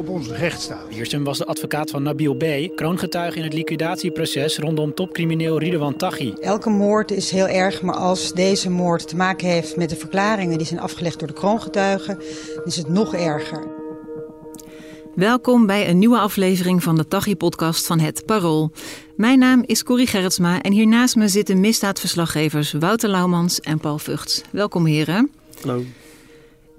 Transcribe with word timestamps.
op 0.00 0.08
ons 0.08 0.28
rechtsstaat. 0.28 0.88
Wiersum 0.88 1.24
was 1.24 1.38
de 1.38 1.44
advocaat 1.44 1.90
van 1.90 2.02
Nabil 2.02 2.34
B., 2.34 2.76
kroongetuige 2.76 3.38
in 3.38 3.44
het 3.44 3.52
liquidatieproces 3.52 4.58
rondom 4.58 4.94
topcrimineel 4.94 5.58
Ridwan 5.58 5.96
Taghi. 5.96 6.32
Elke 6.40 6.70
moord 6.70 7.10
is 7.10 7.30
heel 7.30 7.48
erg, 7.48 7.82
maar 7.82 7.94
als 7.94 8.32
deze 8.32 8.70
moord 8.70 9.08
te 9.08 9.16
maken 9.16 9.48
heeft 9.48 9.76
met 9.76 9.88
de 9.90 9.96
verklaringen 9.96 10.58
die 10.58 10.66
zijn 10.66 10.80
afgelegd 10.80 11.18
door 11.18 11.28
de 11.28 11.34
kroongetuigen, 11.34 12.18
is 12.64 12.76
het 12.76 12.88
nog 12.88 13.14
erger. 13.14 13.68
Welkom 15.14 15.66
bij 15.66 15.88
een 15.88 15.98
nieuwe 15.98 16.18
aflevering 16.18 16.82
van 16.82 16.96
de 16.96 17.08
Taghi-podcast 17.08 17.86
van 17.86 17.98
Het 17.98 18.26
Parool. 18.26 18.70
Mijn 19.16 19.38
naam 19.38 19.62
is 19.66 19.82
Corrie 19.82 20.06
Gerritsma 20.06 20.62
en 20.62 20.72
hier 20.72 20.86
naast 20.86 21.16
me 21.16 21.28
zitten 21.28 21.60
misdaadverslaggevers 21.60 22.72
Wouter 22.72 23.08
Laumans 23.08 23.60
en 23.60 23.80
Paul 23.80 23.98
Vugts. 23.98 24.42
Welkom 24.50 24.86
heren. 24.86 25.30
Hallo. 25.60 25.82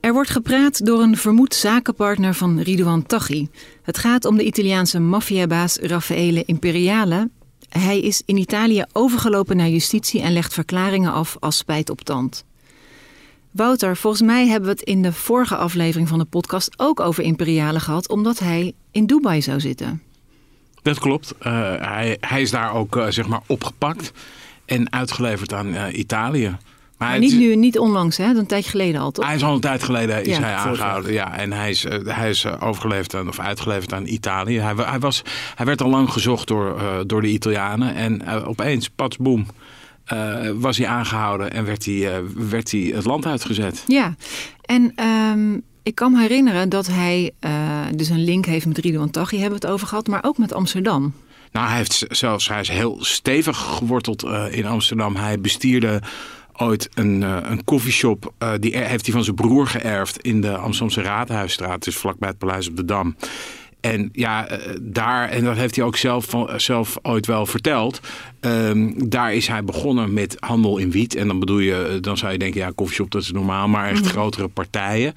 Er 0.01 0.13
wordt 0.13 0.29
gepraat 0.29 0.85
door 0.85 1.01
een 1.01 1.17
vermoed 1.17 1.53
zakenpartner 1.53 2.33
van 2.33 2.59
Ridouan 2.59 3.05
Taghi. 3.05 3.47
Het 3.81 3.97
gaat 3.97 4.25
om 4.25 4.37
de 4.37 4.43
Italiaanse 4.43 4.99
maffiabaas 4.99 5.77
Raffaele 5.77 6.43
Imperiale. 6.45 7.29
Hij 7.69 7.99
is 7.99 8.21
in 8.25 8.37
Italië 8.37 8.83
overgelopen 8.91 9.57
naar 9.57 9.69
justitie 9.69 10.21
en 10.21 10.33
legt 10.33 10.53
verklaringen 10.53 11.13
af 11.13 11.37
als 11.39 11.57
spijt 11.57 11.89
op 11.89 12.01
tand. 12.01 12.45
Wouter, 13.51 13.97
volgens 13.97 14.21
mij 14.21 14.47
hebben 14.47 14.69
we 14.69 14.75
het 14.75 14.87
in 14.87 15.01
de 15.01 15.13
vorige 15.13 15.55
aflevering 15.55 16.07
van 16.07 16.19
de 16.19 16.25
podcast 16.25 16.73
ook 16.77 16.99
over 16.99 17.23
Imperiale 17.23 17.79
gehad, 17.79 18.09
omdat 18.09 18.39
hij 18.39 18.73
in 18.91 19.05
Dubai 19.05 19.41
zou 19.41 19.59
zitten. 19.59 20.01
Dat 20.81 20.99
klopt. 20.99 21.33
Uh, 21.41 21.73
hij, 22.19 22.41
is 22.41 22.51
daar 22.51 22.73
ook 22.73 22.95
uh, 22.95 23.07
zeg 23.09 23.27
maar 23.27 23.41
opgepakt 23.47 24.11
en 24.65 24.91
uitgeleverd 24.91 25.53
aan 25.53 25.67
uh, 25.67 25.85
Italië. 25.93 26.57
Maar, 27.01 27.09
maar 27.09 27.19
niet 27.19 27.37
nu, 27.37 27.55
niet 27.55 27.79
onlangs, 27.79 28.17
hè? 28.17 28.25
Een 28.25 28.45
tijd 28.45 28.65
geleden 28.65 29.01
al, 29.01 29.11
toch? 29.11 29.25
Hij 29.25 29.35
is 29.35 29.43
al 29.43 29.53
een 29.53 29.59
tijd 29.59 29.83
geleden 29.83 30.23
is 30.23 30.37
ja, 30.37 30.43
hij 30.43 30.53
aangehouden. 30.53 31.13
Ja, 31.13 31.37
en 31.37 31.53
hij 31.53 31.69
is, 31.69 31.85
uh, 31.85 31.93
hij 32.05 32.29
is 32.29 32.45
overgeleverd 32.59 33.15
aan, 33.15 33.27
of 33.27 33.39
uitgeleverd 33.39 33.93
aan 33.93 34.05
Italië. 34.05 34.59
Hij, 34.59 34.73
hij, 34.75 34.99
was, 34.99 35.21
hij 35.55 35.65
werd 35.65 35.81
al 35.81 35.89
lang 35.89 36.09
gezocht 36.09 36.47
door, 36.47 36.75
uh, 36.77 36.99
door 37.05 37.21
de 37.21 37.27
Italianen. 37.27 37.95
En 37.95 38.21
uh, 38.25 38.47
opeens, 38.47 38.89
pats, 38.89 39.17
boem, 39.17 39.45
was 40.55 40.77
hij 40.77 40.87
aangehouden 40.87 41.51
en 41.51 41.65
werd 41.65 41.85
hij, 41.85 42.21
werd 42.35 42.71
hij 42.71 42.91
het 42.95 43.05
land 43.05 43.25
uitgezet. 43.25 43.83
Ja, 43.87 44.15
en 44.61 44.93
um, 45.05 45.61
ik 45.83 45.95
kan 45.95 46.11
me 46.11 46.19
herinneren 46.19 46.69
dat 46.69 46.87
hij 46.87 47.31
dus 47.95 48.09
een 48.09 48.23
link 48.23 48.45
heeft 48.45 48.65
met 48.65 48.77
Ridouan 48.77 49.11
Taghi, 49.11 49.37
hebben 49.39 49.59
we 49.59 49.65
het 49.65 49.73
over 49.73 49.87
gehad, 49.87 50.07
maar 50.07 50.23
ook 50.23 50.37
met 50.37 50.53
Amsterdam. 50.53 51.13
Nou, 51.51 51.67
hij, 51.67 51.77
heeft 51.77 52.05
zelfs, 52.09 52.47
hij 52.47 52.59
is 52.59 52.69
heel 52.69 52.97
stevig 52.99 53.57
geworteld 53.57 54.23
in 54.51 54.65
Amsterdam. 54.65 55.15
Hij 55.15 55.39
bestierde 55.39 56.01
ooit 56.57 56.89
een, 56.93 57.21
uh, 57.21 57.37
een 57.43 57.63
koffieshop. 57.63 58.33
Uh, 58.43 58.51
die 58.59 58.77
heeft 58.77 59.05
hij 59.05 59.13
van 59.13 59.23
zijn 59.23 59.35
broer 59.35 59.67
geërfd 59.67 60.21
in 60.21 60.41
de 60.41 60.57
Amsterdamse 60.57 61.01
Raadhuisstraat. 61.01 61.83
Dus 61.83 61.95
vlakbij 61.95 62.29
het 62.29 62.37
Paleis 62.37 62.69
op 62.69 62.75
de 62.75 62.85
Dam. 62.85 63.15
En 63.79 64.09
ja, 64.11 64.51
uh, 64.51 64.57
daar, 64.81 65.29
en 65.29 65.43
dat 65.43 65.55
heeft 65.55 65.75
hij 65.75 65.85
ook 65.85 65.97
zelf, 65.97 66.25
van, 66.25 66.49
zelf 66.59 66.97
ooit 67.01 67.25
wel 67.25 67.45
verteld. 67.45 67.99
Um, 68.41 69.09
daar 69.09 69.33
is 69.33 69.47
hij 69.47 69.63
begonnen 69.63 70.13
met 70.13 70.37
handel 70.39 70.77
in 70.77 70.91
wiet. 70.91 71.15
En 71.15 71.27
dan 71.27 71.39
bedoel 71.39 71.59
je, 71.59 71.97
dan 72.01 72.17
zou 72.17 72.31
je 72.31 72.37
denken, 72.37 72.59
ja, 72.59 72.71
koffieshop 72.75 73.11
dat 73.11 73.21
is 73.21 73.31
normaal, 73.31 73.67
maar 73.67 73.85
echt 73.85 73.97
mm-hmm. 73.97 74.11
grotere 74.11 74.47
partijen. 74.47 75.13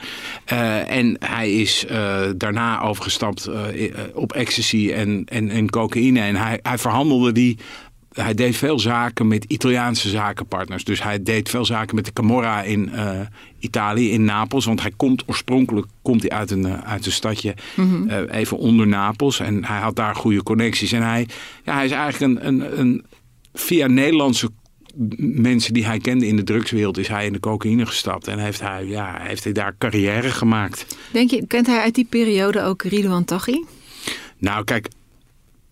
Uh, 0.53 0.91
en 0.91 1.17
hij 1.19 1.53
is 1.53 1.85
uh, 1.91 2.21
daarna 2.37 2.83
overgestapt 2.83 3.51
op 4.13 4.33
ecstasy 4.33 4.93
en, 4.93 5.25
en, 5.25 5.51
en 5.51 5.71
cocaïne. 5.71 6.21
En 6.21 6.37
hij, 6.37 6.59
hij 6.63 6.79
verhandelde 6.79 7.33
die 7.33 7.59
hij 8.23 8.35
deed 8.35 8.57
veel 8.57 8.79
zaken 8.79 9.29
met 9.29 9.45
Italiaanse 9.45 10.09
zakenpartners. 10.09 10.85
Dus 10.85 11.03
hij 11.03 11.23
deed 11.23 11.49
veel 11.49 11.65
zaken 11.65 11.95
met 11.95 12.05
de 12.05 12.13
Camorra 12.13 12.63
in 12.63 12.91
uh, 12.95 13.21
Italië, 13.59 14.11
in 14.11 14.25
Napels. 14.25 14.65
Want 14.65 14.81
hij 14.81 14.93
komt 14.97 15.23
oorspronkelijk 15.27 15.87
komt 16.03 16.21
hij 16.21 16.31
uit, 16.31 16.51
een, 16.51 16.67
uh, 16.67 16.83
uit 16.83 17.07
een 17.07 17.13
stadje 17.13 17.55
mm-hmm. 17.75 18.11
uh, 18.11 18.19
even 18.31 18.59
onder 18.59 18.87
Napels. 18.87 19.41
En 19.41 19.65
hij 19.65 19.79
had 19.79 19.97
daar 19.97 20.15
goede 20.15 20.43
connecties. 20.43 20.93
En 20.93 21.03
hij, 21.03 21.29
ja, 21.65 21.75
hij 21.75 21.85
is 21.85 21.91
eigenlijk 21.91 22.43
een, 22.43 22.47
een, 22.47 22.81
een 22.81 23.05
via 23.53 23.87
Nederlandse 23.87 24.51
mensen 25.19 25.75
die 25.75 25.85
hij 25.85 25.99
kende 25.99 26.27
in 26.27 26.37
de 26.37 26.45
drugswereld 26.45 26.99
is 26.99 27.09
hij 27.09 27.27
in 27.27 27.33
de 27.33 27.41
cocaïne 27.41 27.87
gestapt. 27.87 28.29
En 28.29 28.39
heeft 28.39 28.61
hij, 28.61 28.85
ja, 28.85 29.17
heeft 29.21 29.45
hij 29.45 29.53
daar 29.53 29.75
carrière 29.79 30.31
gemaakt. 30.31 30.97
Denk 31.13 31.31
je, 31.31 31.47
kent 31.47 31.67
hij 31.67 31.81
uit 31.81 31.95
die 31.95 32.07
periode 32.11 32.63
ook 32.63 32.83
Ridouan 32.83 33.25
Taghi? 33.25 33.65
Nou, 34.39 34.65
kijk, 34.65 34.89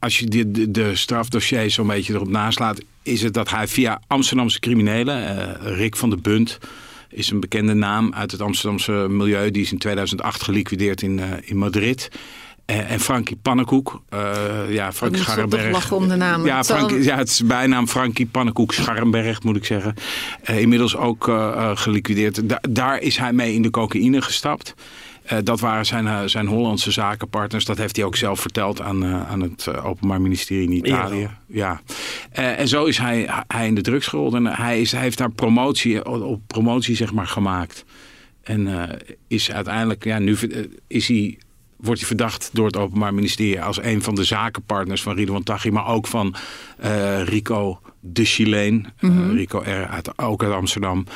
als 0.03 0.19
je 0.19 0.27
de, 0.27 0.51
de, 0.51 0.71
de 0.71 0.97
strafdossiers 0.97 1.75
zo'n 1.75 1.87
beetje 1.87 2.15
erop 2.15 2.29
naslaat, 2.29 2.81
is 3.03 3.23
het 3.23 3.35
dat 3.35 3.51
hij 3.51 3.69
via 3.69 4.01
Amsterdamse 4.07 4.61
criminelen, 4.61 5.17
uh, 5.17 5.77
Rick 5.77 5.97
van 5.97 6.11
der 6.11 6.21
Bunt, 6.21 6.59
is 7.09 7.31
een 7.31 7.41
bekende 7.41 7.75
naam 7.75 8.15
uit 8.15 8.31
het 8.31 8.41
Amsterdamse 8.41 8.93
milieu. 8.93 9.51
Die 9.51 9.63
is 9.63 9.73
in 9.73 9.79
2008 9.79 10.43
geliquideerd 10.43 11.03
in, 11.03 11.19
uh, 11.19 11.25
in 11.41 11.57
Madrid. 11.57 12.09
Uh, 12.67 12.91
en 12.91 13.01
Frankie 13.01 13.37
Pannenkoek. 13.43 14.03
Ja, 14.69 14.93
Frank 14.93 15.17
Scharrenberg. 15.17 15.93
om 15.93 16.09
de 16.09 16.17
naam. 16.17 16.47
Ja, 16.47 16.65
Frankie, 16.65 17.03
ja, 17.03 17.17
het 17.17 17.29
is 17.29 17.45
bijnaam 17.45 17.89
Frankie 17.89 18.27
Pannenkoek 18.27 18.73
Scharrenberg, 18.73 19.43
moet 19.43 19.57
ik 19.57 19.65
zeggen. 19.65 19.95
Inmiddels 20.43 20.97
ook 20.97 21.31
geliquideerd. 21.75 22.49
Da 22.49 22.59
daar 22.71 23.01
is 23.01 23.17
hij 23.17 23.33
mee 23.33 23.55
in 23.55 23.63
de 23.63 23.71
cocaïne 23.71 24.23
gestapt. 24.23 24.75
Uh, 25.31 25.38
dat 25.43 25.60
waren 25.60 25.87
zijn, 25.87 26.05
uh, 26.05 26.21
zijn 26.25 26.47
Hollandse 26.47 26.91
zakenpartners. 26.91 27.65
Dat 27.65 27.77
heeft 27.77 27.97
hij 27.97 28.05
ook 28.05 28.16
zelf 28.16 28.41
verteld 28.41 28.81
aan, 28.81 29.05
uh, 29.05 29.31
aan 29.31 29.41
het 29.41 29.69
Openbaar 29.83 30.21
Ministerie 30.21 30.65
in 30.65 30.87
Italië. 30.87 31.31
Ja. 31.47 31.81
en 32.31 32.69
zo 32.69 32.84
is 32.84 32.99
hij, 32.99 33.28
hij 33.47 33.66
in 33.66 33.75
de 33.75 33.81
drugs 33.81 34.06
gerold. 34.06 34.34
En 34.34 34.47
hij, 34.47 34.81
is, 34.81 34.93
hij 34.93 35.00
heeft 35.00 35.19
daar 35.19 35.31
promotie, 35.31 36.06
op 36.06 36.41
promotie 36.47 36.97
zeg 36.97 37.12
maar, 37.12 37.27
gemaakt. 37.27 37.84
En 38.43 38.88
is 39.28 39.53
uiteindelijk, 39.53 40.05
ja, 40.05 40.19
nu 40.19 40.37
is 40.87 41.09
hij, 41.09 41.39
wordt 41.77 42.00
hij 42.00 42.09
verdacht 42.09 42.50
door 42.53 42.66
het 42.66 42.77
Openbaar 42.77 43.15
Ministerie 43.15 43.62
als 43.62 43.83
een 43.83 44.03
van 44.03 44.15
de 44.15 44.25
zakenpartners 44.25 45.03
van 45.03 45.15
Ridwan 45.15 45.43
Taghi, 45.43 45.71
maar 45.71 45.87
ook 45.87 46.06
van 46.06 46.34
Rico 47.25 47.81
de 48.00 48.25
Chileen. 48.25 48.87
Mm 49.00 49.10
-hmm. 49.10 49.37
Rico 49.37 49.59
R. 49.59 49.87
Uit, 49.87 50.19
ook 50.19 50.43
uit 50.43 50.53
Amsterdam. 50.53 51.06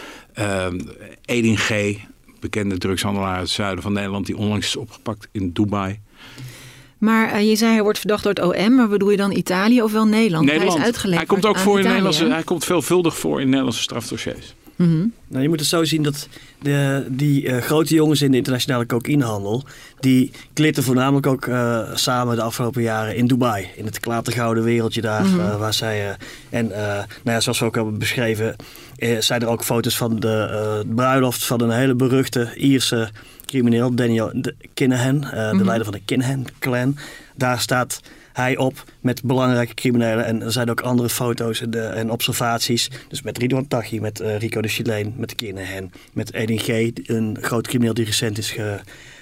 Edin 1.24 1.56
G 1.56 1.96
bekende 2.40 2.78
drugshandelaar 2.78 3.32
uit 3.32 3.40
het 3.40 3.50
zuiden 3.50 3.82
van 3.82 3.92
Nederland... 3.92 4.26
die 4.26 4.36
onlangs 4.36 4.66
is 4.66 4.76
opgepakt 4.76 5.28
in 5.32 5.52
Dubai. 5.52 6.00
Maar 6.98 7.34
uh, 7.34 7.48
je 7.48 7.56
zei 7.56 7.72
hij 7.72 7.82
wordt 7.82 7.98
verdacht 7.98 8.22
door 8.22 8.32
het 8.32 8.42
OM, 8.42 8.74
maar 8.74 8.88
bedoel 8.88 9.10
je 9.10 9.16
dan 9.16 9.32
Italië 9.32 9.82
of 9.82 9.92
wel 9.92 10.06
Nederland? 10.06 10.44
Nederland. 10.44 10.72
Hij 10.72 10.80
is 10.80 10.86
uitgeleverd 10.86 11.28
Hij 11.28 11.38
komt 11.40 11.46
ook 11.46 11.58
voor 11.58 11.74
in 11.74 11.80
Italië, 11.80 11.94
Nederlandse, 11.94 12.34
hij 12.34 12.42
komt 12.42 12.64
veelvuldig 12.64 13.18
voor 13.18 13.40
in 13.40 13.46
Nederlandse 13.46 13.82
strafdossiers. 13.82 14.54
Mm 14.76 14.86
-hmm. 14.86 15.12
nou, 15.28 15.42
je 15.42 15.48
moet 15.48 15.60
het 15.60 15.68
zo 15.68 15.84
zien 15.84 16.02
dat 16.02 16.28
de, 16.62 17.06
die 17.08 17.42
uh, 17.42 17.56
grote 17.56 17.94
jongens 17.94 18.22
in 18.22 18.30
de 18.30 18.36
internationale 18.36 18.86
cocaïnehandel... 18.86 19.64
die 20.00 20.30
klitten 20.52 20.82
voornamelijk 20.82 21.26
ook 21.26 21.46
uh, 21.46 21.94
samen 21.94 22.36
de 22.36 22.42
afgelopen 22.42 22.82
jaren 22.82 23.16
in 23.16 23.26
Dubai. 23.26 23.66
In 23.76 23.84
het 23.84 24.00
klatergouden 24.00 24.64
wereldje 24.64 25.00
daar. 25.00 25.24
Mm 25.24 25.38
-hmm. 25.38 25.58
waar 25.58 25.74
zij, 25.74 26.16
en 26.50 26.68
nou 26.68 27.06
ja, 27.24 27.40
zoals 27.40 27.58
we 27.58 27.64
ook 27.64 27.74
hebben 27.74 27.98
beschreven... 27.98 28.56
zijn 29.18 29.42
er 29.42 29.48
ook 29.48 29.64
foto's 29.64 29.96
van 29.96 30.20
de 30.20 30.84
bruiloft 30.94 31.44
van 31.44 31.60
een 31.60 31.70
hele 31.70 31.94
beruchte 31.94 32.52
Ierse 32.56 33.10
crimineel... 33.46 33.94
Daniel 33.94 34.32
Kinahan, 34.74 35.14
mm 35.16 35.22
-hmm. 35.22 35.58
de 35.58 35.64
leider 35.64 35.84
van 35.84 35.94
de 35.94 36.02
Kinahan-clan. 36.04 36.96
Daar 37.34 37.60
staat 37.60 38.00
hij 38.36 38.56
op 38.56 38.84
met 39.00 39.22
belangrijke 39.22 39.74
criminelen. 39.74 40.24
En 40.24 40.42
er 40.42 40.52
zijn 40.52 40.70
ook 40.70 40.80
andere 40.80 41.08
foto's 41.08 41.60
en, 41.60 41.70
de, 41.70 41.80
en 41.80 42.10
observaties. 42.10 42.90
Dus 43.08 43.22
met 43.22 43.38
Ridwan 43.38 43.68
Taghi, 43.68 44.00
met 44.00 44.20
uh, 44.20 44.38
Rico 44.38 44.60
de 44.60 44.68
Chileen, 44.68 45.14
met 45.16 45.34
Kinahan, 45.34 45.90
met 46.12 46.32
Edin 46.32 46.58
G, 46.58 46.68
een 47.08 47.38
groot 47.40 47.66
crimineel 47.66 47.94
die 47.94 48.04
recent 48.04 48.38
is 48.38 48.50
ge, 48.50 48.78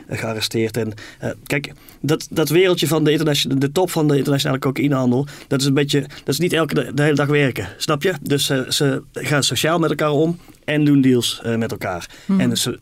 gearresteerd. 0.08 0.76
En 0.76 0.92
uh, 1.22 1.30
kijk, 1.44 1.72
dat, 2.00 2.26
dat 2.30 2.48
wereldje 2.48 2.86
van 2.86 3.04
de, 3.04 3.10
internationale, 3.10 3.60
de 3.60 3.72
top 3.72 3.90
van 3.90 4.08
de 4.08 4.16
internationale 4.16 4.58
cocaïnehandel, 4.58 5.26
dat 5.48 5.60
is 5.60 5.66
een 5.66 5.74
beetje, 5.74 6.00
dat 6.00 6.34
is 6.34 6.38
niet 6.38 6.52
elke 6.52 6.74
de, 6.74 6.94
de 6.94 7.02
hele 7.02 7.14
dag 7.14 7.28
werken, 7.28 7.68
snap 7.76 8.02
je? 8.02 8.12
Dus 8.22 8.50
uh, 8.50 8.70
ze 8.70 9.02
gaan 9.12 9.42
sociaal 9.42 9.78
met 9.78 9.90
elkaar 9.90 10.10
om 10.10 10.38
en 10.64 10.84
doen 10.84 11.00
deals 11.00 11.42
met 11.56 11.70
elkaar. 11.70 12.08
Hmm. 12.26 12.40
En 12.40 12.56
ze, 12.56 12.78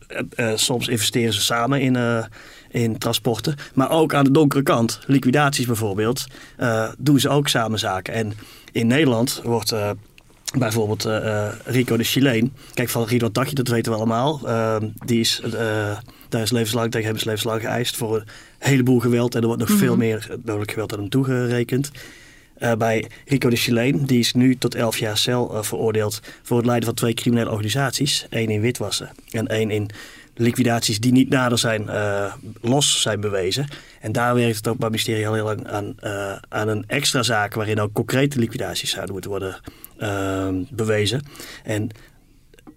soms 0.55 0.87
investeren 0.87 1.33
ze 1.33 1.41
samen 1.41 1.81
in 1.81 1.95
in 2.73 2.97
transporten. 2.97 3.55
Maar 3.73 3.89
ook 3.89 4.13
aan 4.13 4.23
de 4.23 4.31
donkere 4.31 4.63
kant, 4.63 4.99
liquidaties 5.05 5.65
bijvoorbeeld, 5.65 6.25
uh, 6.59 6.89
doen 6.97 7.19
ze 7.19 7.29
ook 7.29 7.47
samen 7.47 7.79
zaken. 7.79 8.13
En 8.13 8.33
in 8.71 8.87
Nederland 8.87 9.41
wordt 9.43 9.71
uh, 9.73 9.89
bijvoorbeeld 10.57 11.05
uh, 11.05 11.47
Rico 11.65 11.97
de 11.97 12.03
Chileen, 12.03 12.53
kijk 12.73 12.89
van 12.89 13.05
Rico 13.05 13.31
Taghi, 13.31 13.53
dat 13.53 13.67
weten 13.67 13.91
we 13.91 13.97
allemaal. 13.97 14.41
die 15.05 15.19
is 15.19 15.41
Daar 16.29 16.41
is 16.41 16.51
levenslang 16.51 16.91
tegen 16.91 17.07
hem 17.07 17.15
is 17.15 17.23
levenslang 17.23 17.61
geëist 17.61 17.95
voor 17.95 18.15
een 18.15 18.25
heleboel 18.59 18.99
geweld. 18.99 19.35
En 19.35 19.41
er 19.41 19.47
wordt 19.47 19.61
nog 19.61 19.77
veel 19.77 19.97
meer 19.97 20.27
dodelijk 20.39 20.71
geweld 20.71 20.93
aan 20.93 20.99
hem 20.99 21.09
toegerekend. 21.09 21.91
Uh, 22.57 22.73
bij 22.73 23.09
Rico 23.25 23.49
de 23.49 23.55
Chileen, 23.55 24.05
die 24.05 24.19
is 24.19 24.33
nu 24.33 24.55
tot 24.55 24.75
11 24.75 24.97
jaar 24.97 25.17
cel 25.17 25.55
uh, 25.55 25.63
veroordeeld 25.63 26.19
voor 26.41 26.57
het 26.57 26.65
leiden 26.65 26.87
van 26.87 26.97
twee 26.97 27.13
criminele 27.13 27.49
organisaties. 27.49 28.25
één 28.29 28.49
in 28.49 28.61
witwassen 28.61 29.09
en 29.31 29.47
één 29.47 29.71
in 29.71 29.89
liquidaties 30.35 30.99
die 30.99 31.11
niet 31.11 31.29
nader 31.29 31.57
zijn, 31.57 31.83
uh, 31.83 32.33
los 32.61 33.01
zijn 33.01 33.19
bewezen. 33.19 33.67
En 34.01 34.11
daar 34.11 34.35
werkt 34.35 34.55
het 34.55 34.67
ook 34.67 34.77
bij 34.77 34.87
het 34.87 34.95
ministerie 34.95 35.27
al 35.27 35.33
heel 35.33 35.43
lang 35.43 35.67
aan, 35.67 35.95
aan 36.49 36.67
een 36.67 36.83
extra 36.87 37.23
zaak 37.23 37.53
waarin 37.53 37.79
ook 37.79 37.93
concrete 37.93 38.39
liquidaties 38.39 38.89
zouden 38.89 39.11
moeten 39.11 39.31
worden 39.31 39.59
ehm, 39.97 40.55
bewezen. 40.69 41.21
En 41.63 41.89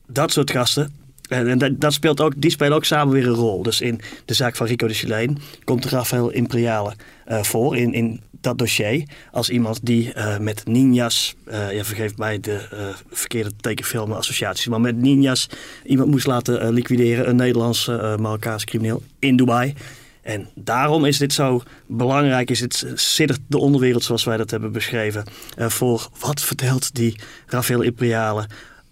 dat 0.06 0.32
soort 0.32 0.50
gasten, 0.50 0.94
en 1.28 1.58
dat, 1.58 1.80
dat, 1.80 1.92
speelt 1.92 2.20
ook, 2.20 2.32
die 2.36 2.50
spelen 2.50 2.76
ook 2.76 2.84
samen 2.84 3.14
weer 3.14 3.26
een 3.26 3.34
rol. 3.34 3.62
Dus 3.62 3.80
in 3.80 4.00
de 4.24 4.34
zaak 4.34 4.56
van 4.56 4.66
Rico 4.66 4.86
de 4.86 4.94
Chileen 4.94 5.38
komt 5.64 5.84
Rafael 5.84 6.30
Imperiale 6.30 6.94
voor 7.26 7.76
in, 7.76 7.92
in 7.92 8.20
dat 8.46 8.58
dossier. 8.58 9.02
Als 9.32 9.50
iemand 9.50 9.78
die 9.82 10.12
uh, 10.14 10.38
met 10.38 10.66
ninjas, 10.66 11.34
uh, 11.48 11.72
ja, 11.72 11.84
vergeef 11.84 12.16
mij 12.16 12.40
de 12.40 12.94
verkeerde 13.10 13.50
tekenfilmassociaties, 13.60 14.66
maar 14.66 14.80
met 14.80 14.96
ninjas 14.96 15.48
iemand 15.84 16.10
moest 16.10 16.26
laten 16.26 16.72
liquideren, 16.72 17.28
een 17.28 17.36
Nederlandse 17.36 18.16
Marokkaanse 18.20 18.66
crimineel 18.66 19.02
in 19.18 19.36
Dubai. 19.36 19.74
En 20.22 20.48
daarom 20.54 21.04
is 21.04 21.18
dit 21.18 21.32
zo 21.32 21.62
belangrijk, 21.86 22.50
is 22.50 22.60
het 22.60 22.86
siddert 22.94 23.40
de 23.46 23.58
onderwereld 23.58 24.04
zoals 24.04 24.24
wij 24.24 24.36
dat 24.36 24.50
hebben 24.50 24.72
beschreven, 24.72 25.24
voor 25.56 26.08
wat 26.20 26.40
vertelt 26.40 26.94
die 26.94 27.16
Rafael 27.46 27.82
Imperiale 27.82 28.48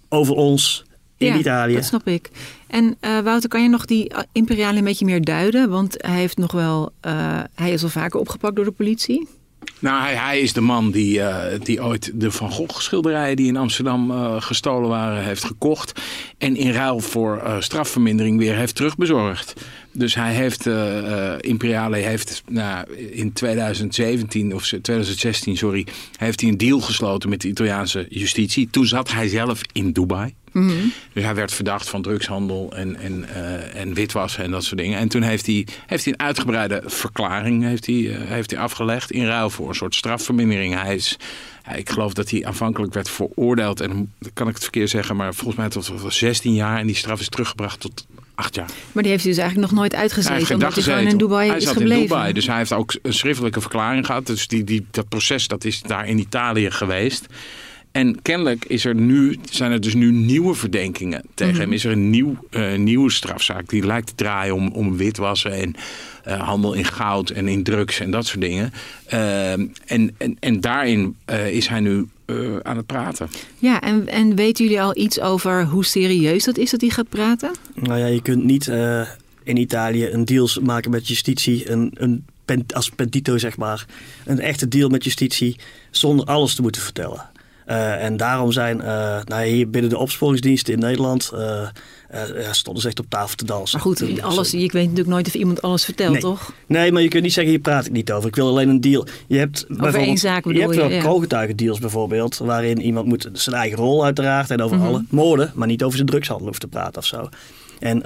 over 0.09 0.35
ons 0.35 0.85
in 1.17 1.27
ja, 1.27 1.39
Italië. 1.39 1.75
Dat 1.75 1.85
snap 1.85 2.07
ik. 2.07 2.31
En 2.67 2.97
uh, 3.01 3.21
Wouter, 3.21 3.49
kan 3.49 3.63
je 3.63 3.69
nog 3.69 3.85
die 3.85 4.13
imperiale 4.33 4.79
een 4.79 4.85
beetje 4.85 5.05
meer 5.05 5.25
duiden? 5.25 5.71
Want 5.71 5.95
hij 5.99 6.17
heeft 6.17 6.37
nog 6.37 6.53
wel, 6.53 6.93
uh, 7.07 7.41
hij 7.55 7.73
is 7.73 7.83
al 7.83 7.89
vaker 7.89 8.21
opgepakt 8.21 8.57
door 8.57 8.65
de 8.65 8.71
politie. 8.71 9.29
Nou, 9.79 10.03
hij, 10.03 10.15
hij 10.15 10.41
is 10.41 10.53
de 10.53 10.61
man 10.61 10.91
die, 10.91 11.19
uh, 11.19 11.45
die 11.63 11.83
ooit 11.83 12.11
de 12.15 12.31
Van 12.31 12.51
Gogh 12.51 12.81
schilderijen 12.81 13.37
die 13.37 13.47
in 13.47 13.57
Amsterdam 13.57 14.11
uh, 14.11 14.41
gestolen 14.43 14.89
waren 14.89 15.25
heeft 15.25 15.45
gekocht. 15.45 16.01
En 16.39 16.57
in 16.57 16.73
ruil 16.73 17.01
voor 17.01 17.43
uh, 17.45 17.61
strafvermindering 17.61 18.39
weer 18.39 18.55
heeft 18.55 18.75
terugbezorgd. 18.75 19.55
Dus 19.97 20.15
hij 20.15 20.35
heeft, 20.35 20.67
Imperiale 21.41 21.97
heeft 21.97 22.43
nou, 22.49 22.95
in 22.95 23.33
2017 23.33 24.55
of 24.55 24.67
2016, 24.67 25.57
sorry, 25.57 25.87
heeft 26.17 26.41
hij 26.41 26.51
een 26.51 26.59
deal 26.59 26.81
gesloten 26.81 27.29
met 27.29 27.41
de 27.41 27.49
Italiaanse 27.49 28.07
justitie. 28.09 28.69
Toen 28.71 28.87
zat 28.87 29.13
hij 29.13 29.29
zelf 29.29 29.61
in 29.73 29.93
Dubai. 29.93 30.35
Mm 30.55 30.69
-hmm. 30.69 30.93
Dus 31.13 31.25
hij 31.25 31.35
werd 31.35 31.53
verdacht 31.53 31.89
van 31.89 32.03
drugshandel 32.03 32.73
en, 32.77 32.97
en, 32.97 33.25
uh, 33.37 33.81
en 33.81 33.95
witwassen 33.95 34.45
en 34.45 34.51
dat 34.51 34.65
soort 34.65 34.81
dingen. 34.81 34.99
En 34.99 35.09
toen 35.09 35.23
heeft 35.23 35.47
hij, 35.47 35.67
heeft 35.87 36.05
hij 36.05 36.13
een 36.13 36.27
uitgebreide 36.27 36.83
verklaring 36.87 37.63
heeft 37.63 37.87
hij, 37.87 37.95
uh, 37.95 38.17
heeft 38.21 38.51
hij 38.51 38.61
afgelegd 38.61 39.11
in 39.11 39.27
ruil 39.27 39.51
voor 39.51 39.69
een 39.69 39.75
soort 39.75 39.95
strafvermindering. 39.95 40.75
Hij 40.75 40.95
is, 40.95 41.17
ik 41.77 41.91
geloof 41.91 42.13
dat 42.13 42.31
hij 42.31 42.45
aanvankelijk 42.45 42.95
werd 42.95 43.11
veroordeeld, 43.11 43.81
en 43.81 43.89
dan 44.19 44.31
kan 44.33 44.49
ik 44.49 44.55
het 44.55 44.63
verkeerd 44.63 44.91
zeggen, 44.91 45.17
maar 45.17 45.35
volgens 45.35 45.57
mij 45.57 45.69
tot 45.69 45.93
16 46.09 46.55
jaar. 46.55 46.79
En 46.79 46.87
die 46.87 46.97
straf 46.97 47.21
is 47.21 47.29
teruggebracht 47.29 47.81
tot 47.81 48.07
acht 48.35 48.55
jaar. 48.55 48.69
Maar 48.93 49.03
die 49.03 49.13
heeft 49.13 49.25
hij 49.25 49.33
dus 49.33 49.43
eigenlijk 49.43 49.71
nog 49.71 49.81
nooit 49.81 49.95
uitgezeten, 49.95 50.47
hij 50.47 50.55
omdat 50.55 50.75
hij 50.75 50.83
gewoon 50.83 51.07
in 51.07 51.19
Dubai 51.19 51.49
hij 51.49 51.57
is 51.57 51.65
zat 51.65 51.73
gebleven. 51.73 52.03
in 52.03 52.09
Dubai, 52.09 52.33
dus 52.33 52.47
hij 52.47 52.57
heeft 52.57 52.73
ook 52.73 52.95
een 53.03 53.15
schriftelijke 53.15 53.61
verklaring 53.61 54.07
gehad. 54.07 54.27
Dus 54.27 54.49
die, 54.49 54.65
die, 54.65 54.87
dat 54.91 55.09
proces 55.09 55.49
dat 55.49 55.65
is 55.65 55.83
daar 55.83 56.09
in 56.09 56.19
Italië 56.19 56.71
geweest. 56.71 57.27
En 57.95 58.23
kennelijk 58.23 58.65
is 58.65 58.85
er 58.85 58.95
nu, 58.95 59.39
zijn 59.51 59.73
er 59.73 59.81
dus 59.81 59.95
nu 59.95 60.13
nieuwe 60.13 60.55
verdenkingen 60.55 61.23
tegen 61.35 61.53
mm 61.55 61.61
-hmm. 61.61 61.61
hem. 61.61 61.73
Is 61.73 61.85
er 61.85 61.93
een 61.93 62.11
nieuw, 62.11 62.37
uh, 62.51 62.75
nieuwe 62.75 63.11
strafzaak 63.11 63.69
die 63.69 63.87
lijkt 63.87 64.07
te 64.07 64.15
draaien 64.15 64.55
om, 64.55 64.69
om 64.69 64.97
witwassen 64.97 65.53
en 65.53 65.75
uh, 66.29 66.41
handel 66.41 66.73
in 66.73 66.85
goud 66.85 67.31
en 67.31 67.49
in 67.49 67.63
drugs 67.63 68.01
en 68.01 68.11
dat 68.11 68.27
soort 68.27 68.41
dingen. 68.41 68.73
Uh, 69.13 69.53
en, 69.53 69.75
en, 69.87 70.37
en 70.41 70.61
daarin 70.61 71.17
uh, 71.31 71.51
is 71.51 71.69
hij 71.69 71.81
nu 71.81 72.09
aan 72.63 72.77
het 72.77 72.87
praten. 72.87 73.29
Ja, 73.59 73.81
en, 73.81 74.09
en 74.09 74.35
weten 74.35 74.65
jullie 74.65 74.83
al 74.83 74.97
iets 74.97 75.21
over 75.21 75.65
hoe 75.67 75.85
serieus 75.85 76.45
dat 76.45 76.59
is 76.59 76.71
dat 76.71 76.81
hij 76.81 76.91
gaat 76.91 77.09
praten? 77.09 77.51
Nou 77.75 77.99
ja, 77.99 78.07
je 78.07 78.23
kunt 78.23 78.45
niet 78.45 78.67
in 79.43 79.57
Italië 79.57 80.07
een 80.07 80.25
deal 80.25 80.49
maken 80.63 80.91
met 80.91 81.09
justitie, 81.09 81.71
een, 81.71 81.91
een 81.95 82.25
als 82.75 82.89
pentito 82.91 83.39
zeg 83.39 83.57
maar, 83.57 83.87
een 84.25 84.41
echte 84.41 84.69
deal 84.69 84.89
met 84.89 85.05
justitie 85.05 85.57
zonder 85.91 86.27
alles 86.27 86.55
te 86.55 86.63
moeten 86.63 86.83
vertellen. 86.83 87.31
Uh, 87.69 88.05
en 88.05 88.17
daarom 88.17 88.53
zijn 88.53 88.79
uh, 88.79 89.19
nou, 89.25 89.45
hier 89.45 89.71
binnen 89.71 89.91
de 89.91 89.99
opsporingsdiensten 89.99 90.73
in 90.73 90.79
Nederland 90.79 91.31
uh, 91.35 91.69
stonden 92.51 92.83
ze 92.83 92.89
echt 92.89 93.01
op 93.01 93.07
tafel 93.09 93.37
te 93.37 93.45
dansen. 93.45 93.79
Maar 93.79 93.87
goed, 93.87 94.23
alles, 94.23 94.55
ik 94.55 94.73
weet 94.73 94.83
natuurlijk 94.83 95.09
nooit 95.09 95.27
of 95.27 95.35
iemand 95.35 95.63
alles 95.63 95.85
vertelt, 95.85 96.13
nee. 96.13 96.21
toch? 96.21 96.53
Nee, 96.67 96.93
maar 96.93 97.03
je 97.03 97.09
kunt 97.09 97.23
niet 97.23 97.33
zeggen, 97.33 97.53
hier 97.53 97.63
praat 97.63 97.87
ik 97.87 97.93
niet 97.93 98.13
over. 98.13 98.29
Ik 98.29 98.35
wil 98.35 98.49
alleen 98.49 98.69
een 98.69 98.81
deal. 98.81 99.07
Je 99.27 99.39
hebt 99.39 99.67
over 99.79 99.95
één 99.95 100.19
zaak 100.19 100.45
je 100.45 100.61
hebt 100.61 100.75
wel 100.75 100.91
ja. 100.91 101.01
kroongetuigendeals 101.01 101.79
bijvoorbeeld, 101.79 102.37
waarin 102.37 102.81
iemand 102.81 103.07
moet 103.07 103.29
zijn 103.33 103.57
eigen 103.57 103.79
rol 103.79 104.05
uiteraard 104.05 104.51
en 104.51 104.63
over 104.63 104.77
mm 104.77 104.83
-hmm. 104.83 104.93
alle 104.93 105.05
moorden, 105.09 105.53
maar 105.55 105.69
niet 105.69 105.83
over 105.83 105.97
zijn 105.97 106.09
drugshandel 106.09 106.47
hoeft 106.47 106.61
te 106.61 106.69
praten 106.69 106.99
of 106.99 107.07
zo. 107.07 107.29
En 107.79 108.03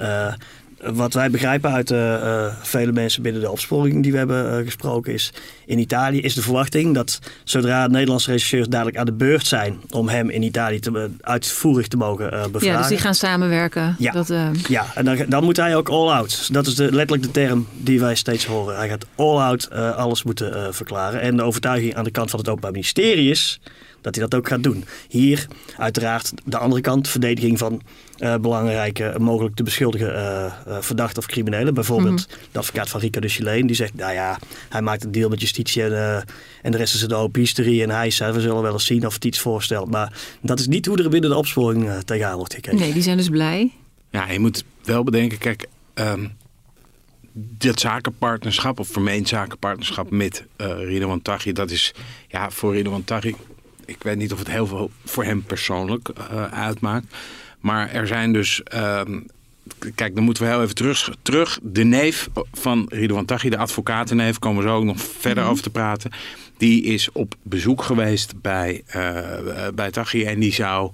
wat 0.83 1.13
wij 1.13 1.29
begrijpen 1.29 1.71
uit 1.71 1.91
uh, 1.91 1.99
uh, 1.99 2.45
vele 2.61 2.91
mensen 2.91 3.21
binnen 3.21 3.41
de 3.41 3.51
opsporing 3.51 4.03
die 4.03 4.11
we 4.11 4.17
hebben 4.17 4.59
uh, 4.59 4.65
gesproken 4.65 5.13
is... 5.13 5.33
in 5.65 5.79
Italië 5.79 6.21
is 6.21 6.33
de 6.33 6.41
verwachting 6.41 6.93
dat 6.93 7.19
zodra 7.43 7.87
Nederlandse 7.87 8.31
rechercheurs 8.31 8.67
dadelijk 8.67 8.97
aan 8.97 9.05
de 9.05 9.13
beurt 9.13 9.47
zijn... 9.47 9.79
om 9.89 10.09
hem 10.09 10.29
in 10.29 10.43
Italië 10.43 10.79
te, 10.79 11.09
uitvoerig 11.21 11.87
te 11.87 11.97
mogen 11.97 12.29
bevragen... 12.29 12.67
Ja, 12.67 12.77
dus 12.77 12.87
die 12.87 12.97
gaan 12.97 13.15
samenwerken. 13.15 13.95
Ja, 13.99 14.11
dat, 14.11 14.33
ja 14.67 14.85
en 14.95 15.05
dan, 15.05 15.25
dan, 15.27 15.43
moet 15.43 15.57
hij 15.57 15.75
ook 15.75 15.89
all-out. 15.89 16.53
Dat 16.53 16.67
is 16.67 16.75
de, 16.75 16.83
letterlijk 16.83 17.23
de 17.23 17.31
term 17.31 17.67
die 17.77 17.99
wij 17.99 18.15
steeds 18.15 18.45
horen. 18.45 18.77
Hij 18.77 18.89
gaat 18.89 19.05
all-out 19.15 19.71
alles 19.71 20.23
moeten 20.23 20.73
verklaren. 20.73 21.21
En 21.21 21.37
de 21.37 21.43
overtuiging 21.43 21.95
aan 21.95 22.03
de 22.03 22.11
kant 22.11 22.29
van 22.29 22.39
het 22.39 22.49
Openbaar 22.49 22.71
Ministerie 22.71 23.29
is 23.29 23.59
dat 24.01 24.15
hij 24.15 24.27
dat 24.27 24.39
ook 24.39 24.47
gaat 24.47 24.63
doen. 24.63 24.85
Hier 25.07 25.47
uiteraard 25.77 26.31
de 26.45 26.57
andere 26.57 26.81
kant, 26.81 27.07
verdediging 27.07 27.57
van 27.57 27.81
uh, 28.19 28.35
belangrijke, 28.35 29.15
mogelijk 29.17 29.55
te 29.55 29.63
beschuldigen 29.63 30.13
uh, 30.13 30.53
uh, 30.67 30.77
verdachten 30.79 31.17
of 31.17 31.25
criminelen. 31.25 31.73
Bijvoorbeeld 31.73 32.27
mm 32.27 32.33
-hmm. 32.33 32.47
de 32.51 32.59
advocaat 32.59 32.89
van 32.89 32.99
Rico 32.99 33.19
de 33.19 33.27
Chileen, 33.27 33.67
die 33.67 33.75
zegt, 33.75 33.93
nou 33.93 34.13
ja, 34.13 34.39
hij 34.69 34.81
maakt 34.81 35.03
een 35.03 35.11
deal 35.11 35.29
met 35.29 35.41
justitie 35.41 35.83
en, 35.83 36.25
en 36.61 36.71
de 36.71 36.77
rest 36.77 36.93
is 36.93 37.01
het 37.01 37.13
open 37.13 37.41
history 37.41 37.81
en 37.81 37.89
hij 37.89 38.09
zei, 38.09 38.33
we 38.33 38.41
zullen 38.41 38.61
wel 38.61 38.73
eens 38.73 38.85
zien 38.85 39.05
of 39.05 39.13
het 39.13 39.25
iets 39.25 39.39
voorstelt. 39.39 39.91
Maar 39.91 40.13
dat 40.41 40.59
is 40.59 40.67
niet 40.67 40.85
hoe 40.85 41.03
er 41.03 41.09
binnen 41.09 41.29
de 41.29 41.35
opsporing 41.35 41.91
tegenaan 42.05 42.37
wordt 42.37 42.53
gekeken. 42.53 42.79
Nee, 42.79 42.93
die 42.93 43.03
zijn 43.03 43.17
dus 43.17 43.29
blij. 43.29 43.71
Ja, 44.09 44.31
je 44.31 44.39
moet 44.39 44.63
wel 44.83 45.03
bedenken, 45.03 45.37
kijk, 45.37 45.67
um, 45.93 46.37
dat 47.33 47.79
zakenpartnerschap 47.79 48.79
of 48.79 48.87
vermeend 48.87 49.27
zakenpartnerschap 49.27 50.09
met 50.09 50.45
Ridwan 50.57 51.21
Taghi, 51.21 51.51
dat 51.51 51.71
is 51.71 51.93
ja, 52.27 52.49
voor 52.49 52.73
Ridwan 52.73 53.03
Taghi 53.03 53.35
ik 53.89 54.03
weet 54.03 54.17
niet 54.17 54.33
of 54.33 54.39
het 54.39 54.49
heel 54.49 54.67
veel 54.67 54.91
voor 55.05 55.23
hem 55.23 55.43
persoonlijk 55.43 56.09
uh, 56.09 56.43
uitmaakt. 56.43 57.15
Maar 57.59 57.91
er 57.91 58.07
zijn 58.07 58.33
dus. 58.33 58.61
Uh, 58.75 59.01
kijk, 59.95 60.15
dan 60.15 60.23
moeten 60.23 60.43
we 60.43 60.49
heel 60.49 60.61
even 60.61 60.75
terug. 60.75 61.15
terug. 61.21 61.59
De 61.61 61.83
neef 61.83 62.29
van 62.51 62.85
Ridwan 62.89 63.25
Taghi, 63.25 63.49
de 63.49 63.57
advocatenneef, 63.57 64.39
komen 64.39 64.63
we 64.63 64.69
zo 64.69 64.75
ook 64.75 64.83
nog 64.83 65.01
verder 65.01 65.31
mm 65.31 65.39
-hmm. 65.39 65.51
over 65.51 65.63
te 65.63 65.69
praten. 65.69 66.11
Die 66.57 66.83
is 66.83 67.11
op 67.11 67.35
bezoek 67.43 67.81
geweest 67.81 68.41
bij, 68.41 68.83
uh, 68.95 69.67
bij 69.75 69.91
Taghi 69.91 70.23
en 70.23 70.39
die 70.39 70.53
zou 70.53 70.91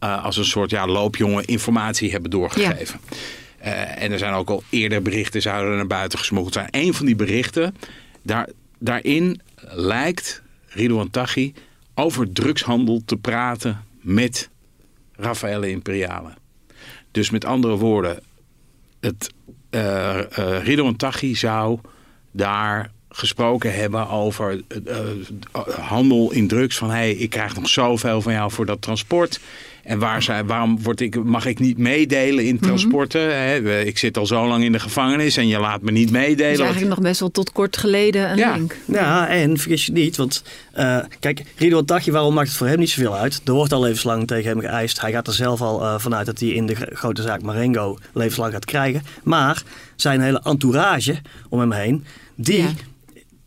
uh, 0.00 0.24
als 0.24 0.36
een 0.36 0.44
soort 0.44 0.70
ja, 0.70 0.86
loopjongen 0.86 1.44
informatie 1.44 2.10
hebben 2.10 2.30
doorgegeven. 2.30 3.00
Ja. 3.10 3.16
Uh, 3.66 4.02
en 4.02 4.12
er 4.12 4.18
zijn 4.18 4.32
ook 4.32 4.50
al 4.50 4.62
eerder 4.70 5.02
berichten 5.02 5.42
zouden 5.42 5.76
naar 5.76 5.86
buiten 5.86 6.18
gesmokkeld 6.18 6.54
zijn. 6.54 6.68
Een 6.70 6.94
van 6.94 7.06
die 7.06 7.16
berichten, 7.16 7.76
daar, 8.22 8.48
daarin 8.78 9.40
lijkt 9.68 10.42
Ridwan 10.66 11.10
Taghi 11.10 11.52
over 11.98 12.32
drugshandel 12.32 13.02
te 13.04 13.16
praten 13.16 13.84
met 14.00 14.50
Raffaele 15.12 15.70
Imperiale. 15.70 16.30
Dus 17.10 17.30
met 17.30 17.44
andere 17.44 17.76
woorden, 17.76 18.20
het 19.00 19.30
uh, 19.70 20.18
uh, 20.66 20.96
Taghi 20.96 21.34
zou 21.34 21.78
daar 22.30 22.90
gesproken 23.08 23.74
hebben 23.74 24.08
over 24.08 24.62
uh, 24.86 24.98
handel 25.78 26.32
in 26.32 26.48
drugs. 26.48 26.76
Van 26.76 26.90
hey, 26.90 27.12
ik 27.12 27.30
krijg 27.30 27.54
nog 27.54 27.68
zoveel 27.68 28.22
van 28.22 28.32
jou 28.32 28.50
voor 28.50 28.66
dat 28.66 28.82
transport. 28.82 29.40
En 29.86 29.98
waar 29.98 30.42
waarom 30.46 30.82
word 30.82 31.00
ik, 31.00 31.24
mag 31.24 31.46
ik 31.46 31.58
niet 31.58 31.78
meedelen 31.78 32.44
in 32.44 32.58
transporten? 32.58 33.26
Mm 33.26 33.66
-hmm. 33.66 33.78
Ik 33.78 33.98
zit 33.98 34.16
al 34.16 34.26
zo 34.26 34.48
lang 34.48 34.64
in 34.64 34.72
de 34.72 34.78
gevangenis 34.78 35.36
en 35.36 35.48
je 35.48 35.58
laat 35.58 35.82
me 35.82 35.90
niet 35.90 36.10
meedelen. 36.10 36.50
Dus 36.50 36.60
eigenlijk 36.60 36.94
nog 36.94 37.00
best 37.00 37.20
wel 37.20 37.30
tot 37.30 37.52
kort 37.52 37.76
geleden 37.76 38.30
een 38.30 38.36
ja. 38.36 38.54
link. 38.54 38.76
Ja, 38.84 39.28
en 39.28 39.58
vergis 39.58 39.86
je 39.86 39.92
niet, 39.92 40.16
want 40.16 40.42
uh, 40.78 40.98
kijk, 41.20 41.42
Ridwan 41.56 41.84
Taghi, 41.84 42.10
waarom 42.10 42.34
maakt 42.34 42.48
het 42.48 42.56
voor 42.56 42.66
hem 42.66 42.78
niet 42.78 42.90
zoveel 42.90 43.16
uit? 43.16 43.40
Er 43.44 43.52
wordt 43.52 43.72
al 43.72 43.80
levenslang 43.80 44.26
tegen 44.26 44.50
hem 44.50 44.60
geëist. 44.60 45.00
Hij 45.00 45.12
gaat 45.12 45.26
er 45.26 45.32
zelf 45.32 45.60
al 45.60 45.82
uh, 45.82 45.98
vanuit 45.98 46.26
dat 46.26 46.40
hij 46.40 46.48
in 46.48 46.66
de 46.66 46.74
grote 46.74 47.22
zaak 47.22 47.42
Marengo 47.42 47.98
levenslang 48.12 48.52
gaat 48.52 48.64
krijgen. 48.64 49.02
Maar 49.22 49.62
zijn 49.96 50.20
hele 50.20 50.40
entourage 50.44 51.20
om 51.48 51.60
hem 51.60 51.72
heen, 51.72 52.04
die... 52.34 52.62
Ja 52.62 52.68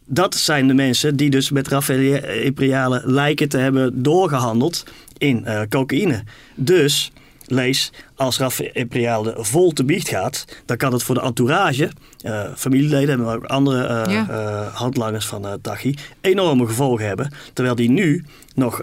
dat 0.09 0.35
zijn 0.35 0.67
de 0.67 0.73
mensen 0.73 1.15
die 1.15 1.29
dus 1.29 1.49
met 1.49 1.67
Raffaele 1.67 3.01
lijken 3.05 3.49
te 3.49 3.57
hebben 3.57 4.03
doorgehandeld 4.03 4.85
in 5.17 5.43
uh, 5.47 5.61
cocaïne. 5.69 6.23
Dus 6.55 7.11
lees, 7.45 7.91
als 8.15 8.37
Raf 8.37 8.59
Imperiale 8.59 9.33
vol 9.37 9.71
te 9.71 9.83
biecht 9.83 10.09
gaat, 10.09 10.45
dan 10.65 10.77
kan 10.77 10.93
het 10.93 11.03
voor 11.03 11.15
de 11.15 11.21
entourage, 11.21 11.89
uh, 12.25 12.41
familieleden 12.55 13.19
en 13.19 13.25
ook 13.25 13.45
andere 13.45 14.05
uh, 14.07 14.13
ja. 14.13 14.69
handlangers 14.73 15.25
van 15.25 15.45
uh, 15.45 15.53
Tachi, 15.61 15.95
enorme 16.21 16.65
gevolgen 16.65 17.07
hebben. 17.07 17.31
Terwijl 17.53 17.75
die 17.75 17.89
nu 17.89 18.25
nog, 18.55 18.81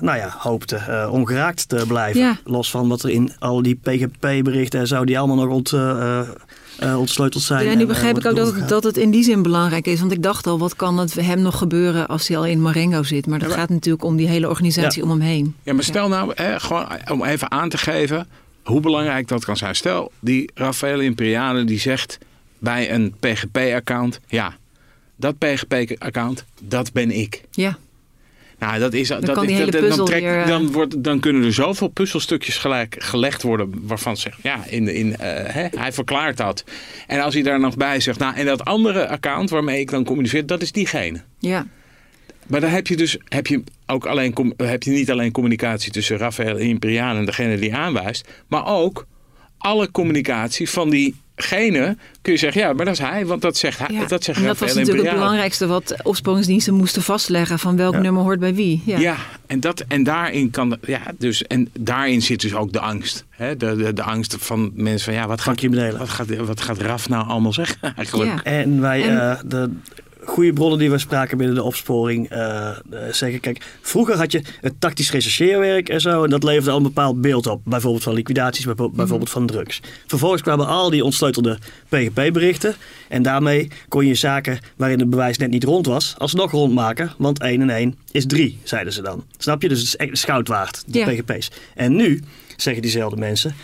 nou 0.00 0.18
ja, 0.18 0.34
hoopte 0.38 1.08
ongeraakt 1.10 1.68
te 1.68 1.84
blijven. 1.86 2.38
Los 2.44 2.70
van 2.70 2.88
wat 2.88 3.02
er 3.02 3.10
in 3.10 3.32
al 3.38 3.62
die 3.62 3.78
PGP-berichten 3.82 4.80
en 4.80 4.86
zo, 4.86 5.04
die 5.04 5.18
allemaal 5.18 5.36
nog 5.36 5.48
ont, 6.80 6.96
ontsleuteld 6.96 7.42
zijn. 7.42 7.64
Ja, 7.64 7.74
nu 7.74 7.86
begrijp 7.86 8.18
ik 8.18 8.26
ook 8.26 8.36
dat 8.36 8.54
het, 8.54 8.68
dat 8.68 8.84
het 8.84 8.96
in 8.96 9.10
die 9.10 9.22
zin 9.22 9.42
belangrijk 9.42 9.86
is. 9.86 10.00
Want 10.00 10.12
ik 10.12 10.22
dacht 10.22 10.46
al, 10.46 10.58
wat 10.58 10.76
kan 10.76 10.98
het 10.98 11.14
hem 11.14 11.40
nog 11.40 11.58
gebeuren 11.58 12.08
als 12.08 12.28
hij 12.28 12.36
al 12.36 12.46
in 12.46 12.62
Marengo 12.62 13.02
zit? 13.02 13.26
Maar 13.26 13.38
dat 13.38 13.52
gaat 13.52 13.68
natuurlijk 13.68 14.04
om 14.04 14.16
die 14.16 14.28
hele 14.28 14.48
organisatie 14.48 15.02
om 15.02 15.10
hem 15.10 15.20
heen. 15.20 15.54
Ja, 15.62 15.74
maar 15.74 15.84
stel 15.84 16.08
nou, 16.08 16.32
gewoon 16.36 16.88
om 17.10 17.24
even 17.24 17.50
aan 17.50 17.68
te 17.68 17.78
geven 17.78 18.28
hoe 18.62 18.80
belangrijk 18.80 19.28
dat 19.28 19.44
kan 19.44 19.56
zijn. 19.56 19.74
Stel, 19.74 20.12
die 20.20 20.50
Rafael 20.54 21.00
Imperiale 21.00 21.64
die 21.64 21.78
zegt 21.78 22.18
bij 22.58 22.92
een 22.92 23.14
PGP-account... 23.20 24.20
ja, 24.26 24.56
dat 25.16 25.38
PGP-account, 25.38 26.44
dat 26.60 26.92
ben 26.92 27.10
ik. 27.10 27.42
Ja. 27.50 27.78
Nou, 28.62 28.78
dat 28.78 28.92
is, 28.92 29.08
dan, 29.08 29.20
dat, 29.20 29.34
dan, 29.34 29.46
trek, 29.46 30.20
weer, 30.20 30.46
dan, 30.46 30.66
eh, 30.66 30.72
wordt, 30.72 31.04
dan 31.04 31.20
kunnen 31.20 31.44
er 31.44 31.52
zoveel 31.52 31.88
puzzelstukjes 31.88 32.56
gelijk 32.56 32.96
gelegd 32.98 33.42
worden 33.42 33.86
waarvan 33.86 34.16
ze 34.16 34.22
zeggen, 34.22 34.40
ja, 34.42 34.64
in, 34.66 34.88
in, 34.88 35.06
uh, 35.08 35.16
hè, 35.20 35.66
hij 35.76 35.92
verklaart 35.92 36.36
dat. 36.36 36.64
En 37.06 37.20
als 37.20 37.34
hij 37.34 37.42
daar 37.42 37.60
nog 37.60 37.76
bij 37.76 38.00
zegt, 38.00 38.18
nou, 38.18 38.34
en 38.36 38.46
dat 38.46 38.64
andere 38.64 39.08
account 39.08 39.50
waarmee 39.50 39.80
ik 39.80 39.90
dan 39.90 40.04
communiceer, 40.04 40.46
dat 40.46 40.62
is 40.62 40.72
diegene. 40.72 41.22
Ja. 41.38 41.66
Maar 42.46 42.60
dan 42.60 42.70
heb 42.70 42.86
je 42.86 42.96
dus 42.96 43.16
heb 43.28 43.46
je 43.46 43.62
ook 43.86 44.06
alleen, 44.06 44.54
heb 44.56 44.82
je 44.82 44.90
niet 44.90 45.10
alleen 45.10 45.32
communicatie 45.32 45.92
tussen 45.92 46.16
Rafael 46.16 46.56
Imperiaan 46.56 47.16
en 47.16 47.24
degene 47.24 47.58
die 47.58 47.74
aanwijst, 47.74 48.28
maar 48.48 48.66
ook 48.66 49.06
alle 49.58 49.90
communicatie 49.90 50.70
van 50.70 50.90
diegene 51.48 51.96
kun 52.22 52.32
je 52.32 52.38
zeggen, 52.38 52.60
ja, 52.60 52.72
maar 52.72 52.84
dat 52.84 52.94
is 52.94 53.00
hij, 53.00 53.26
want 53.26 53.42
dat 53.42 53.56
zegt 53.56 53.78
hij. 53.78 54.06
Dat 54.06 54.24
zegt 54.24 54.38
en 54.38 54.46
dat 54.46 54.58
was 54.58 54.74
natuurlijk 54.74 55.06
het 55.06 55.14
belangrijkste 55.14 55.66
wat 55.66 55.94
opsporingsdiensten 56.02 56.74
moesten 56.74 57.02
vastleggen 57.02 57.58
van 57.58 57.76
welk 57.76 57.96
nummer 57.96 58.22
hoort 58.22 58.40
bij 58.40 58.54
wie. 58.54 58.82
Ja, 58.84 58.98
ja 58.98 59.16
en, 59.46 59.60
dat, 59.60 59.84
en 59.88 60.02
daarin 60.02 60.50
kan, 60.50 60.78
ja, 60.86 61.00
dus, 61.18 61.42
en 61.42 61.70
daarin 61.78 62.22
zit 62.22 62.40
dus 62.40 62.54
ook 62.54 62.72
de 62.72 62.80
angst. 62.80 63.24
Hè? 63.30 63.56
De, 63.56 63.76
de, 63.76 63.92
de 63.92 64.02
angst 64.02 64.36
van 64.38 64.72
mensen 64.74 65.04
van, 65.12 65.22
ja, 65.22 65.26
wat 65.26 65.40
gaat, 65.40 65.60
wat 65.98 66.08
gaat, 66.08 66.36
wat 66.36 66.60
gaat 66.60 66.78
Raf 66.78 67.08
nou 67.08 67.28
allemaal 67.28 67.52
zeggen 67.52 67.94
eigenlijk? 67.96 68.40
En 68.42 68.80
wij, 68.80 69.02
en, 69.02 69.14
uh, 69.14 69.34
de, 69.46 69.70
goede 70.24 70.52
bronnen 70.52 70.78
die 70.78 70.90
we 70.90 70.98
spraken 70.98 71.38
binnen 71.38 71.56
de 71.56 71.62
opsporing 71.62 72.32
uh, 72.32 72.70
zeggen, 73.10 73.40
kijk, 73.40 73.64
vroeger 73.80 74.16
had 74.16 74.32
je 74.32 74.42
het 74.60 74.80
tactisch 74.80 75.10
rechercheerwerk 75.10 75.88
en 75.88 76.00
zo, 76.00 76.24
en 76.24 76.30
dat 76.30 76.42
leverde 76.42 76.70
al 76.70 76.76
een 76.76 76.82
bepaald 76.82 77.20
beeld 77.20 77.46
op. 77.46 77.60
Bijvoorbeeld 77.64 78.02
van 78.02 78.14
liquidaties, 78.14 78.64
bijvoorbeeld 78.64 79.10
mhm. 79.10 79.26
van 79.26 79.46
drugs. 79.46 79.80
Vervolgens 80.06 80.42
kwamen 80.42 80.66
al 80.66 80.90
die 80.90 81.04
ontsleutelde 81.04 81.58
PGP-berichten 81.88 82.74
en 83.08 83.22
daarmee 83.22 83.70
kon 83.88 84.06
je 84.06 84.14
zaken 84.14 84.58
waarin 84.76 84.98
het 84.98 85.10
bewijs 85.10 85.38
net 85.38 85.50
niet 85.50 85.64
rond 85.64 85.86
was, 85.86 86.14
alsnog 86.18 86.50
rondmaken, 86.50 87.12
want 87.18 87.40
1 87.40 87.60
en 87.60 87.70
1 87.70 87.94
is 88.10 88.26
3, 88.26 88.58
zeiden 88.62 88.92
ze 88.92 89.02
dan. 89.02 89.24
Snap 89.38 89.62
je? 89.62 89.68
Dus 89.68 89.92
het 89.92 90.10
is 90.10 90.20
schout 90.20 90.48
waard, 90.48 90.82
de 90.86 91.00
PGP's. 91.00 91.50
En 91.74 91.96
nu 91.96 92.22
zeggen 92.56 92.82
diezelfde 92.82 93.16
mensen, 93.16 93.54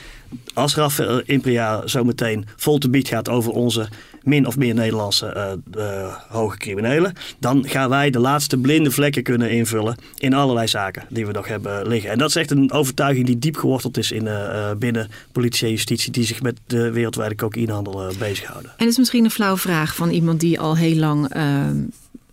als 0.54 0.74
Rafael 0.74 1.22
Impria 1.24 1.86
zometeen 1.86 2.46
vol 2.56 2.78
te 2.78 2.90
bied 2.90 3.08
gaat 3.08 3.28
over 3.28 3.52
onze 3.52 3.88
min 4.28 4.47
of 4.47 4.56
meer 4.56 4.75
Nederlandse 4.75 5.58
uh, 5.76 6.14
hoge 6.28 6.56
criminelen, 6.56 7.12
dan 7.38 7.68
gaan 7.68 7.88
wij 7.88 8.11
de 8.11 8.18
laatste 8.18 8.56
blinde 8.56 8.90
vlekken 8.90 9.23
kunnen 9.23 9.50
invullen 9.50 9.97
in 10.18 10.35
allerlei 10.35 10.68
zaken 10.68 11.04
die 11.08 11.26
we 11.26 11.32
nog 11.32 11.49
hebben 11.49 11.88
liggen. 11.88 12.11
En 12.11 12.18
dat 12.18 12.28
is 12.28 12.37
echt 12.37 12.50
een 12.50 12.73
overtuiging 12.73 13.26
die 13.26 13.38
diep 13.38 13.56
geworteld 13.56 13.97
is 13.97 14.12
in, 14.12 14.25
uh, 14.25 14.70
binnen 14.78 15.11
politie 15.32 15.66
en 15.66 15.73
justitie 15.73 16.12
die 16.12 16.25
zich 16.25 16.42
met 16.42 16.58
de 16.66 16.90
wereldwijde 16.90 17.35
cocaïnehandel 17.35 18.12
bezighouden. 18.18 18.70
En 18.70 18.85
het 18.85 18.88
is 18.88 18.99
misschien 18.99 19.25
een 19.25 19.30
flauwe 19.30 19.58
vraag 19.58 19.94
van 19.94 20.11
iemand 20.11 20.40
die 20.40 20.61
al 20.61 20.76
heel 20.76 20.97
lang 20.97 21.35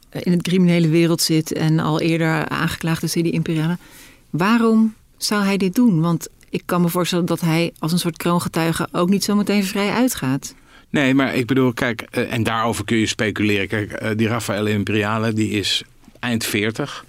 in 0.09 0.31
het 0.31 0.41
criminele 0.41 0.89
wereld 0.89 1.21
zit 1.21 1.53
en 1.53 1.79
al 1.79 1.99
eerder 1.99 2.49
aangeklaagd 2.49 3.03
is 3.03 3.15
in 3.15 3.23
die 3.23 3.31
imperiale. 3.31 3.77
Waarom 4.29 4.93
zou 5.17 5.43
hij 5.43 5.57
dit 5.57 5.75
doen? 5.75 6.01
Want 6.01 6.27
ik 6.49 6.63
kan 6.65 6.81
me 6.81 6.89
voorstellen 6.89 7.25
dat 7.25 7.41
hij 7.41 7.73
als 7.79 7.91
een 7.91 7.99
soort 7.99 8.17
kroongetuige 8.17 8.87
ook 8.91 9.09
niet 9.09 9.23
zo 9.23 9.35
meteen 9.35 9.63
vrij 9.63 9.89
uitgaat. 9.89 10.53
Nee, 10.89 11.13
maar 11.13 11.35
ik 11.35 11.45
bedoel, 11.45 11.73
kijk, 11.73 12.01
eh, 12.01 12.33
en 12.33 12.43
daarover 12.43 12.85
kun 12.85 12.97
je 12.97 13.05
speculeren. 13.05 13.67
Kijk, 13.67 13.91
eh, 13.91 14.09
die 14.15 14.27
Rafael 14.27 14.65
Imperiale, 14.65 15.33
die 15.33 15.49
is 15.49 15.83
eind 16.19 16.45
40. 16.45 17.05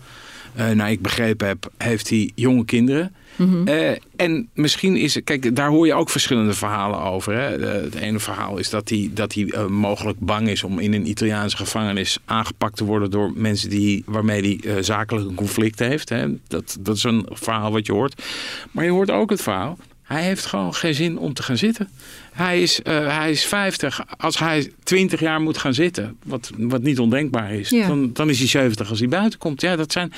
Uh, 0.58 0.70
nou, 0.70 0.90
ik 0.90 1.02
begrepen 1.02 1.46
heb, 1.46 1.70
heeft 1.76 2.10
hij 2.10 2.30
jonge 2.34 2.64
kinderen. 2.64 3.14
Mhm. 3.36 3.96
en 4.16 4.48
misschien 4.54 4.96
is 4.96 5.14
het, 5.14 5.24
kijk, 5.24 5.56
daar 5.56 5.68
hoor 5.68 5.86
je 5.86 5.94
ook 5.94 6.10
verschillende 6.10 6.52
verhalen 6.52 7.00
over. 7.00 7.34
Hè. 7.34 7.66
het 7.66 7.94
ene 7.94 8.18
verhaal 8.18 8.58
is 8.58 8.70
dat 8.70 8.88
hij, 8.88 9.10
dat 9.14 9.34
hij 9.34 9.68
mogelijk 9.68 10.18
bang 10.20 10.48
is 10.48 10.62
om 10.62 10.78
in 10.78 10.92
een 10.92 11.08
Italiaanse 11.08 11.56
gevangenis 11.56 12.18
aangepakt 12.24 12.76
te 12.76 12.84
worden 12.84 13.10
door 13.10 13.32
mensen 13.34 13.70
die, 13.70 14.02
waarmee 14.06 14.58
hij 14.60 14.82
zakelijk 14.82 15.28
een 15.28 15.34
conflict 15.34 15.78
heeft. 15.78 16.08
Hè. 16.08 16.26
Dat, 16.48 16.76
dat 16.80 16.96
is 16.96 17.02
een 17.02 17.26
verhaal 17.32 17.72
wat 17.72 17.86
je 17.86 17.92
hoort. 17.92 18.22
Maar 18.70 18.84
je 18.84 18.90
hoort 18.90 19.10
ook 19.10 19.30
het 19.30 19.42
verhaal 19.42 19.78
hij 20.06 20.22
heeft 20.22 20.46
gewoon 20.46 20.74
geen 20.74 20.94
zin 20.94 21.18
om 21.18 21.32
te 21.32 21.42
gaan 21.42 21.56
zitten. 21.56 21.88
Hij 22.32 22.62
is, 22.62 22.80
uh, 22.84 23.16
hij 23.18 23.30
is 23.30 23.44
50. 23.44 24.04
Als 24.16 24.38
hij 24.38 24.72
20 24.82 25.20
jaar 25.20 25.40
moet 25.40 25.58
gaan 25.58 25.74
zitten, 25.74 26.16
wat, 26.24 26.50
wat 26.56 26.82
niet 26.82 26.98
ondenkbaar 26.98 27.52
is, 27.52 27.68
dan, 27.68 28.12
dan 28.12 28.28
is 28.28 28.38
hij 28.38 28.48
70 28.48 28.90
als 28.90 28.98
hij 28.98 29.08
buiten 29.08 29.38
komt. 29.38 29.60
Ja, 29.60 29.76
dat 29.76 29.92
zijn. 29.92 30.12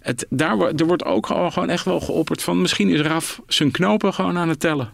Het, 0.00 0.26
daar, 0.30 0.60
er 0.60 0.86
wordt 0.86 1.04
ook 1.04 1.26
gewoon 1.26 1.68
echt 1.68 1.84
wel 1.84 2.00
geopperd 2.00 2.42
van. 2.42 2.60
Misschien 2.60 2.88
is 2.88 3.00
Raf 3.00 3.40
zijn 3.46 3.70
knopen 3.70 4.14
gewoon 4.14 4.38
aan 4.38 4.48
het 4.48 4.60
tellen. 4.60 4.90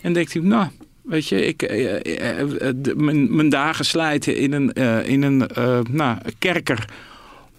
En 0.00 0.12
denkt 0.12 0.32
hij, 0.32 0.42
nou, 0.42 0.66
weet 1.02 1.28
je, 1.28 1.46
ik, 1.46 1.62
uh, 1.62 2.94
mijn, 2.96 3.36
mijn, 3.36 3.48
dagen 3.48 3.84
slijten 3.84 4.36
in 4.36 4.52
een, 4.52 4.72
in 5.04 5.22
een 5.22 5.48
nou, 5.90 6.18
kerker 6.38 6.84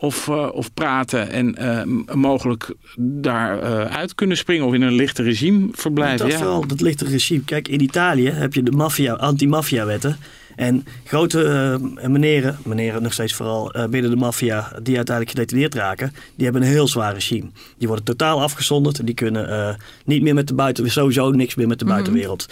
of, 0.01 0.27
uh, 0.27 0.49
of 0.53 0.73
praten 0.73 1.29
en 1.29 1.55
uh, 1.59 2.15
mogelijk 2.15 2.73
daaruit 2.97 3.89
uh, 3.89 3.95
uit 3.95 4.15
kunnen 4.15 4.37
springen 4.37 4.65
of 4.65 4.73
in 4.73 4.81
een 4.81 4.93
lichte 4.93 5.23
regime 5.23 5.67
verblijven. 5.71 6.29
Dat 6.29 6.39
ja. 6.39 6.43
wel, 6.43 6.67
dat 6.67 6.81
lichte 6.81 7.05
regime. 7.05 7.43
Kijk, 7.43 7.67
in 7.67 7.81
Italië 7.81 8.29
heb 8.29 8.53
je 8.53 8.63
de 8.63 8.71
maffia, 8.71 9.13
anti-maffia-wetten. 9.13 10.17
En 10.55 10.85
grote 11.03 11.79
uh, 12.01 12.07
meneren, 12.07 12.57
meneren 12.65 13.03
nog 13.03 13.13
steeds 13.13 13.33
vooral 13.33 13.73
binnen 13.89 14.11
de 14.11 14.17
maffia, 14.17 14.71
die 14.83 14.95
uiteindelijk 14.95 15.37
gedetineerd 15.37 15.75
raken, 15.75 16.13
die 16.35 16.43
hebben 16.43 16.61
een 16.61 16.67
heel 16.67 16.87
zwaar 16.87 17.13
regime. 17.13 17.49
Die 17.77 17.87
worden 17.87 18.05
totaal 18.05 18.41
afgezonderd 18.41 18.99
en 18.99 19.05
die 19.05 19.15
kunnen 19.15 19.77
niet 20.05 20.21
meer 20.21 20.33
met 20.33 20.47
de 20.47 20.53
buitenwereld, 20.53 20.99
sowieso 20.99 21.31
niks 21.31 21.55
meer 21.55 21.67
met 21.67 21.79
de 21.79 21.85
mhm. 21.85 21.93
buitenwereld 21.93 22.47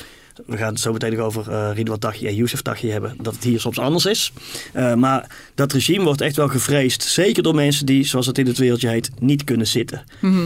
we 0.46 0.58
gaan 0.58 0.70
het 0.70 0.80
zo 0.80 0.92
meteen 0.92 1.16
nog 1.16 1.26
over 1.26 1.52
uh, 1.52 1.70
Ridwan 1.74 2.00
Taghi 2.00 2.28
en 2.28 2.36
Youssef 2.36 2.62
Taghi 2.62 2.90
hebben, 2.90 3.16
dat 3.22 3.34
het 3.34 3.44
hier 3.44 3.60
soms 3.60 3.80
anders 3.80 4.06
is. 4.06 4.34
Uh, 4.76 4.94
maar 4.94 5.38
dat 5.56 5.74
regime 5.74 6.04
wordt 6.04 6.22
echt 6.22 6.36
wel 6.36 6.48
gevreesd, 6.48 7.04
zeker 7.04 7.44
door 7.44 7.56
mensen 7.56 7.86
die, 7.86 8.06
zoals 8.06 8.26
het 8.26 8.38
in 8.38 8.48
het 8.48 8.58
wereldje 8.58 8.90
heet, 8.90 9.12
niet 9.20 9.44
kunnen 9.44 9.68
zitten. 9.68 10.04
Mm 10.20 10.38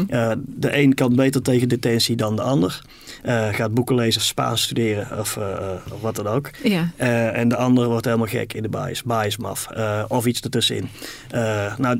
de 0.46 0.78
een 0.78 0.94
kan 0.94 1.16
beter 1.16 1.42
tegen 1.42 1.70
detentie 1.70 2.16
dan 2.16 2.36
de 2.36 2.42
ander. 2.42 2.82
gaat 3.52 3.74
boeken 3.74 3.96
lezen, 3.96 4.22
Spaans 4.22 4.62
studeren 4.62 5.20
of, 5.20 5.38
of 5.94 6.02
wat 6.02 6.16
dan 6.16 6.28
ook. 6.28 6.50
Ja. 6.64 6.92
en 7.34 7.48
de 7.48 7.56
ander 7.56 7.88
wordt 7.88 8.06
helemaal 8.06 8.28
gek 8.28 8.54
in 8.54 8.62
de 8.62 8.70
bias, 8.70 9.04
biasmaf 9.04 9.68
of 10.08 10.26
iets 10.26 10.40
ertussenin. 10.40 10.90
nou, 11.78 12.00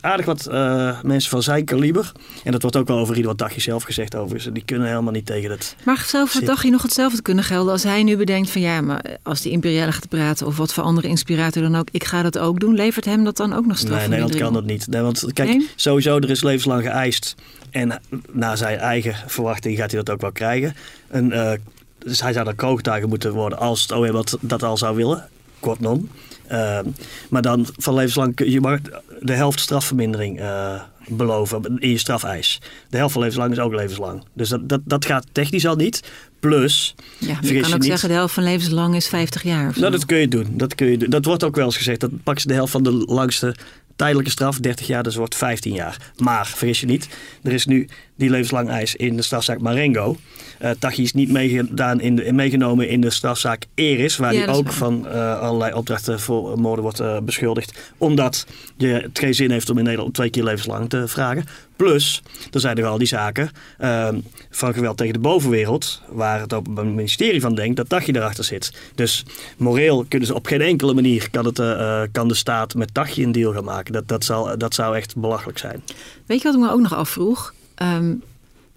aardig 0.00 0.26
wat 0.26 0.48
uh, 0.50 1.02
mensen 1.02 1.30
van 1.30 1.42
zijn 1.42 1.64
kaliber. 1.64 2.12
En 2.44 2.52
dat 2.52 2.62
wordt 2.62 2.76
ook 2.76 2.86
wel 2.86 2.98
over 2.98 3.14
ieder 3.14 3.30
wat 3.30 3.38
dagje 3.38 3.60
zelf 3.60 3.82
gezegd 3.82 4.16
over. 4.16 4.52
Die 4.52 4.64
kunnen 4.64 4.88
helemaal 4.88 5.12
niet 5.12 5.26
tegen 5.26 5.50
het. 5.50 5.76
Maar 5.84 6.04
zou 6.06 6.28
voor 6.28 6.44
dagje 6.44 6.70
nog 6.70 6.82
hetzelfde 6.82 7.22
kunnen 7.22 7.44
gelden 7.44 7.72
als 7.72 7.82
hij 7.82 8.02
nu 8.02 8.16
bedenkt 8.16 8.50
van 8.50 8.60
ja, 8.60 8.80
maar 8.80 9.04
als 9.22 9.40
die 9.40 9.52
imperiale 9.52 9.92
gaat 9.92 10.08
praten 10.08 10.46
of 10.46 10.56
wat 10.56 10.72
voor 10.72 10.84
andere 10.84 11.08
inspirator 11.08 11.62
dan 11.62 11.76
ook, 11.76 11.88
ik 11.90 12.04
ga 12.04 12.22
dat 12.22 12.38
ook 12.38 12.60
doen. 12.60 12.74
Levert 12.74 13.04
hem 13.04 13.24
dat 13.24 13.36
dan 13.36 13.52
ook 13.52 13.66
nog 13.66 13.78
straf? 13.78 13.98
Nee, 13.98 14.08
Nederland 14.08 14.36
kan 14.36 14.52
dat 14.52 14.64
niet. 14.64 14.86
Nee, 14.86 15.02
want 15.02 15.32
kijk, 15.32 15.72
sowieso 15.76 16.16
er 16.16 16.30
is 16.30 16.42
levenslang 16.42 16.82
geëist. 16.82 17.34
En 17.70 18.00
naar 18.32 18.56
zijn 18.56 18.78
eigen 18.78 19.16
verwachting 19.26 19.76
gaat 19.78 19.90
hij 19.90 20.02
dat 20.02 20.14
ook 20.14 20.20
wel 20.20 20.32
krijgen. 20.32 20.74
En, 21.08 21.30
uh, 21.32 21.52
dus 21.98 22.20
hij 22.20 22.32
zou 22.32 22.44
dan 22.44 22.54
kroogtuigen 22.54 23.08
moeten 23.08 23.32
worden 23.32 23.58
als 23.58 23.82
het 23.82 23.92
OM 23.92 24.12
dat, 24.12 24.38
dat 24.40 24.62
al 24.62 24.76
zou 24.76 24.96
willen. 24.96 25.28
Kort 25.60 25.80
non. 25.80 26.10
Ehm, 26.52 26.86
maar 27.30 27.42
dan 27.42 27.66
van 27.76 27.94
levenslang, 27.94 28.32
je 28.44 28.60
mag 28.60 28.78
de 29.20 29.32
helft 29.32 29.60
strafvermindering 29.60 30.40
uh, 30.40 30.82
beloven 31.08 31.78
in 31.78 31.90
je 31.90 31.98
strafeis. 31.98 32.60
De 32.88 32.96
helft 32.96 33.12
van 33.12 33.22
levenslang 33.22 33.52
is 33.52 33.58
ook 33.58 33.74
levenslang. 33.74 34.24
Dus 34.32 34.48
dat, 34.48 34.68
dat, 34.68 34.80
dat 34.84 35.04
gaat 35.04 35.26
technisch 35.32 35.66
al 35.66 35.76
niet. 35.76 36.02
Plus, 36.40 36.94
ja, 37.18 37.38
je 37.40 37.60
kan 37.60 37.74
ook 37.74 37.84
zeggen 37.84 38.08
de 38.08 38.14
helft 38.14 38.34
van 38.34 38.42
levenslang 38.42 38.94
is 38.94 39.08
50 39.08 39.42
jaar. 39.42 39.72
Nou, 39.76 39.92
dat 39.92 40.06
kun 40.06 40.18
je 40.18 40.28
doen. 40.28 40.46
Dat, 40.50 40.74
kun 40.74 40.86
je 40.86 40.98
doen. 40.98 41.10
dat 41.10 41.24
wordt 41.24 41.44
ook 41.44 41.56
wel 41.56 41.64
eens 41.64 41.76
gezegd. 41.76 42.00
Dat 42.00 42.22
pak 42.22 42.38
ze 42.38 42.46
de 42.46 42.54
helft 42.54 42.72
van 42.72 42.82
de 42.82 42.90
langste 42.90 43.54
tijdelijke 43.96 44.30
straf, 44.30 44.58
30 44.58 44.86
jaar, 44.86 45.02
dus 45.02 45.16
wordt 45.16 45.34
15 45.34 45.72
jaar. 45.72 46.12
Maar 46.16 46.46
vergis 46.46 46.80
je 46.80 46.86
niet, 46.86 47.08
er 47.42 47.52
is 47.52 47.66
nu 47.66 47.88
die 48.16 48.30
levenslang 48.30 48.68
eis 48.68 48.94
in 48.94 49.16
de 49.16 49.22
strafzaak 49.22 49.60
Marengo. 49.60 50.16
Uh, 50.62 50.70
Tachi 50.78 51.02
is 51.02 51.12
niet 51.12 51.30
meegedaan 51.30 52.00
in 52.00 52.16
de, 52.16 52.32
meegenomen 52.32 52.88
in 52.88 53.00
de 53.00 53.10
strafzaak 53.10 53.66
Eris, 53.74 54.16
waar 54.16 54.32
hij 54.32 54.48
ook 54.48 54.72
van 54.72 55.06
uh, 55.06 55.40
allerlei 55.40 55.74
opdrachten 55.74 56.20
voor 56.20 56.58
moorden 56.58 56.82
wordt 56.82 57.00
uh, 57.00 57.18
beschuldigd. 57.18 57.92
Omdat 57.98 58.46
je 58.76 58.86
het 58.86 59.18
geen 59.18 59.34
zin 59.34 59.50
heeft 59.50 59.70
om 59.70 59.78
in 59.78 59.84
Nederland 59.84 60.14
twee 60.14 60.30
keer 60.30 60.44
levenslang 60.44 60.88
te 60.88 61.08
vragen. 61.08 61.44
Plus, 61.76 62.22
er 62.50 62.60
zijn 62.60 62.78
er 62.78 62.86
al 62.86 62.98
die 62.98 63.06
zaken 63.06 63.50
ehm, 63.78 64.20
van 64.50 64.74
geweld 64.74 64.96
tegen 64.96 65.12
de 65.12 65.18
bovenwereld, 65.18 66.02
waar 66.08 66.40
het 66.40 66.52
Openbaar 66.52 66.86
Ministerie 66.86 67.40
van 67.40 67.54
denkt 67.54 67.76
dat 67.76 67.88
Tachi 67.88 68.12
erachter 68.12 68.44
zit. 68.44 68.72
Dus 68.94 69.24
moreel 69.56 70.04
kunnen 70.08 70.28
ze 70.28 70.34
op 70.34 70.46
geen 70.46 70.60
enkele 70.60 70.94
manier 70.94 71.30
kan, 71.30 71.44
het, 71.44 71.62
kan 72.12 72.28
de 72.28 72.34
staat 72.34 72.74
met 72.74 72.94
Tachi 72.94 73.22
een 73.22 73.32
deal 73.32 73.52
gaan 73.52 73.64
maken. 73.64 73.92
Dat, 73.92 74.08
dat, 74.08 74.24
zal, 74.24 74.58
dat 74.58 74.74
zou 74.74 74.96
echt 74.96 75.16
belachelijk 75.16 75.58
zijn. 75.58 75.82
Weet 76.26 76.38
je 76.38 76.44
wat 76.44 76.54
ik 76.54 76.60
me 76.60 76.70
ook 76.70 76.80
nog 76.80 76.94
afvroeg? 76.94 77.54
Um, 77.82 78.22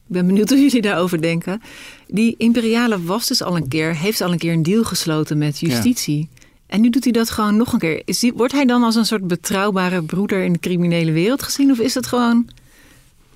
ik 0.07 0.13
ben 0.13 0.25
benieuwd 0.25 0.49
hoe 0.49 0.59
jullie 0.59 0.81
daarover 0.81 1.21
denken. 1.21 1.61
Die 2.07 2.35
imperiale 2.37 3.03
was 3.03 3.27
dus 3.27 3.41
al 3.41 3.55
een 3.55 3.67
keer, 3.67 3.95
heeft 3.95 4.21
al 4.21 4.31
een 4.31 4.37
keer 4.37 4.53
een 4.53 4.63
deal 4.63 4.83
gesloten 4.83 5.37
met 5.37 5.59
justitie. 5.59 6.29
En 6.67 6.81
nu 6.81 6.89
doet 6.89 7.03
hij 7.03 7.13
dat 7.13 7.29
gewoon 7.29 7.57
nog 7.57 7.73
een 7.73 7.79
keer. 7.79 8.01
Is 8.05 8.19
die, 8.19 8.33
wordt 8.33 8.53
hij 8.53 8.65
dan 8.65 8.83
als 8.83 8.95
een 8.95 9.05
soort 9.05 9.27
betrouwbare 9.27 10.03
broeder 10.03 10.43
in 10.43 10.53
de 10.53 10.59
criminele 10.59 11.11
wereld 11.11 11.43
gezien? 11.43 11.71
Of 11.71 11.79
is 11.79 11.93
dat 11.93 12.07
gewoon 12.07 12.49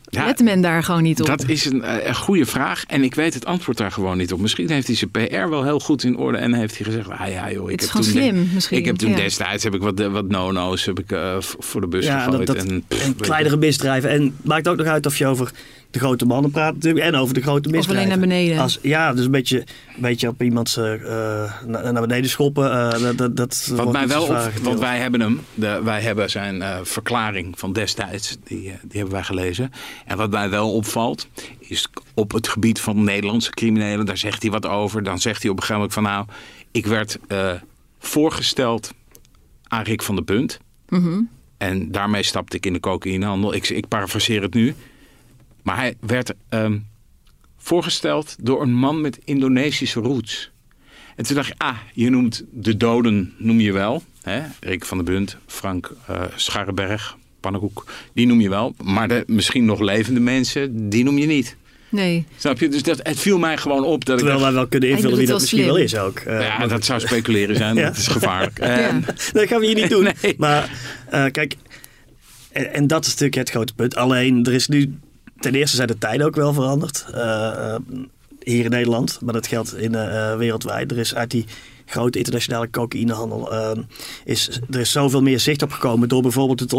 ja, 0.10 0.26
Let 0.26 0.40
men 0.40 0.62
daar 0.62 0.84
gewoon 0.84 1.04
niet 1.04 1.20
op? 1.20 1.28
Dat 1.28 1.48
is 1.48 1.66
een, 1.66 1.84
eh, 1.84 2.08
een, 2.08 2.16
goede 2.16 2.46
vraag 2.46 2.84
en 2.88 3.04
ik 3.04 3.16
weet 3.16 3.34
het 3.34 3.46
antwoord 3.46 3.78
daar 3.78 3.92
gewoon 3.92 4.18
niet 4.18 4.34
op. 4.34 4.40
Misschien 4.40 4.70
heeft 4.70 4.88
hij 4.88 4.96
zijn 4.96 5.12
PR 5.12 5.50
wel 5.50 5.64
heel 5.64 5.80
goed 5.80 6.04
in 6.04 6.18
orde 6.18 6.38
en 6.38 6.54
heeft 6.54 6.78
hij 6.78 6.86
gezegd: 6.86 7.10
ah 7.10 7.28
ja, 7.28 7.52
joh, 7.52 7.72
ik 7.72 7.80
heb 7.80 7.90
toen, 7.90 8.04
slim, 8.04 8.50
misschien. 8.54 8.78
Ik 8.78 8.86
heb 8.86 8.96
toen 8.96 9.16
destijds 9.16 9.64
heb 9.64 9.76
ik 9.76 9.82
wat, 9.82 10.00
wat 10.00 10.28
no-no's 10.28 10.86
heb 10.86 11.00
ik, 11.00 11.12
uh, 11.12 11.36
voor 11.40 11.82
de 11.82 11.88
bus 11.88 12.06
ja, 12.06 12.24
gegooid. 12.24 12.48
Dat, 12.48 12.56
en, 12.56 12.84
en 12.88 13.16
kleinere 13.16 13.58
misdrijven. 13.58 14.10
En 14.10 14.36
maakt 14.42 14.68
ook 14.68 14.78
nog 14.78 14.88
uit 14.88 15.06
of 15.06 15.18
je 15.18 15.28
over 15.28 15.52
de 15.92 16.00
grote 16.00 16.26
mannen 16.26 16.52
praat 16.52 16.74
natuurlijk. 16.74 17.06
En 17.06 17.16
over 17.16 17.34
de 17.34 17.42
grote 17.42 17.70
misdrijven. 17.70 17.92
Of 17.92 17.98
alleen 17.98 18.08
naar 18.08 18.28
beneden. 18.28 18.60
Als, 18.60 18.80
ja, 18.82 19.14
dus 19.14 19.26
een 19.26 19.32
beetje, 19.32 19.58
een 19.58 20.02
beetje 20.02 20.28
op 20.28 20.42
iemands 20.42 20.78
uh, 20.78 20.86
naar, 21.66 21.94
naar 21.94 22.02
beneden 22.02 22.30
schoppen. 22.30 22.64
Uh, 22.66 23.10
dat, 23.16 23.38
dat 23.38 23.72
wat 23.76 23.92
mij 23.92 24.08
wel 24.08 24.24
op, 24.24 24.52
want 24.62 24.80
wij 24.80 24.98
hebben 24.98 25.22
hem, 25.22 25.42
de, 25.54 25.82
wij 25.84 26.02
hebben 26.02 26.30
zijn 26.30 26.56
uh, 26.56 26.78
verklaring 26.84 27.60
van 27.60 27.74
destijds, 27.74 28.38
die, 28.44 28.62
die 28.62 29.00
hebben 29.00 29.12
wij 29.12 29.24
gelezen. 29.24 29.72
En 30.06 30.18
wat 30.18 30.32
mij 30.32 30.50
wel 30.50 30.74
opvalt, 30.74 31.28
is 31.60 31.88
op 32.14 32.32
het 32.32 32.48
gebied 32.48 32.80
van 32.80 33.04
Nederlandse 33.04 33.50
criminelen, 33.50 34.06
daar 34.06 34.18
zegt 34.18 34.42
hij 34.42 34.52
wat 34.52 34.66
over. 34.66 35.04
Dan 35.04 35.20
zegt 35.20 35.42
hij 35.42 35.52
op 35.52 35.58
een 35.58 35.64
gegeven 35.64 35.90
moment 35.90 35.94
van 35.94 36.04
nou, 36.04 36.26
ik 36.72 36.86
werd 36.86 37.20
voorgesteld 38.00 38.94
aan 39.64 39.84
Rick 39.84 40.02
van 40.02 40.16
der 40.16 40.24
Punt. 40.24 40.60
Mm 40.90 41.02
-hmm. 41.02 41.30
En 41.58 41.92
daarmee 41.92 42.24
stapte 42.24 42.58
ik 42.58 42.66
in 42.66 42.74
de 42.74 42.80
cocaïnehandel. 42.80 43.54
Ik, 43.54 43.70
ik 43.70 43.88
parafraseer 43.88 44.42
het 44.42 44.54
nu. 44.54 44.76
Maar 45.64 45.76
hij 45.76 45.96
werd 46.00 46.34
um, 46.50 46.88
voorgesteld 47.58 48.36
door 48.40 48.62
een 48.62 48.74
man 48.74 49.02
met 49.02 49.20
Indonesische 49.24 50.00
roots. 50.00 50.52
En 51.16 51.26
toen 51.26 51.36
dacht 51.36 51.48
je, 51.48 51.56
ah, 51.58 51.78
je 51.94 52.10
noemt 52.10 52.44
de 52.52 52.78
doden, 52.78 53.34
noem 53.38 53.60
je 53.60 53.72
wel. 53.72 54.04
Hè? 54.22 54.42
Rick 54.60 54.86
van 54.86 54.98
der 54.98 55.06
Bunt, 55.06 55.38
Frank 55.46 55.92
uh, 56.10 56.22
Scharrenberg, 56.36 57.18
Pannenkoek, 57.40 57.86
die 58.14 58.28
noem 58.28 58.42
je 58.42 58.50
wel. 58.50 58.76
Maar 58.84 59.08
de 59.08 59.24
misschien 59.28 59.66
nog 59.66 59.80
levende 59.80 60.20
mensen, 60.20 60.90
die 60.90 61.04
noem 61.04 61.18
je 61.18 61.26
niet. 61.26 61.58
Nee. 61.90 62.26
Snap 62.38 62.60
je? 62.60 62.68
Dus 62.68 62.84
dat, 62.84 63.00
het 63.04 63.20
viel 63.20 63.38
mij 63.38 63.58
gewoon 63.58 63.84
op. 63.84 64.06
Dat 64.06 64.18
Terwijl 64.18 64.38
ik 64.38 64.44
wij 64.44 64.54
wel 64.54 64.68
kunnen 64.68 64.90
invullen 64.90 65.18
wie 65.18 65.28
dat 65.28 65.40
misschien 65.40 65.66
wel 65.66 65.76
is 65.76 65.98
ook. 65.98 66.20
Uh, 66.20 66.42
ja, 66.42 66.68
dat 66.68 66.86
zou 66.86 67.00
speculeren 67.00 67.56
zijn. 67.56 67.76
ja. 67.76 67.88
Dat 67.88 67.98
is 67.98 68.08
gevaarlijk. 68.08 68.60
ja. 68.66 69.00
dat 69.32 69.48
gaan 69.48 69.60
we 69.60 69.66
hier 69.66 69.76
niet 69.76 69.90
doen. 69.90 70.08
Nee. 70.22 70.36
Maar 70.38 70.72
uh, 71.14 71.26
kijk, 71.32 71.56
en, 72.52 72.74
en, 72.74 72.88
dat 72.88 73.02
is 73.02 73.10
natuurlijk 73.10 73.36
het 73.36 73.50
grote 73.50 73.74
punt. 73.74 73.96
Alleen, 73.96 74.46
er 74.46 74.54
is 74.54 74.68
nu 74.68 74.98
ten 75.40 75.56
eerste 75.56 75.76
zijn 75.76 75.88
de 75.88 75.98
tijden 75.98 76.26
ook 76.26 76.36
wel 76.36 76.54
veranderd. 76.54 77.06
Uh, 77.16 77.76
hier 78.44 78.64
in 78.64 78.70
Nederland, 78.70 79.20
maar 79.22 79.34
dat 79.34 79.48
geldt 79.48 79.78
in, 79.78 79.94
uh, 79.94 80.36
wereldwijd. 80.36 80.92
Er 80.92 80.98
is 80.98 81.16
uit 81.16 81.32
die 81.32 81.46
grote 81.86 82.18
internationale 82.18 82.70
cocaïnehandel 82.70 83.54
uh, 83.54 83.72
is 84.26 84.60
er 84.70 84.80
is 84.80 84.92
zoveel 84.92 85.22
meer 85.22 85.40
zicht 85.40 85.62
op 85.62 85.72
gekomen 85.72 86.10
door 86.10 86.22
bijvoorbeeld 86.22 86.60
het 86.60 86.74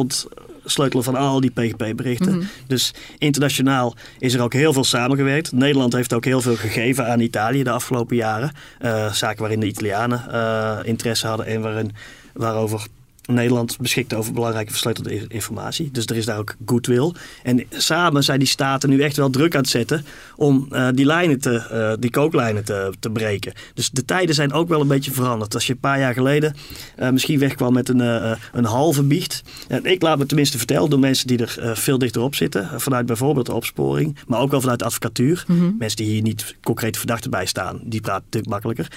ontsleutelen 0.63 1.05
van 1.05 1.15
al 1.15 1.41
die 1.41 1.51
PGP-berichten. 1.51 2.37
Mhm. 2.37 2.45
Dus 2.67 2.95
internationaal 3.19 3.95
is 4.19 4.35
er 4.35 4.43
ook 4.43 4.53
heel 4.53 4.73
veel 4.73 4.85
samengewerkt. 4.85 5.53
Nederland 5.53 5.93
heeft 5.93 6.13
ook 6.13 6.25
heel 6.25 6.41
veel 6.41 6.57
gegeven 6.57 7.07
aan 7.07 7.21
Italië 7.21 7.63
de 7.63 7.71
afgelopen 7.71 8.17
jaren. 8.17 8.53
Uh, 8.81 9.13
zaken 9.13 9.41
waarin 9.41 9.61
de 9.61 9.67
Italianen 9.67 10.85
interesse 10.85 11.27
hadden 11.27 11.47
en 11.47 11.61
waarin, 11.61 11.93
waarover 12.33 12.87
Nederland 13.27 13.79
beschikt 13.79 14.15
over 14.15 14.33
belangrijke 14.33 14.71
versleutelde 14.71 15.27
informatie. 15.29 15.91
Dus 15.91 16.07
er 16.07 16.17
is 16.17 16.25
daar 16.25 16.39
ook 16.39 16.57
goodwill. 16.67 17.13
En 17.43 17.65
samen 17.71 18.25
zijn 18.25 18.39
die 18.39 18.49
staten 18.49 18.89
nu 18.89 19.01
echt 19.01 19.17
wel 19.17 19.31
druk 19.31 19.55
aan 19.55 19.61
het 19.61 19.71
zetten 19.71 20.05
om 20.37 20.67
uh, 20.71 20.89
die 20.95 21.05
lijnen 21.05 21.41
te, 21.41 21.69
uh, 21.73 21.93
die 22.01 22.11
kooklijnen 22.11 22.65
te, 22.65 22.93
te 23.01 23.11
breken. 23.11 23.53
Dus 23.75 23.91
de 23.91 24.05
tijden 24.05 24.35
zijn 24.35 24.53
ook 24.53 24.69
wel 24.69 24.81
een 24.81 24.89
beetje 24.89 25.13
veranderd. 25.13 25.55
Als 25.55 25.67
je 25.67 25.73
een 25.73 25.79
paar 25.79 25.99
jaar 25.99 26.15
geleden 26.15 26.55
uh, 26.99 27.11
misschien 27.11 27.39
wegkwam 27.39 27.73
met 27.73 27.89
een, 27.89 28.01
een 28.53 28.65
halve 28.65 29.03
biecht. 29.03 29.43
En 29.69 29.85
ik 29.85 30.03
laat 30.03 30.19
me 30.19 30.27
tenminste 30.27 30.59
vertellen 30.59 30.91
door 30.91 30.99
mensen 30.99 31.27
die 31.27 31.39
er 31.39 31.77
veel 31.77 31.99
dichterop 31.99 32.35
zitten. 32.35 32.81
Vanuit 32.81 33.07
bijvoorbeeld 33.07 33.47
de 33.47 33.55
opsporing, 33.55 34.17
maar 34.27 34.41
ook 34.41 34.51
wel 34.51 34.61
vanuit 34.61 34.79
de 34.79 34.85
advocatuur. 34.85 35.45
Mm 35.47 35.59
-hmm. 35.59 35.75
Mensen 35.79 35.97
die 35.97 36.07
hier 36.07 36.23
niet 36.23 36.57
concrete 36.63 36.99
verdachten 36.99 37.31
bij 37.31 37.47
staan, 37.47 37.81
die 37.85 38.01
praten 38.01 38.25
natuurlijk 38.25 38.53
makkelijker. 38.53 38.89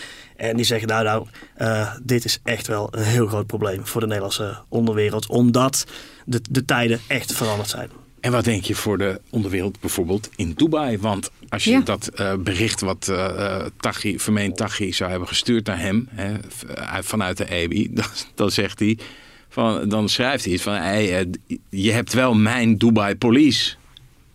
En 0.49 0.55
die 0.55 0.65
zeggen 0.65 0.87
nou, 0.87 1.03
nou 1.03 1.87
dit 2.03 2.25
is 2.25 2.39
echt 2.43 2.67
wel 2.67 2.87
een 2.91 3.03
heel 3.03 3.27
groot 3.27 3.47
probleem 3.47 3.87
voor 3.87 4.01
de 4.01 4.07
Nederlandse 4.07 4.57
onderwereld, 4.69 5.27
omdat 5.27 5.85
de, 6.25 6.41
de 6.49 6.65
tijden 6.65 6.99
echt 7.07 7.33
veranderd 7.33 7.69
zijn. 7.69 7.89
En 8.19 8.31
wat 8.31 8.43
denk 8.43 8.63
je 8.63 8.75
voor 8.75 8.97
de 8.97 9.21
onderwereld 9.29 9.79
bijvoorbeeld 9.79 10.29
in 10.35 10.53
Dubai? 10.55 10.97
Want 10.97 11.31
als 11.49 11.63
je 11.63 11.83
dat 11.83 12.09
uh, 12.15 12.33
bericht 12.35 12.81
wat 12.81 13.07
uh, 13.09 13.65
Tachi, 13.79 14.19
vermeend 14.19 14.57
Tachi 14.57 14.93
zou 14.93 15.09
hebben 15.09 15.27
gestuurd 15.27 15.65
naar 15.65 15.79
hem 15.79 16.07
hè, 16.11 16.33
vanuit 17.03 17.37
de 17.37 17.49
EBI, 17.49 17.89
dan, 17.93 18.05
dan, 18.35 18.51
zegt 18.51 18.79
hij, 18.79 18.97
van, 19.49 19.89
dan 19.89 20.09
schrijft 20.09 20.43
hij 20.43 20.53
iets 20.53 20.63
van, 20.63 20.73
hey, 20.73 21.27
je 21.69 21.91
hebt 21.91 22.13
wel 22.13 22.33
mijn 22.33 22.77
Dubai 22.77 23.15
Police 23.15 23.75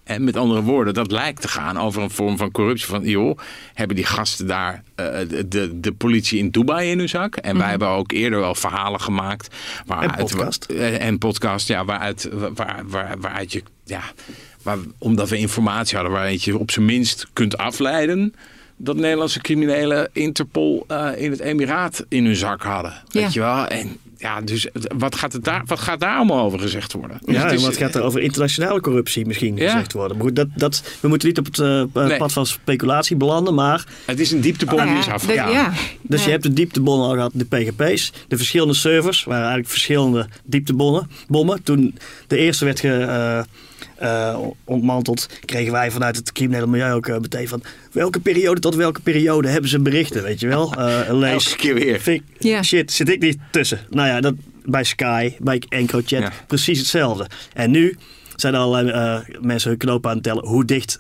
en 0.09 0.25
met 0.25 0.37
andere 0.37 0.63
woorden, 0.63 0.95
dat 0.95 1.11
lijkt 1.11 1.41
te 1.41 1.49
gaan 1.49 1.79
over 1.79 2.03
een 2.03 2.11
vorm 2.11 2.37
van 2.37 2.51
corruptie. 2.51 2.87
Van 2.87 3.05
joh, 3.05 3.39
hebben 3.75 3.97
die 3.97 4.05
gasten 4.05 4.47
daar 4.47 4.83
uh, 4.97 5.19
de, 5.47 5.81
de 5.81 5.93
politie 5.93 6.39
in 6.39 6.51
Dubai 6.51 6.91
in 6.91 6.99
hun 6.99 7.09
zak? 7.09 7.37
En 7.37 7.53
wij 7.53 7.61
mhm. 7.61 7.69
hebben 7.69 7.89
ook 7.89 8.13
eerder 8.13 8.39
wel 8.41 8.55
verhalen 8.55 9.01
gemaakt. 9.01 9.55
Waaruit, 9.87 10.11
en 10.11 10.17
podcast. 10.17 10.67
Uh, 10.71 11.05
en 11.05 11.19
podcast, 11.19 11.69
ja, 11.69 11.85
waaruit, 11.85 12.29
waar, 12.55 12.83
waar, 12.87 13.19
waaruit 13.19 13.53
je, 13.53 13.63
ja, 13.85 14.03
waar, 14.63 14.79
omdat 14.99 15.29
we 15.29 15.39
informatie 15.39 15.95
hadden 15.97 16.15
waaruit 16.15 16.43
je 16.43 16.59
op 16.59 16.71
zijn 16.71 16.85
minst 16.85 17.27
kunt 17.33 17.57
afleiden 17.57 18.35
dat 18.77 18.97
Nederlandse 18.97 19.41
criminelen 19.41 20.09
Interpol 20.13 20.85
uh, 20.89 21.09
in 21.17 21.31
het 21.31 21.41
Emiraat 21.41 22.05
in 22.09 22.25
hun 22.25 22.37
zak 22.37 22.63
hadden. 22.63 22.93
Ja. 23.09 23.21
Weet 23.21 23.33
je 23.33 23.41
wel? 23.41 23.67
En 23.67 23.99
ja, 24.19 24.41
dus 24.41 24.69
wat 24.99 25.15
gaat, 25.15 25.33
het 25.33 25.45
daar, 25.45 25.63
wat 25.67 25.79
gaat 25.79 26.01
daar 26.01 26.17
allemaal 26.17 26.45
over 26.45 26.59
gezegd 26.59 26.93
worden? 26.93 27.19
Dus 27.25 27.35
ja, 27.35 27.51
en 27.51 27.61
wat 27.61 27.77
gaat 27.77 27.95
er 27.95 28.03
over 28.03 28.21
internationale 28.21 28.81
corruptie 28.81 29.27
misschien 29.27 29.59
gezegd 29.59 29.93
worden? 29.93 30.17
Maar 30.17 30.27
goed, 30.27 30.37
dat, 30.37 30.49
dat, 30.55 30.83
we 31.01 31.09
moeten 31.09 31.29
niet 31.29 31.39
op 31.39 31.45
het 31.45 31.59
uh, 31.59 32.19
pad 32.19 32.33
van 32.33 32.47
speculatie 32.47 33.17
belanden, 33.17 33.55
maar... 33.55 33.87
Het 34.05 34.21
is 34.21 34.31
een 34.31 34.41
dieptebom 34.41 34.87
die 34.87 34.99
is 34.99 35.09
af. 35.09 35.35
Ja. 35.35 35.49
ja. 35.49 35.73
Dus 36.03 36.25
je 36.25 36.31
hebt 36.31 36.43
de 36.43 36.53
dieptebom 36.53 37.01
al 37.01 37.13
gehad, 37.13 37.33
de 37.35 37.45
PGP's. 37.45 38.13
De 38.29 38.37
verschillende 38.37 38.75
servers 38.75 39.25
waren 39.25 39.41
eigenlijk 39.41 39.71
verschillende 39.71 40.29
dieptebommen. 40.45 41.11
Bommen. 41.29 41.63
Toen 41.63 41.99
de 42.27 42.37
eerste 42.37 42.65
werd 42.65 42.81
ge, 42.81 42.89
uh, 42.89 43.41
uh, 44.03 44.39
ontmanteld, 44.65 45.29
kregen 45.45 45.73
wij 45.73 45.91
vanuit 45.91 46.17
het 46.17 46.33
criminele 46.33 46.67
milieu 46.67 46.93
ook 46.93 47.09
uh, 47.09 47.19
meteen 47.19 47.49
van 47.49 47.63
welke 47.93 48.21
periode 48.21 48.61
tot 48.61 48.75
welke 48.75 49.01
periode 49.01 49.49
hebben 49.49 49.71
ze 49.71 49.81
berichten, 49.81 50.23
weet 50.23 50.41
je 50.41 50.47
wel? 50.49 50.75
Uh, 50.79 51.01
lees, 51.09 51.45
Elke 51.47 51.57
keer 51.57 51.75
weer. 51.75 52.01
Fik, 52.01 52.23
yeah. 52.39 52.63
Shit, 52.63 52.93
zit 52.93 53.09
ik 53.09 53.21
niet 53.21 53.39
tussen. 53.51 53.81
Nou 53.91 54.09
ja, 54.09 54.21
dat, 54.21 54.35
bij 54.65 54.85
Sky, 54.85 55.33
bij 55.39 55.63
EncroChat, 55.69 56.09
ja. 56.09 56.33
precies 56.47 56.79
hetzelfde. 56.79 57.27
En 57.53 57.71
nu 57.71 57.97
zijn 58.37 58.55
er 58.55 58.61
allerlei 58.61 59.25
mensen 59.41 59.71
hun 59.71 59.79
knopen 59.79 60.11
aan 60.11 60.17
het 60.17 60.25
tellen 60.25 60.47
hoe 60.47 60.65
dicht 60.65 60.99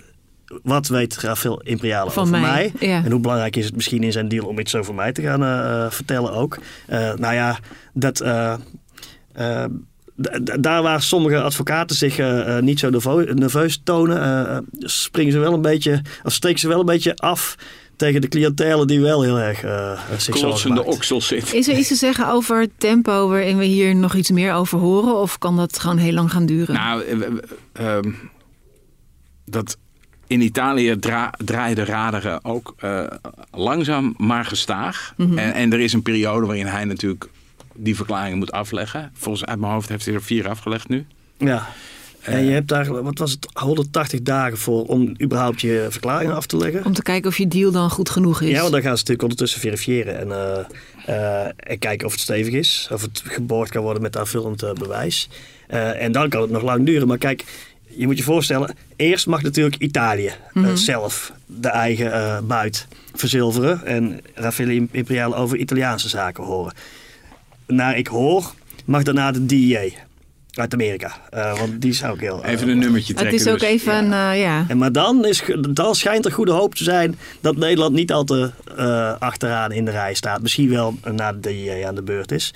wat 0.62 0.88
weet 0.88 1.17
Rafael 1.17 1.61
Imperiale 1.61 2.11
van 2.11 2.23
over 2.23 2.41
mij? 2.41 2.73
mij? 2.79 2.88
Ja. 2.88 3.05
En 3.05 3.11
hoe 3.11 3.21
belangrijk 3.21 3.57
is 3.57 3.64
het 3.64 3.75
misschien 3.75 4.03
in 4.03 4.12
zijn 4.12 4.29
deal 4.29 4.47
om 4.47 4.59
iets 4.59 4.75
over 4.75 4.95
mij 4.95 5.12
te 5.12 5.23
gaan 5.23 5.43
uh, 5.43 5.91
vertellen 5.91 6.33
ook? 6.33 6.59
Uh, 6.88 7.14
nou 7.14 7.35
ja, 7.35 7.59
dat 7.93 8.21
daar 10.61 10.83
waar 10.83 11.02
sommige 11.02 11.42
advocaten 11.42 11.96
zich 11.96 12.18
uh, 12.18 12.59
niet 12.59 12.78
zo 12.78 12.90
nerveus 13.35 13.81
tonen, 13.85 14.46
uh, 14.50 14.59
springen 14.78 15.33
ze 15.33 15.38
wel 15.38 15.52
een 15.52 15.62
beetje, 15.62 16.02
of 16.22 16.33
steken 16.33 16.59
ze 16.59 16.68
wel 16.68 16.81
een 16.81 16.87
beetje 16.87 17.16
af 17.16 17.57
tegen 17.96 18.20
de 18.20 18.28
cliëntelen 18.28 18.87
die 18.87 19.00
wel 19.00 19.22
heel 19.22 19.38
erg 19.38 19.64
uh, 19.64 20.00
zich 20.16 20.35
Klotsende 20.35 20.85
oksels 20.85 21.26
zit. 21.26 21.52
Is 21.54 21.68
er 21.68 21.78
iets 21.78 21.88
te 21.88 21.94
zeggen 21.94 22.28
over 22.28 22.61
het 22.61 22.70
tempo 22.78 23.28
waarin 23.28 23.59
we 23.59 23.64
hier 23.64 23.94
nog 23.94 24.14
iets 24.14 24.31
meer 24.31 24.52
over 24.52 24.78
horen? 24.78 25.16
Of 25.16 25.38
kan 25.38 25.57
dat 25.57 25.78
gewoon 25.78 25.98
heel 25.98 26.12
lang 26.12 26.31
gaan 26.31 26.46
duren? 26.46 26.74
Nou, 26.74 27.04
uh, 27.81 27.98
dat 29.44 29.76
in 30.26 30.40
Italië 30.40 30.98
dra 30.98 31.35
draaien 31.44 31.76
de 31.76 31.85
raderen 31.85 32.44
ook 32.44 32.74
langzaam 33.50 34.14
maar 34.16 34.44
gestaag. 34.44 35.14
Mm 35.16 35.28
-hmm. 35.28 35.38
en, 35.38 35.52
en 35.52 35.72
er 35.72 35.81
is 35.81 35.92
een 35.92 36.02
periode 36.02 36.46
waarin 36.46 36.66
hij 36.66 36.85
natuurlijk 36.85 37.28
die 37.79 37.97
verklaringen 37.97 38.38
moet 38.38 38.53
afleggen. 38.53 39.11
Volgens 39.14 39.45
uit 39.45 39.59
mijn 39.59 39.73
hoofd 39.73 39.88
heeft 39.88 40.05
hij 40.05 40.14
er 40.14 40.23
vier 40.23 40.49
afgelegd 40.49 40.88
nu. 40.88 41.07
Ja. 41.38 41.69
En 42.21 42.45
je 42.45 42.51
hebt 42.51 42.69
daar, 42.69 43.03
wat 43.03 43.19
was 43.19 43.31
het, 43.31 43.49
180 43.53 44.23
dagen 44.23 44.59
voor 44.59 44.85
om 44.87 45.14
überhaupt 45.23 45.61
je 45.61 45.87
verklaring 45.91 46.33
af 46.33 46.47
te 46.47 46.57
leggen. 46.57 46.85
Om 46.85 46.93
te 46.93 47.03
kijken 47.03 47.31
of 47.31 47.38
je 47.38 47.49
deal 47.49 47.71
dan 47.71 47.91
goed 47.91 48.11
genoeg 48.11 48.41
is. 48.41 48.51
Ja, 48.51 48.61
want 48.61 48.73
dan 48.73 48.83
gaan 48.83 48.97
ze 48.97 49.05
natuurlijk 49.05 49.23
ondertussen 49.23 49.61
verifiëren 49.61 50.19
en, 50.19 50.29
uh, 51.09 51.45
en 51.57 51.79
kijken 51.79 52.07
of 52.07 52.12
het 52.12 52.21
stevig 52.21 52.55
is. 52.55 52.88
Of 52.93 53.03
het 53.03 53.23
geboord 53.25 53.71
kan 53.71 53.83
worden 53.83 54.03
met 54.03 54.17
aanvullend 54.17 54.75
bewijs. 54.79 55.29
en 55.67 56.12
dan 56.12 56.29
kan 56.29 56.43
het 56.43 56.51
nog 56.51 56.62
lang 56.62 56.87
duren. 56.87 57.09
Maar 57.09 57.19
kijk, 57.19 57.45
je 57.87 58.07
moet 58.07 58.19
je 58.19 58.23
voorstellen, 58.23 58.77
eerst 58.97 59.27
mag 59.27 59.43
natuurlijk 59.43 59.77
Italië 59.77 60.33
mm 60.53 60.77
zelf 60.77 61.33
de 61.47 61.69
eigen 61.69 62.47
buit 62.47 62.87
verzilveren. 63.14 63.87
En 63.87 64.21
Raffaele 64.35 64.87
Imperiale 64.91 65.35
over 65.35 65.57
Italiaanse 65.57 66.09
zaken 66.09 66.45
horen. 66.45 66.73
Naar 67.68 67.96
ik 67.96 68.07
hoor, 68.07 68.52
mag 68.85 69.02
daarna 69.02 69.33
de 69.33 69.46
DEA 69.46 69.90
uit 70.59 70.72
Amerika. 70.72 71.16
Uh, 71.35 71.59
want 71.59 71.81
die 71.81 71.92
zou 71.92 72.14
ik 72.14 72.20
heel... 72.20 72.44
Even 72.44 72.68
een 72.68 72.78
nummertje 72.78 73.14
trekken. 73.14 73.38
Het 73.38 73.46
is 73.46 73.52
ook 73.52 73.59
dus. 73.59 73.68
even, 73.68 74.09
ja. 74.09 74.33
Uh, 74.33 74.40
ja. 74.40 74.64
En 74.68 74.78
maar 74.78 74.92
dan, 74.92 75.26
is, 75.26 75.42
dan 75.70 75.94
schijnt 75.94 76.24
er 76.24 76.33
goede 76.33 76.52
hoop 76.52 76.74
te 76.74 76.85
zijn 76.85 77.18
dat 77.40 77.57
Nederland 77.57 77.94
niet 77.94 78.12
al 78.12 78.24
te 78.24 78.50
uh, 78.78 79.14
achteraan 79.18 79.72
in 79.72 79.85
de 79.85 79.90
rij 79.90 80.14
staat. 80.14 80.42
Misschien 80.42 80.68
wel 80.68 80.94
na 81.12 81.33
de 81.33 81.40
DEA 81.40 81.88
aan 81.88 81.94
de 81.94 82.02
beurt 82.02 82.33
is. 82.33 82.54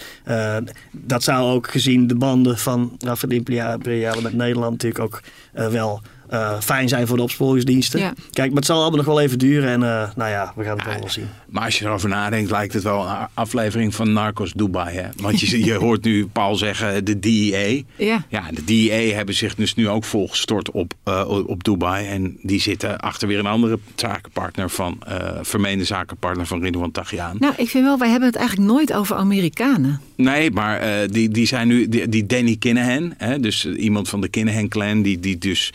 dat 0.93 1.23
zou 1.23 1.53
ook 1.53 1.71
gezien 1.71 2.07
de 2.07 2.15
banden 2.15 2.59
van 2.59 2.97
Rafael 2.99 3.33
Imperiale 3.33 4.23
met 4.23 4.33
Nederland 4.33 4.71
natuurlijk 4.71 5.05
ook 5.05 5.23
wel 5.53 6.03
uh, 6.33 6.61
fijn 6.61 6.89
zijn 6.89 7.07
voor 7.07 7.17
de 7.17 7.23
opsporingsdiensten. 7.23 8.15
Kijk, 8.33 8.49
maar 8.49 8.57
het 8.57 8.67
zal 8.67 8.81
allemaal 8.81 8.97
nog 8.97 9.07
wel 9.07 9.21
even 9.21 9.39
duren 9.39 9.71
en 9.71 9.81
uh, 9.81 10.17
nou 10.17 10.31
ja, 10.31 10.53
we 10.57 10.65
gaan 10.65 10.79
het 10.79 11.01
wel 11.01 11.11
zien. 11.11 11.29
Maar 11.49 11.65
als 11.65 11.79
je 11.79 11.85
erover 11.85 12.09
nadenkt, 12.09 12.51
lijkt 12.51 12.73
het 12.73 12.83
wel 12.83 13.09
een 13.09 13.27
aflevering 13.35 13.95
van 13.95 14.13
Narcos 14.13 14.53
Dubai. 14.53 14.97
Hè? 14.97 15.09
Want 15.17 15.41
je, 15.41 15.65
je 15.71 15.75
hoort 15.75 16.05
nu 16.05 16.27
Paul 16.27 16.57
zeggen, 16.57 17.05
de 17.05 17.19
DEA. 17.19 17.83
Ja. 17.97 18.25
ja, 18.29 18.43
de 18.53 18.65
DEA 18.65 19.15
hebben 19.15 19.35
zich 19.35 19.55
dus 19.55 19.75
nu 19.75 19.89
ook 19.89 20.05
volgestort 20.05 20.71
op, 20.71 20.95
uh, 21.05 21.29
op 21.47 21.65
Dubai. 21.65 22.07
En 22.07 22.39
die 22.43 22.61
zitten 22.61 22.99
achter 22.99 23.29
weer 23.29 23.39
een 23.39 23.47
andere 23.47 23.79
zakenpartner 23.95 24.71
van, 24.71 24.99
vermeende 25.43 25.85
zakenpartner 25.85 26.47
van 26.47 26.63
Ridwan 26.63 26.91
Taghian. 26.91 27.37
Nou, 27.39 27.55
ik 27.57 27.69
vind 27.69 27.85
wel, 27.85 27.99
wij 27.99 28.09
hebben 28.09 28.29
het 28.29 28.39
eigenlijk 28.39 28.71
nooit 28.71 28.93
over 28.93 29.17
Amerikanen. 29.17 30.01
Nee, 30.17 30.51
maar 30.51 31.09
die, 31.11 31.29
die 31.29 31.47
zijn 31.47 31.69
nu, 31.69 31.89
die, 31.89 32.09
die 32.09 32.27
Danny 32.27 32.57
Kinahan, 32.57 33.15
hè, 33.17 33.41
dus 33.41 33.67
iemand 33.67 34.09
van 34.09 34.21
de 34.21 34.29
Kinahan 34.29 34.69
clan, 34.69 35.03
die, 35.03 35.21
die 35.21 35.39
dus 35.39 35.73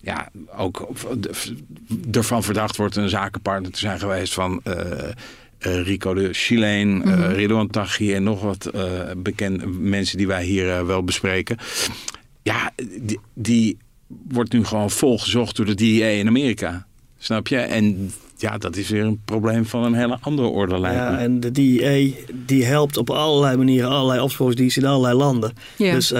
ja, 0.00 0.28
ook 0.56 0.88
ervan 2.12 2.42
verdacht 2.42 2.76
wordt 2.76 2.96
een 2.96 3.08
zakenpartner 3.08 3.72
te 3.72 3.78
zijn 3.78 3.98
geweest 3.98 4.32
van 4.32 4.60
uh, 4.64 4.74
Rico 5.58 6.14
de 6.14 6.28
Chileen, 6.32 6.88
mm 6.88 7.02
-hmm. 7.02 7.22
uh, 7.22 7.34
Ridwan 7.34 7.70
Taghi 7.70 8.14
en 8.14 8.22
nog 8.22 8.42
wat 8.42 8.70
uh, 8.74 8.82
bekende 9.16 9.66
mensen 9.66 10.18
die 10.18 10.26
wij 10.26 10.44
hier 10.44 10.86
wel 10.86 11.04
bespreken. 11.04 11.56
Ja, 12.42 12.70
die, 13.00 13.20
die, 13.34 13.78
wordt 14.28 14.52
nu 14.52 14.64
gewoon 14.64 14.90
volgezocht 14.90 15.56
door 15.56 15.66
de 15.66 15.74
DEA 15.74 16.06
in 16.06 16.26
Amerika. 16.26 16.86
Snap 17.18 17.48
je? 17.48 17.56
En 17.56 18.12
ja, 18.36 18.58
dat 18.58 18.76
is 18.76 18.88
weer 18.88 19.04
een 19.04 19.20
probleem 19.24 19.66
van 19.66 19.84
een 19.84 19.94
hele 19.94 20.18
andere 20.20 20.48
orde 20.48 20.78
Ja, 20.78 21.18
en 21.18 21.40
de 21.40 21.50
DEA 21.50 22.12
die 22.46 22.64
helpt 22.64 22.96
op 22.96 23.10
allerlei 23.10 23.56
manieren 23.56 23.90
allerlei 23.90 24.20
opsporingsdiensten 24.20 24.82
in 24.82 24.88
allerlei 24.88 25.16
landen. 25.16 25.52
Ja. 25.76 25.94
Dus 25.94 26.12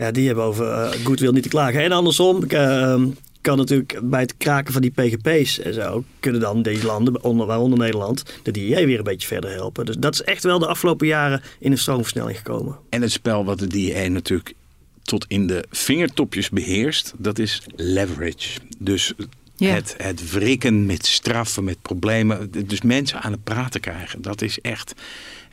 ja, 0.00 0.10
die 0.10 0.26
hebben 0.26 0.44
over 0.44 0.66
uh, 0.66 0.90
goodwill 1.04 1.30
niet 1.30 1.42
te 1.42 1.48
klagen. 1.48 1.82
En 1.82 1.92
andersom 1.92 2.44
uh, 2.48 3.02
kan 3.40 3.56
natuurlijk 3.56 4.00
bij 4.02 4.20
het 4.20 4.36
kraken 4.36 4.72
van 4.72 4.82
die 4.82 4.90
PGP's 4.90 5.58
en 5.58 5.74
zo... 5.74 6.04
kunnen 6.20 6.40
dan 6.40 6.62
deze 6.62 6.86
landen, 6.86 7.24
onder, 7.24 7.46
waaronder 7.46 7.78
Nederland, 7.78 8.22
de 8.42 8.50
DIA 8.50 8.84
weer 8.84 8.98
een 8.98 9.04
beetje 9.04 9.28
verder 9.28 9.50
helpen. 9.50 9.86
Dus 9.86 9.96
dat 9.96 10.14
is 10.14 10.22
echt 10.22 10.42
wel 10.42 10.58
de 10.58 10.66
afgelopen 10.66 11.06
jaren 11.06 11.42
in 11.58 11.72
een 11.72 11.78
stroomversnelling 11.78 12.36
gekomen. 12.36 12.76
En 12.88 13.02
het 13.02 13.12
spel 13.12 13.44
wat 13.44 13.58
de 13.58 13.66
DIA 13.66 14.08
natuurlijk 14.08 14.54
tot 15.02 15.24
in 15.28 15.46
de 15.46 15.64
vingertopjes 15.70 16.50
beheerst, 16.50 17.12
dat 17.16 17.38
is 17.38 17.62
leverage. 17.76 18.58
Dus 18.78 19.12
Het, 19.56 19.94
het 19.98 20.30
wrikken 20.32 20.86
met 20.86 21.06
straffen, 21.06 21.64
met 21.64 21.82
problemen. 21.82 22.50
Dus 22.66 22.82
mensen 22.82 23.20
aan 23.20 23.32
het 23.32 23.44
praten 23.44 23.80
krijgen. 23.80 24.22
Dat 24.22 24.42
is 24.42 24.60
echt 24.60 24.94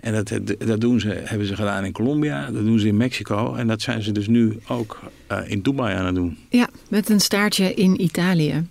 en 0.08 0.24
dat, 0.24 0.58
dat 0.67 0.82
doen 0.82 1.00
ze, 1.00 1.22
hebben 1.24 1.48
ze 1.48 1.56
gedaan 1.56 1.86
in 1.86 1.91
Colombia, 1.91 2.52
dat 2.52 2.65
doen 2.65 2.80
ze 2.80 2.88
in 2.88 2.98
Mexico. 2.98 3.56
En 3.56 3.67
dat 3.67 3.82
zijn 3.82 4.02
ze 4.02 4.12
dus 4.12 4.28
nu 4.28 4.60
ook 4.67 5.00
uh, 5.32 5.39
in 5.46 5.62
Dubai 5.62 5.96
aan 5.96 6.06
het 6.06 6.15
doen. 6.15 6.38
Ja, 6.50 6.70
met 6.89 7.10
een 7.10 7.20
staartje 7.20 7.74
in 7.74 8.02
Italië. 8.02 8.65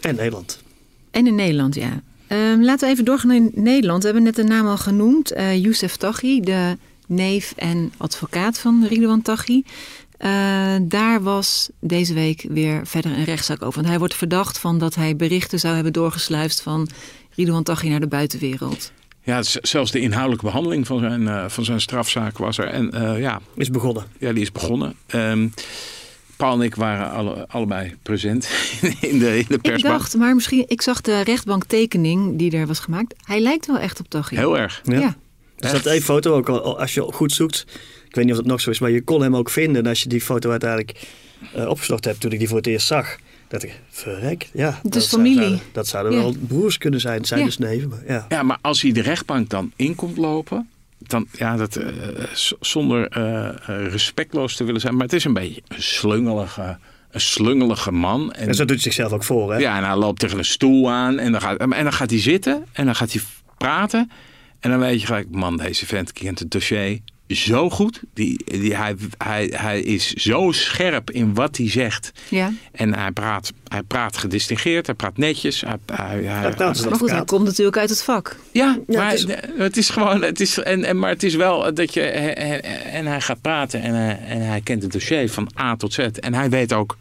En 0.00 0.14
Nederland. 0.14 0.62
En 1.10 1.26
in 1.26 1.34
Nederland, 1.34 1.74
ja. 1.74 2.02
Um, 2.28 2.64
laten 2.64 2.86
we 2.86 2.92
even 2.92 3.04
doorgaan 3.04 3.30
in 3.30 3.50
Nederland. 3.54 4.00
We 4.00 4.06
hebben 4.06 4.24
net 4.24 4.36
de 4.36 4.44
naam 4.44 4.66
al 4.66 4.76
genoemd. 4.76 5.36
Uh, 5.36 5.62
Youssef 5.62 5.96
Taghi, 5.96 6.40
de 6.40 6.76
neef 7.06 7.52
en 7.56 7.92
advocaat 7.96 8.58
van 8.58 8.86
Ridwan 8.88 9.22
Taghi. 9.22 9.62
Uh, 10.18 10.76
daar 10.82 11.22
was 11.22 11.70
deze 11.80 12.14
week 12.14 12.46
weer 12.48 12.86
verder 12.86 13.10
een 13.10 13.24
rechtszaak 13.24 13.62
over. 13.62 13.74
Want 13.74 13.88
hij 13.88 13.98
wordt 13.98 14.14
verdacht 14.14 14.58
van 14.58 14.78
dat 14.78 14.94
hij 14.94 15.16
berichten 15.16 15.58
zou 15.58 15.74
hebben 15.74 15.92
doorgesluist 15.92 16.60
van 16.60 16.88
Ridwan 17.34 17.62
Taghi 17.62 17.88
naar 17.88 18.00
de 18.00 18.06
buitenwereld. 18.06 18.92
Ja, 19.22 19.42
zelfs 19.42 19.90
de 19.90 20.00
inhoudelijke 20.00 20.44
behandeling 20.44 20.86
van 20.86 20.98
zijn, 20.98 21.22
uh, 21.22 21.48
van 21.48 21.64
zijn 21.64 21.80
strafzaak 21.80 22.38
was 22.38 22.58
er. 22.58 22.66
En, 22.66 22.90
uh, 22.94 23.20
ja, 23.20 23.40
is 23.54 23.70
begonnen. 23.70 24.04
Ja, 24.18 24.32
die 24.32 24.42
is 24.42 24.52
begonnen. 24.52 24.94
Um, 25.14 25.52
Paul 26.36 26.54
en 26.54 26.60
ik 26.60 26.74
waren 26.74 27.10
alle, 27.10 27.48
allebei 27.48 27.94
present 28.02 28.48
in 29.00 29.18
de, 29.18 29.38
in 29.38 29.44
de 29.48 29.58
persbank. 29.58 29.76
Ik 29.76 29.82
dacht, 29.82 30.16
maar 30.16 30.34
misschien, 30.34 30.64
ik 30.68 30.82
zag 30.82 31.00
de 31.00 31.20
rechtbanktekening 31.20 32.38
die 32.38 32.56
er 32.56 32.66
was 32.66 32.78
gemaakt. 32.78 33.14
Hij 33.24 33.40
lijkt 33.40 33.66
wel 33.66 33.78
echt 33.78 34.00
op 34.00 34.08
Taghi. 34.08 34.36
Heel 34.36 34.58
erg. 34.58 34.80
Ja. 34.84 34.98
ja. 34.98 35.16
Er 35.58 35.68
staat 35.68 35.86
één 35.86 36.02
foto 36.02 36.34
ook, 36.34 36.48
als 36.48 36.94
je 36.94 37.02
goed 37.02 37.32
zoekt. 37.32 37.64
Ik 38.08 38.14
weet 38.14 38.24
niet 38.24 38.34
of 38.34 38.40
het 38.40 38.48
nog 38.48 38.60
zo 38.60 38.70
is, 38.70 38.78
maar 38.78 38.90
je 38.90 39.02
kon 39.02 39.22
hem 39.22 39.36
ook 39.36 39.50
vinden. 39.50 39.82
En 39.82 39.88
als 39.88 40.02
je 40.02 40.08
die 40.08 40.20
foto 40.20 40.50
uiteindelijk 40.50 41.08
uh, 41.56 41.68
opgezocht 41.68 42.04
hebt 42.04 42.20
toen 42.20 42.32
ik 42.32 42.38
die 42.38 42.48
voor 42.48 42.56
het 42.56 42.66
eerst 42.66 42.86
zag 42.86 43.16
dat 43.50 43.62
ik, 43.62 43.80
verrek, 43.88 44.48
ja. 44.52 44.80
Het 44.82 44.94
is 44.94 45.06
familie. 45.06 45.58
dat 45.72 45.86
zouden 45.86 46.12
wel 46.12 46.34
broers 46.46 46.78
kunnen 46.78 47.00
zijn, 47.00 47.24
zijn 47.24 47.44
dus 47.44 47.58
neven. 47.58 47.88
Maar, 47.88 48.02
ja. 48.06 48.26
ja, 48.28 48.42
maar 48.42 48.58
als 48.60 48.82
hij 48.82 48.92
de 48.92 49.02
rechtbank 49.02 49.48
dan 49.48 49.72
in 49.76 49.94
komt 49.94 50.16
lopen, 50.16 50.68
dan, 50.98 51.26
ja, 51.32 51.56
dat, 51.56 51.76
uh, 51.76 51.86
zonder 52.60 53.18
uh, 53.18 53.48
respectloos 53.88 54.56
te 54.56 54.64
willen 54.64 54.80
zijn, 54.80 54.94
maar 54.94 55.02
het 55.02 55.12
is 55.12 55.24
een 55.24 55.32
beetje 55.32 55.62
een 55.68 55.82
slungelige, 55.82 56.78
een 57.10 57.20
slungelige 57.20 57.92
man. 57.92 58.32
En, 58.32 58.48
en 58.48 58.54
zo 58.54 58.64
doet 58.64 58.82
hij 58.82 58.92
zichzelf 58.92 59.12
ook 59.12 59.24
voor, 59.24 59.52
hè? 59.52 59.58
Ja, 59.58 59.76
en 59.76 59.84
hij 59.84 59.96
loopt 59.96 60.20
tegen 60.20 60.38
een 60.38 60.44
stoel 60.44 60.90
aan 60.90 61.18
en 61.18 61.32
dan 61.32 61.40
gaat, 61.40 61.58
en 61.58 61.84
dan 61.84 61.92
gaat 61.92 62.10
hij 62.10 62.20
zitten 62.20 62.66
en 62.72 62.84
dan 62.84 62.96
gaat 62.96 63.12
hij 63.12 63.22
praten. 63.58 64.10
En 64.60 64.70
dan 64.70 64.78
weet 64.78 65.00
je 65.00 65.06
gelijk, 65.06 65.30
man, 65.30 65.56
deze 65.56 65.86
vent 65.86 66.12
kent 66.12 66.38
het 66.38 66.50
dossier 66.50 67.00
zo 67.30 67.70
goed. 67.70 68.00
Die, 68.14 68.44
die, 68.44 68.76
hij, 68.76 68.96
hij, 69.18 69.52
hij 69.56 69.80
is 69.80 70.12
zo 70.12 70.52
scherp 70.52 71.10
in 71.10 71.34
wat 71.34 71.56
hij 71.56 71.70
zegt. 71.70 72.12
Ja. 72.28 72.52
En 72.72 72.94
hij 72.94 73.10
praat, 73.10 73.52
hij 73.68 73.82
praat 73.82 74.16
gedistingeerd, 74.16 74.86
hij 74.86 74.94
praat 74.94 75.16
netjes. 75.16 75.60
Hij, 75.60 75.76
hij, 75.86 76.22
hij, 76.22 76.54
maar 76.58 76.74
goed, 76.74 77.10
hij 77.10 77.24
komt 77.24 77.44
natuurlijk 77.44 77.76
uit 77.76 77.90
het 77.90 78.02
vak. 78.02 78.36
Ja, 78.52 78.78
maar 78.86 79.10
het 79.10 79.28
is, 79.28 79.36
het 79.56 79.76
is 79.76 79.88
gewoon... 79.88 80.22
Het 80.22 80.40
is, 80.40 80.58
en, 80.58 80.84
en, 80.84 80.98
maar 80.98 81.10
het 81.10 81.22
is 81.22 81.34
wel 81.34 81.74
dat 81.74 81.94
je... 81.94 82.02
En 82.02 83.06
hij 83.06 83.20
gaat 83.20 83.40
praten 83.40 83.82
en, 83.82 84.18
en 84.26 84.40
hij 84.40 84.60
kent 84.60 84.82
het 84.82 84.92
dossier 84.92 85.30
van 85.30 85.50
A 85.58 85.76
tot 85.76 85.92
Z. 85.92 85.98
En 85.98 86.34
hij 86.34 86.50
weet 86.50 86.72
ook 86.72 86.96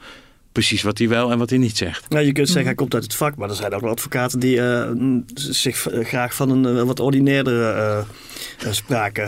precies 0.52 0.82
wat 0.82 0.98
hij 0.98 1.08
wel 1.08 1.32
en 1.32 1.38
wat 1.38 1.50
hij 1.50 1.60
niet 1.60 1.78
zegt. 1.78 2.10
Nou, 2.10 2.26
je 2.26 2.32
kunt 2.32 2.48
zeggen, 2.48 2.66
hij 2.66 2.76
komt 2.76 2.94
uit 2.94 3.04
het 3.04 3.16
vak, 3.16 3.36
maar 3.36 3.50
er 3.50 3.56
zijn 3.56 3.74
ook 3.74 3.82
wel 3.82 3.92
advocaten 3.92 4.40
die 4.40 4.56
uh, 4.56 4.90
zich 5.34 5.88
graag 5.92 6.36
van 6.36 6.50
een 6.50 6.76
uh, 6.76 6.84
wat 6.84 7.00
ordinairdere 7.00 8.06
uh, 8.66 8.72
spraak. 8.72 9.18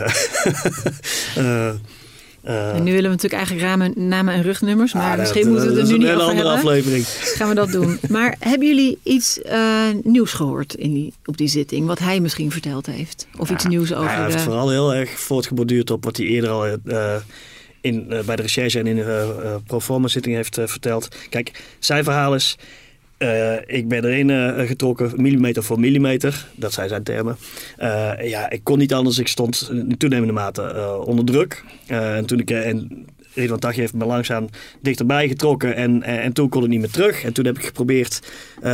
en 2.42 2.82
nu 2.82 2.92
willen 2.92 3.02
we 3.02 3.16
natuurlijk 3.16 3.32
eigenlijk 3.32 3.66
ramen, 3.66 3.92
namen 4.08 4.34
en 4.34 4.42
rugnummers, 4.42 4.92
maar 4.92 5.18
misschien 5.18 5.48
moeten 5.48 5.74
we 5.74 5.80
het 5.80 5.88
er 5.88 5.98
nu 5.98 5.98
niet 5.98 6.08
over 6.08 6.18
hebben. 6.18 6.36
een 6.36 6.44
andere 6.44 6.56
aflevering. 6.56 7.06
Gaan 7.08 7.48
we 7.48 7.54
dat 7.54 7.70
doen. 7.70 7.98
Maar 8.08 8.36
hebben 8.38 8.68
jullie 8.68 8.98
iets 9.02 9.40
nieuws 10.02 10.32
gehoord 10.32 10.74
in 10.74 10.94
die, 10.94 11.12
op 11.24 11.36
die 11.36 11.48
zitting, 11.48 11.86
wat 11.86 11.98
hij 11.98 12.20
misschien 12.20 12.50
verteld 12.50 12.86
heeft? 12.86 13.26
Of 13.38 13.50
iets 13.50 13.64
nieuws 13.64 13.94
over 13.94 14.10
Hij 14.10 14.24
heeft 14.24 14.40
vooral 14.40 14.70
heel 14.70 14.94
erg 14.94 15.10
voortgeborduurd 15.10 15.90
op 15.90 16.04
wat 16.04 16.16
hij 16.16 16.26
eerder 16.26 16.50
al 16.50 16.66
in, 17.82 18.06
uh, 18.10 18.20
bij 18.20 18.36
de 18.36 18.42
recherche 18.42 18.78
en 18.78 18.86
in 18.86 18.96
de 18.96 19.02
uh, 19.02 19.44
uh, 19.44 19.54
proforma 19.66 20.08
zitting 20.08 20.34
heeft 20.34 20.58
verteld. 20.64 21.08
Kijk, 21.28 21.62
zijn 21.78 22.04
verhaal 22.04 22.34
is... 22.34 22.56
ik 23.66 23.88
ben 23.88 24.04
erin 24.04 24.66
getrokken, 24.66 25.12
millimeter 25.16 25.62
voor 25.62 25.80
millimeter. 25.80 26.46
Dat 26.54 26.72
zijn 26.72 26.88
zijn 26.88 27.02
termen. 27.02 27.36
ja, 28.22 28.50
ik 28.50 28.60
kon 28.64 28.78
niet 28.78 28.94
anders. 28.94 29.18
Ik 29.18 29.28
stond 29.28 29.68
in 29.70 29.96
toenemende 29.96 30.32
mate 30.32 30.96
onder 31.04 31.24
druk. 31.24 31.64
en 31.86 32.26
toen 32.26 32.38
ik... 32.38 32.50
en 32.50 33.06
Ridwan 33.34 33.58
Tagje 33.58 33.80
heeft 33.80 33.94
me 33.94 34.04
langzaam 34.04 34.48
dichterbij 34.80 35.28
getrokken 35.28 35.74
en, 35.74 36.02
en, 36.02 36.20
en, 36.20 36.32
toen 36.32 36.48
kon 36.48 36.62
ik 36.62 36.68
niet 36.68 36.80
meer 36.80 36.90
terug. 36.90 37.24
En 37.24 37.32
toen 37.32 37.44
heb 37.44 37.58
ik 37.58 37.64
geprobeerd 37.64 38.20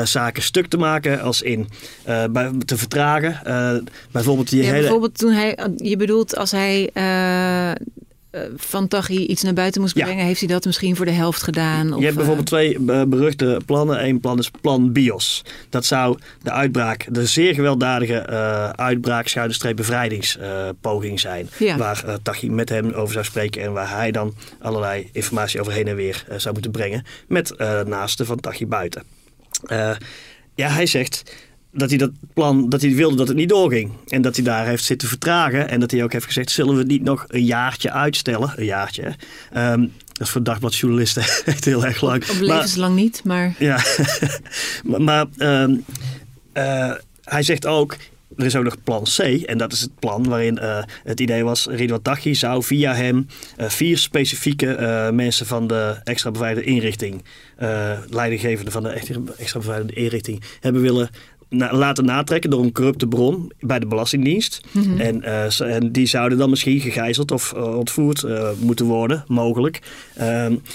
zaken 0.05 0.42
stuk 0.42 0.66
te 0.66 0.77
maken, 0.77 1.21
als 1.21 1.42
in 1.42 1.68
bij, 2.05 2.51
te 2.64 2.77
vertragen. 2.77 3.40
bijvoorbeeld 4.11 4.51
die 4.51 4.62
ja, 4.62 4.68
hele... 4.68 4.81
Bijvoorbeeld 4.81 5.18
toen 5.18 5.33
hij, 5.33 5.59
je 5.77 5.97
bedoelt 5.97 6.37
als 6.37 6.51
hij 6.51 6.90
van 8.57 8.88
Taghi 8.88 9.27
iets 9.27 9.42
naar 9.42 9.53
buiten 9.53 9.81
moest 9.81 9.94
brengen, 9.94 10.24
heeft 10.24 10.40
hij 10.40 10.48
dat 10.48 10.64
misschien 10.64 10.96
voor 10.96 11.05
de 11.05 11.11
helft 11.11 11.42
gedaan? 11.42 11.98
Je 11.98 12.05
hebt 12.05 12.16
bijvoorbeeld 12.16 12.46
twee 12.46 12.79
beruchte 13.07 13.61
plannen. 13.66 14.05
Eén 14.05 14.20
plan 14.20 14.38
is 14.38 14.51
plan 14.61 14.92
BIOS. 14.92 15.44
Dat 15.70 15.85
zou 15.85 16.18
de 16.42 16.51
uitbraak, 16.51 17.07
de 17.11 17.27
zeer 17.27 17.55
gewelddadige 17.55 18.27
uitbraak, 18.77 19.29
schuine 19.29 19.74
bevrijdingspoging 19.74 21.20
zijn. 21.20 21.48
Waar 21.77 22.03
uh, 22.07 22.14
Taghi 22.22 22.51
met 22.51 22.68
hem 22.68 22.92
over 22.92 23.12
zou 23.12 23.24
spreken 23.24 23.62
en 23.62 23.72
waar 23.72 23.90
hij 23.90 24.11
dan 24.11 24.35
allerlei 24.61 25.09
informatie 25.12 25.61
over 25.61 25.72
heen 25.72 25.88
en 25.88 25.96
weer 25.96 26.24
zou 26.37 26.53
moeten 26.53 26.72
brengen. 26.72 27.05
Met 27.29 27.55
naasten 27.87 28.27
van 28.27 28.40
Taghi 28.40 28.66
buiten. 28.66 29.03
ja, 30.55 30.68
hij 30.68 30.87
zegt 30.87 31.22
dat 31.79 31.88
hij 31.88 31.99
dat 31.99 32.11
plan, 32.35 32.69
dat 32.69 32.81
hij 32.81 32.95
wilde 32.95 33.17
dat 33.17 33.29
het 33.29 33.37
niet 33.37 33.49
doorging. 33.49 33.91
En 34.07 34.23
dat 34.23 34.37
hij 34.37 34.45
daar 34.45 34.67
heeft 34.67 34.85
zitten 34.85 35.09
vertragen. 35.09 35.69
En 35.69 35.81
dat 35.81 35.91
hij 35.91 36.03
ook 36.03 36.12
heeft 36.12 36.25
gezegd, 36.25 36.51
zullen 36.51 36.73
we 36.73 36.79
het 36.79 36.88
niet 36.88 37.03
nog 37.03 37.25
een 37.29 37.45
jaartje 37.45 37.93
uitstellen? 37.93 38.53
Een 38.57 38.64
jaartje. 38.64 39.14
Um, 39.57 39.93
dat 40.12 40.27
is 40.27 40.33
voor 40.33 40.43
dagbladjournalisten 40.43 41.23
echt 41.45 41.64
heel 41.64 41.85
erg 41.85 42.01
lang. 42.01 42.29
Op 42.31 42.41
levenslang 42.41 42.95
niet, 42.95 43.21
maar... 43.25 43.55
Ja, 43.59 43.81
maar, 44.99 45.27
um, 45.38 45.85
uh, 46.55 46.93
hij 47.25 47.43
zegt 47.43 47.67
ook, 47.67 47.97
er 48.37 48.45
is 48.45 48.57
ook 48.57 48.64
nog 48.64 48.83
plan 48.85 49.05
C. 49.05 49.19
En 49.19 49.59
dat 49.59 49.73
is 49.73 49.81
het 49.81 49.99
plan 49.99 50.29
waarin 50.29 50.59
uh, 50.62 50.83
het 51.05 51.21
idee 51.21 51.45
was... 51.45 51.67
Ridwan 51.67 52.03
Taghi 52.03 52.35
zou 52.35 52.62
via 52.62 52.95
hem 52.95 53.27
uh, 53.59 53.69
vier 53.69 53.99
specifieke 53.99 54.77
uh, 54.81 55.11
mensen 55.11 55.47
van 55.47 55.67
de 55.67 55.97
extra 56.05 56.31
beveiligde 56.31 56.71
inrichting... 56.71 57.25
leidinggevende 58.09 58.71
van 58.71 58.83
de 58.83 58.88
extra 59.37 59.59
beveiligde 59.59 59.95
inrichting... 59.95 60.43
hebben 60.61 60.83
willen 60.83 61.11
laten 61.51 62.05
natrekken 62.05 62.51
door 62.51 62.63
een 62.63 62.73
corrupte 62.73 63.07
bron 63.07 63.53
bij 63.61 63.79
de 63.79 63.87
Belastingdienst. 63.87 64.61
Mhm. 64.73 65.01
en, 65.01 65.23
uh, 65.25 65.61
en, 65.61 65.93
die 65.93 66.07
zouden 66.07 66.39
dan 66.39 66.51
misschien 66.51 66.81
gegijzeld 66.81 67.31
of 67.31 67.53
uh, 67.57 67.77
ontvoerd 67.77 68.23
uh, 68.23 68.49
moeten 68.59 68.87
worden, 68.87 69.25
mogelijk. 69.27 69.81
Um, 70.21 70.25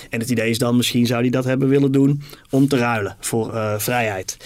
en 0.09 0.19
het 0.19 0.29
idee 0.29 0.49
is 0.49 0.57
dan, 0.57 0.77
misschien 0.77 1.05
zou 1.05 1.21
hij 1.21 1.29
dat 1.29 1.43
hebben 1.43 1.69
willen 1.69 1.91
doen 1.91 2.21
om 2.49 2.67
te 2.67 2.77
ruilen 2.77 3.15
voor 3.19 3.51
vrijheid. 3.77 4.37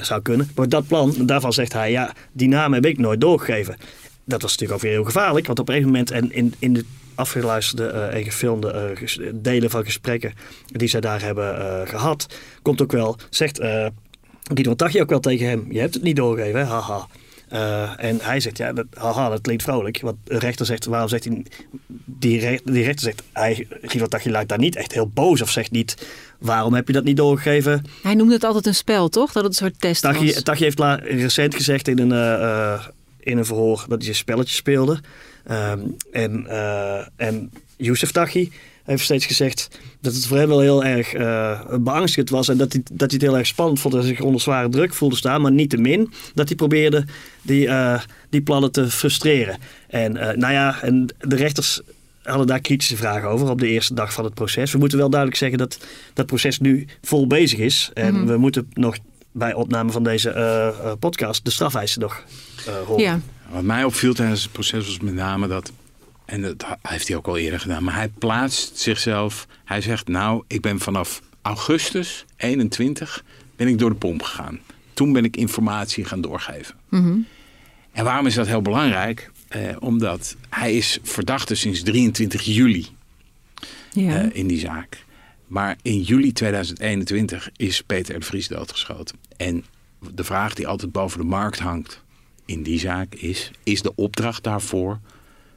zou 0.00 0.22
kunnen. 0.22 0.50
Maar 0.54 0.68
dat 0.68 0.86
plan, 0.86 1.14
daarvan 1.18 1.52
zegt 1.52 1.72
hij, 1.72 1.90
ja, 1.90 2.12
die 2.32 2.48
naam 2.48 2.72
heb 2.72 2.86
ik 2.86 2.98
nooit 2.98 3.20
doorgegeven. 3.20 3.76
Dat 4.24 4.42
was 4.42 4.50
natuurlijk 4.50 4.78
ook 4.80 4.86
weer 4.86 4.96
heel 4.96 5.04
gevaarlijk, 5.04 5.46
want 5.46 5.58
op 5.58 5.68
een 5.68 5.74
gegeven 5.74 5.92
moment 5.92 6.10
en 6.10 6.32
in, 6.32 6.54
in 6.58 6.72
de 6.72 6.84
afgeluisterde 7.14 7.88
en 7.88 8.24
gefilmde 8.24 8.92
delen 9.34 9.70
van 9.70 9.84
gesprekken 9.84 10.32
die 10.66 10.88
zij 10.88 11.00
daar 11.00 11.22
hebben 11.22 11.88
gehad, 11.88 12.26
komt 12.62 12.82
ook 12.82 12.92
wel, 12.92 13.16
zegt 13.30 13.60
Guido 14.52 14.74
Tagje 14.74 15.00
ook 15.02 15.10
wel 15.10 15.20
tegen 15.20 15.48
hem. 15.48 15.66
Je 15.70 15.80
hebt 15.80 15.94
het 15.94 16.02
niet 16.02 16.16
doorgegeven, 16.16 16.60
hè? 16.60 16.66
haha. 16.66 17.06
Uh, 17.52 18.04
en 18.04 18.18
hij 18.22 18.40
zegt, 18.40 18.56
ja, 18.56 18.72
dat, 18.72 18.86
haha, 18.94 19.28
dat 19.28 19.40
klinkt 19.40 19.62
vrolijk. 19.62 20.00
Want 20.00 20.16
de 20.24 20.38
rechter 20.38 20.66
zegt, 20.66 20.84
waarom 20.84 21.08
zegt 21.08 21.24
hij... 21.24 21.44
Die, 22.04 22.40
rechter, 22.40 22.72
die 22.72 22.84
rechter 22.84 23.04
zegt, 23.04 23.22
hij, 23.32 23.66
Guido 23.82 24.06
Tagje 24.06 24.30
lijkt 24.30 24.48
daar 24.48 24.58
niet 24.58 24.76
echt 24.76 24.92
heel 24.92 25.08
boos. 25.08 25.42
Of 25.42 25.50
zegt 25.50 25.70
niet, 25.70 26.06
waarom 26.38 26.74
heb 26.74 26.86
je 26.86 26.92
dat 26.92 27.04
niet 27.04 27.16
doorgegeven? 27.16 27.84
Hij 28.02 28.14
noemde 28.14 28.34
het 28.34 28.44
altijd 28.44 28.66
een 28.66 28.74
spel, 28.74 29.08
toch? 29.08 29.32
Dat 29.32 29.42
het 29.42 29.52
een 29.52 29.66
soort 29.66 29.80
test 29.80 30.02
Tagje, 30.02 30.32
was. 30.32 30.42
Tagje 30.42 30.64
heeft 30.64 30.78
la, 30.78 30.94
recent 30.94 31.54
gezegd 31.54 31.88
in 31.88 31.98
een, 31.98 32.12
uh, 32.12 32.86
in 33.20 33.38
een 33.38 33.44
verhoor 33.44 33.84
dat 33.88 34.00
hij 34.00 34.08
een 34.08 34.14
spelletje 34.14 34.54
speelde. 34.54 35.00
Um, 35.50 35.96
en, 36.12 36.46
uh, 36.48 37.06
en 37.16 37.50
Youssef 37.76 38.10
Taghi 38.12 38.52
heeft 38.84 39.04
steeds 39.04 39.26
gezegd 39.26 39.68
dat 40.00 40.14
het 40.14 40.26
voor 40.26 40.36
hem 40.36 40.48
wel 40.48 40.60
heel 40.60 40.84
erg 40.84 41.14
uh, 41.14 41.60
beangstigend 41.80 42.30
was. 42.30 42.48
En 42.48 42.56
dat 42.56 42.72
hij, 42.72 42.82
dat 42.82 43.10
hij 43.10 43.18
het 43.20 43.22
heel 43.22 43.38
erg 43.38 43.46
spannend 43.46 43.80
vond 43.80 43.94
en 43.94 44.02
zich 44.02 44.20
onder 44.20 44.40
zware 44.40 44.68
druk 44.68 44.94
voelde 44.94 45.16
staan. 45.16 45.40
Maar 45.40 45.52
niet 45.52 45.70
te 45.70 45.76
min 45.76 46.12
dat 46.34 46.48
hij 46.48 46.56
probeerde 46.56 47.04
die, 47.42 47.66
uh, 47.66 48.00
die 48.30 48.42
plannen 48.42 48.72
te 48.72 48.90
frustreren. 48.90 49.58
En 49.88 50.16
uh, 50.16 50.30
nou 50.30 50.52
ja, 50.52 50.82
en 50.82 51.14
de 51.18 51.36
rechters 51.36 51.80
hadden 52.22 52.46
daar 52.46 52.60
kritische 52.60 52.96
vragen 52.96 53.28
over 53.28 53.50
op 53.50 53.60
de 53.60 53.68
eerste 53.68 53.94
dag 53.94 54.12
van 54.12 54.24
het 54.24 54.34
proces. 54.34 54.72
We 54.72 54.78
moeten 54.78 54.98
wel 54.98 55.10
duidelijk 55.10 55.40
zeggen 55.40 55.58
dat 55.58 55.78
dat 56.14 56.26
proces 56.26 56.60
nu 56.60 56.86
vol 57.02 57.26
bezig 57.26 57.58
is. 57.58 57.90
En 57.94 58.12
mm 58.12 58.18
-hmm. 58.18 58.26
we 58.26 58.36
moeten 58.36 58.70
nog 58.72 58.96
bij 59.32 59.54
opname 59.54 59.92
van 59.92 60.02
deze 60.02 60.96
podcast 60.98 61.44
de 61.44 61.50
strafeisen 61.50 62.00
nog 62.00 62.24
horen. 62.86 63.02
Ja. 63.02 63.20
Wat 63.48 63.62
mij 63.62 63.84
opviel 63.84 64.14
tijdens 64.14 64.42
het 64.42 64.52
proces 64.52 64.86
was 64.86 65.00
met 65.00 65.14
name 65.14 65.48
dat 65.48 65.72
en 66.24 66.42
dat 66.42 66.66
heeft 66.82 67.08
hij 67.08 67.16
ook 67.16 67.26
al 67.26 67.36
eerder 67.36 67.60
gedaan. 67.60 67.84
Maar 67.84 67.94
hij 67.94 68.08
plaatst 68.08 68.78
zichzelf. 68.78 69.46
Hij 69.64 69.80
zegt, 69.80 70.08
nou, 70.08 70.44
ik 70.46 70.60
ben 70.60 70.78
vanaf 70.78 71.22
augustus 71.42 72.24
21 72.36 73.24
ben 73.56 73.68
ik 73.68 73.78
door 73.78 73.90
de 73.90 73.96
pomp 73.96 74.22
gegaan. 74.22 74.60
Toen 74.92 75.12
ben 75.12 75.24
ik 75.24 75.36
informatie 75.36 76.04
gaan 76.04 76.20
doorgeven. 76.20 76.74
Mm 76.88 77.26
En 77.92 78.04
waarom 78.04 78.26
is 78.26 78.34
dat 78.34 78.46
heel 78.46 78.62
belangrijk? 78.62 79.30
Eh, 79.48 79.76
omdat 79.78 80.36
hij 80.48 80.76
is 80.76 80.98
verdachte 81.02 81.54
sinds 81.54 81.82
23 81.82 82.42
juli 82.42 82.86
ja. 83.92 84.20
eh, 84.20 84.28
in 84.32 84.46
die 84.46 84.58
zaak. 84.58 85.04
Maar 85.46 85.76
in 85.82 86.00
juli 86.00 86.32
2021 86.32 87.50
is 87.56 87.82
Peter 87.82 88.14
R. 88.14 88.18
de 88.18 88.24
Vries 88.24 88.48
doodgeschoten. 88.48 89.16
En 89.36 89.64
de 90.14 90.24
vraag 90.24 90.54
die 90.54 90.66
altijd 90.66 90.92
boven 90.92 91.18
de 91.18 91.24
markt 91.24 91.58
hangt 91.58 92.02
in 92.44 92.62
die 92.62 92.78
zaak 92.78 93.14
is... 93.14 93.50
is 93.62 93.82
de 93.82 93.94
opdracht 93.94 94.42
daarvoor 94.42 95.00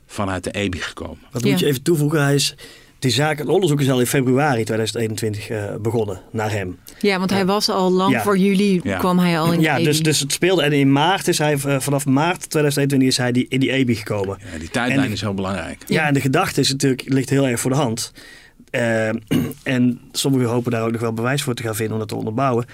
vanuit 0.08 0.44
de 0.44 0.52
EBI 0.52 0.80
gekomen. 0.80 1.20
Wat 1.32 1.44
moet 1.44 1.60
je 1.60 1.66
even 1.66 1.82
toevoegen? 1.82 2.24
Hij 2.24 2.36
is, 2.36 2.56
die 3.00 3.12
zaak, 3.12 3.38
het 3.38 3.48
onderzoek 3.48 3.82
is 3.82 3.90
al 3.90 4.00
in 4.00 4.06
februari 4.06 4.64
2021 4.64 5.50
uh, 5.50 5.64
eh, 5.64 5.82
begonnen 5.82 6.22
naar 6.32 6.52
hem. 6.52 6.80
Ja, 7.00 7.18
want 7.18 7.30
hij 7.30 7.46
was 7.46 7.70
al 7.70 7.92
lang 7.92 8.12
ja. 8.12 8.22
voor 8.22 8.38
juli 8.38 8.82
kwam 8.82 9.20
hij 9.20 9.40
al 9.40 9.52
in 9.52 9.60
de 9.60 9.66
ja, 9.66 9.76
EBI. 9.76 9.84
Dus, 9.84 10.02
dus 10.02 10.20
het 10.20 10.32
speelde. 10.32 10.64
En 10.64 10.72
in 10.72 10.92
maart 10.92 11.28
is 11.28 11.38
hij, 11.38 11.54
uh, 11.54 11.80
vanaf 11.80 12.06
maart 12.06 12.50
2021 12.50 13.08
is 13.08 13.18
hij 13.18 13.32
die, 13.32 13.46
in 13.50 13.60
die 13.60 13.72
EBI 13.72 13.96
gekomen. 13.96 14.38
Ja, 14.52 14.60
die 14.60 14.70
tijdlijn 14.70 15.08
en, 15.08 15.12
is 15.12 15.22
heel 15.22 15.34
belangrijk. 15.34 15.84
Ja, 15.88 16.08
en 16.08 16.14
de 16.14 16.22
gedachte 16.22 16.62
is 16.62 16.72
natuurlijk, 16.72 17.04
ligt 17.06 17.30
heel 17.30 17.48
erg 17.48 17.60
voor 17.60 17.72
de 17.72 17.78
hand. 17.78 18.12
Uh, 18.72 19.10
en 19.64 20.00
sommigen 20.12 20.48
hopen 20.48 20.72
daar 20.72 20.84
ook 20.84 20.92
nog 20.92 21.02
wel 21.02 21.14
bewijs 21.14 21.42
voor 21.42 21.54
te 21.54 21.64
gaan 21.64 21.76
vinden 21.76 21.94
om 21.94 22.00
dat 22.00 22.08
te 22.08 22.16
onderbouwen. 22.16 22.66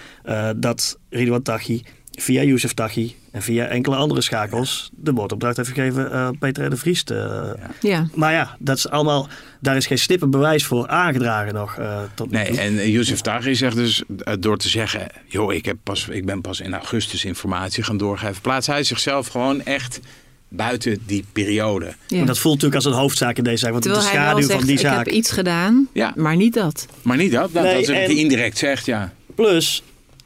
dat 0.55 0.99
Ridwan 1.09 1.41
Taghi 1.41 1.81
via 2.19 2.43
Youssef 2.43 2.73
Taghi 2.73 3.15
en 3.31 3.41
via 3.41 3.65
enkele 3.65 3.95
andere 3.95 4.21
schakels 4.21 4.89
de 4.95 5.11
moordopdracht 5.11 5.57
heeft 5.57 5.69
gegeven 5.69 6.09
uh, 6.11 6.29
Peter 6.39 6.69
de 6.69 6.77
Vries. 6.77 7.03
Te, 7.03 7.55
ja. 7.81 8.07
Maar 8.13 8.31
ja, 8.31 8.55
dat 8.59 8.77
is 8.77 8.89
allemaal, 8.89 9.27
daar 9.59 9.75
is 9.75 9.85
geen 9.85 9.97
stippen 9.97 10.29
bewijs 10.29 10.65
voor 10.65 10.87
aangedragen 10.87 11.53
nog. 11.53 11.77
Uh, 11.79 12.01
tot 12.13 12.31
nee, 12.31 12.59
en 12.59 12.91
Youssef 12.91 13.21
Taghi 13.21 13.55
zegt 13.55 13.75
dus 13.75 14.03
uh, 14.07 14.33
door 14.39 14.57
te 14.57 14.69
zeggen, 14.69 15.07
joh, 15.27 15.53
ik, 15.53 15.65
heb 15.65 15.77
pas, 15.83 16.07
ik 16.07 16.25
ben 16.25 16.41
pas 16.41 16.59
in 16.59 16.73
augustus 16.73 17.25
informatie 17.25 17.83
gaan 17.83 17.97
doorgeven, 17.97 18.41
plaatst 18.41 18.69
hij 18.69 18.83
zichzelf 18.83 19.27
gewoon 19.27 19.63
echt 19.63 19.99
buiten 20.47 20.97
die 21.05 21.25
periode. 21.31 21.93
Ja. 22.07 22.19
En 22.19 22.25
dat 22.25 22.39
voelt 22.39 22.53
natuurlijk 22.53 22.85
als 22.85 22.93
een 22.93 22.99
hoofdzaak 22.99 23.37
in 23.37 23.43
deze 23.43 23.57
zaak. 23.57 23.71
Want 23.71 23.83
Terwijl 23.83 24.03
de 24.03 24.09
schaduw 24.09 24.41
zegt, 24.41 24.59
van 24.59 24.67
die 24.67 24.79
zaak. 24.79 24.99
Ik 24.99 25.05
heb 25.05 25.15
iets 25.15 25.31
gedaan, 25.31 25.87
ja. 25.93 26.13
maar 26.15 26.35
niet 26.35 26.53
dat. 26.53 26.87
Maar 27.01 27.17
niet 27.17 27.31
dat. 27.31 27.53
Dat, 27.53 27.63
nee, 27.63 27.73
dat 27.73 27.81
is 27.81 27.87
wat 27.87 27.97
hij 27.97 28.15
indirect 28.15 28.57
zegt, 28.57 28.85
ja. 28.85 29.13
Plus, 29.35 29.83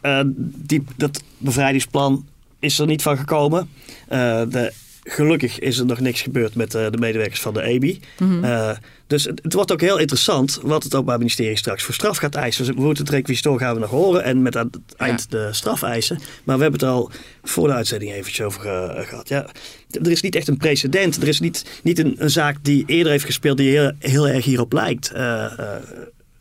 uh, 0.07 0.19
die, 0.55 0.83
dat 0.95 1.23
bevrijdingsplan 1.37 2.25
is 2.59 2.79
er 2.79 2.85
niet 2.85 3.01
van 3.01 3.17
gekomen. 3.17 3.69
Uh, 4.09 4.41
de, 4.49 4.71
gelukkig 5.03 5.59
is 5.59 5.77
er 5.77 5.85
nog 5.85 5.99
niks 5.99 6.21
gebeurd 6.21 6.55
met 6.55 6.75
uh, 6.75 6.85
de 6.91 6.97
medewerkers 6.97 7.41
van 7.41 7.53
de 7.53 7.61
EBI. 7.61 7.99
Mm 8.19 8.43
-hmm. 8.43 8.75
dus 9.07 9.23
het, 9.23 9.39
het, 9.43 9.53
wordt 9.53 9.71
ook 9.71 9.81
heel 9.81 9.97
interessant 9.97 10.59
wat 10.61 10.83
het 10.83 10.93
Openbaar 10.93 11.17
Ministerie 11.17 11.57
straks 11.57 11.83
voor 11.83 11.93
straf 11.93 12.17
gaat 12.17 12.35
eisen. 12.35 12.65
Dus 12.65 12.75
we 12.75 12.81
moeten 12.81 13.03
het 13.03 13.13
requisitor 13.13 13.59
gaan 13.59 13.73
we 13.73 13.79
nog 13.79 13.89
horen 13.89 14.23
en 14.23 14.41
met 14.41 14.57
aan 14.57 14.69
het 14.71 14.95
eind 14.95 15.27
ja. 15.29 15.37
de 15.37 15.53
straf 15.53 15.83
eisen. 15.83 16.19
Maar 16.43 16.55
we 16.55 16.61
hebben 16.61 16.79
het 16.79 16.89
al 16.89 17.11
voor 17.43 17.67
de 17.67 17.73
uitzending 17.73 18.11
eventjes 18.11 18.45
over 18.45 18.61
gehad. 19.05 19.29
Ja, 19.29 19.45
er 19.89 20.11
is 20.11 20.21
niet 20.21 20.35
echt 20.35 20.47
een 20.47 20.57
precedent. 20.57 21.21
Er 21.21 21.27
is 21.27 21.39
niet, 21.39 21.65
niet 21.83 21.99
een, 21.99 22.15
een 22.17 22.29
zaak 22.29 22.57
die 22.61 22.83
eerder 22.85 23.11
heeft 23.11 23.25
gespeeld 23.25 23.57
die 23.57 23.69
heel, 23.69 23.91
heel 23.99 24.27
erg 24.27 24.45
hierop 24.45 24.73
lijkt. 24.73 25.11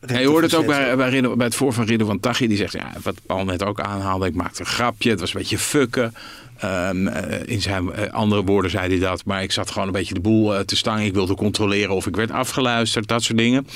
Je 0.07 0.27
hoort 0.27 0.43
het 0.43 0.55
ook 0.55 0.65
bij, 0.65 0.95
bij, 0.95 1.21
bij 1.21 1.45
het 1.45 1.55
voor 1.55 1.73
van 1.73 1.85
Ridder 1.85 2.07
van 2.07 2.19
Taghi. 2.19 2.47
Die 2.47 2.57
zegt, 2.57 2.73
ja, 2.73 2.91
wat 3.03 3.15
Paul 3.25 3.45
net 3.45 3.63
ook 3.63 3.79
aanhaalde. 3.79 4.27
Ik 4.27 4.35
maakte 4.35 4.59
een 4.59 4.65
grapje. 4.65 5.09
Het 5.09 5.19
was 5.19 5.33
een 5.33 5.39
beetje 5.39 5.57
fucken. 5.57 6.13
Um, 6.63 7.07
in 7.45 7.61
zijn 7.61 7.85
uh, 7.85 8.11
andere 8.11 8.43
woorden 8.43 8.71
zei 8.71 8.87
hij 8.87 8.99
dat. 8.99 9.25
Maar 9.25 9.43
ik 9.43 9.51
zat 9.51 9.71
gewoon 9.71 9.87
een 9.87 9.93
beetje 9.93 10.13
de 10.13 10.19
boel 10.19 10.53
uh, 10.53 10.59
te 10.59 10.75
stangen. 10.75 11.05
Ik 11.05 11.13
wilde 11.13 11.35
controleren 11.35 11.95
of 11.95 12.07
ik 12.07 12.15
werd 12.15 12.31
afgeluisterd. 12.31 13.07
Dat 13.07 13.23
soort 13.23 13.37
dingen. 13.37 13.67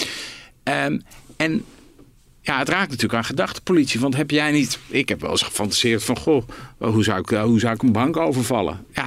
Um, 0.63 1.02
en 1.38 1.65
ja, 2.41 2.58
het 2.58 2.69
raakt 2.69 2.89
natuurlijk 2.89 3.13
aan 3.13 3.23
gedachtepolitie. 3.23 3.99
Want 3.99 4.15
heb 4.15 4.32
jij 4.32 4.51
niet... 4.51 4.80
Ik 4.88 5.10
heb 5.10 5.21
wel 5.21 5.32
eens 5.32 5.41
gefantaseerd 5.41 6.04
van... 6.04 6.17
Goh, 6.17 6.43
hoe 6.77 7.04
zou 7.04 7.19
ik, 7.19 7.30
hoe 7.30 7.60
zou 7.60 7.73
ik 7.73 7.82
een 7.82 7.91
bank 7.91 8.17
overvallen? 8.17 8.86
Ja, 8.93 9.06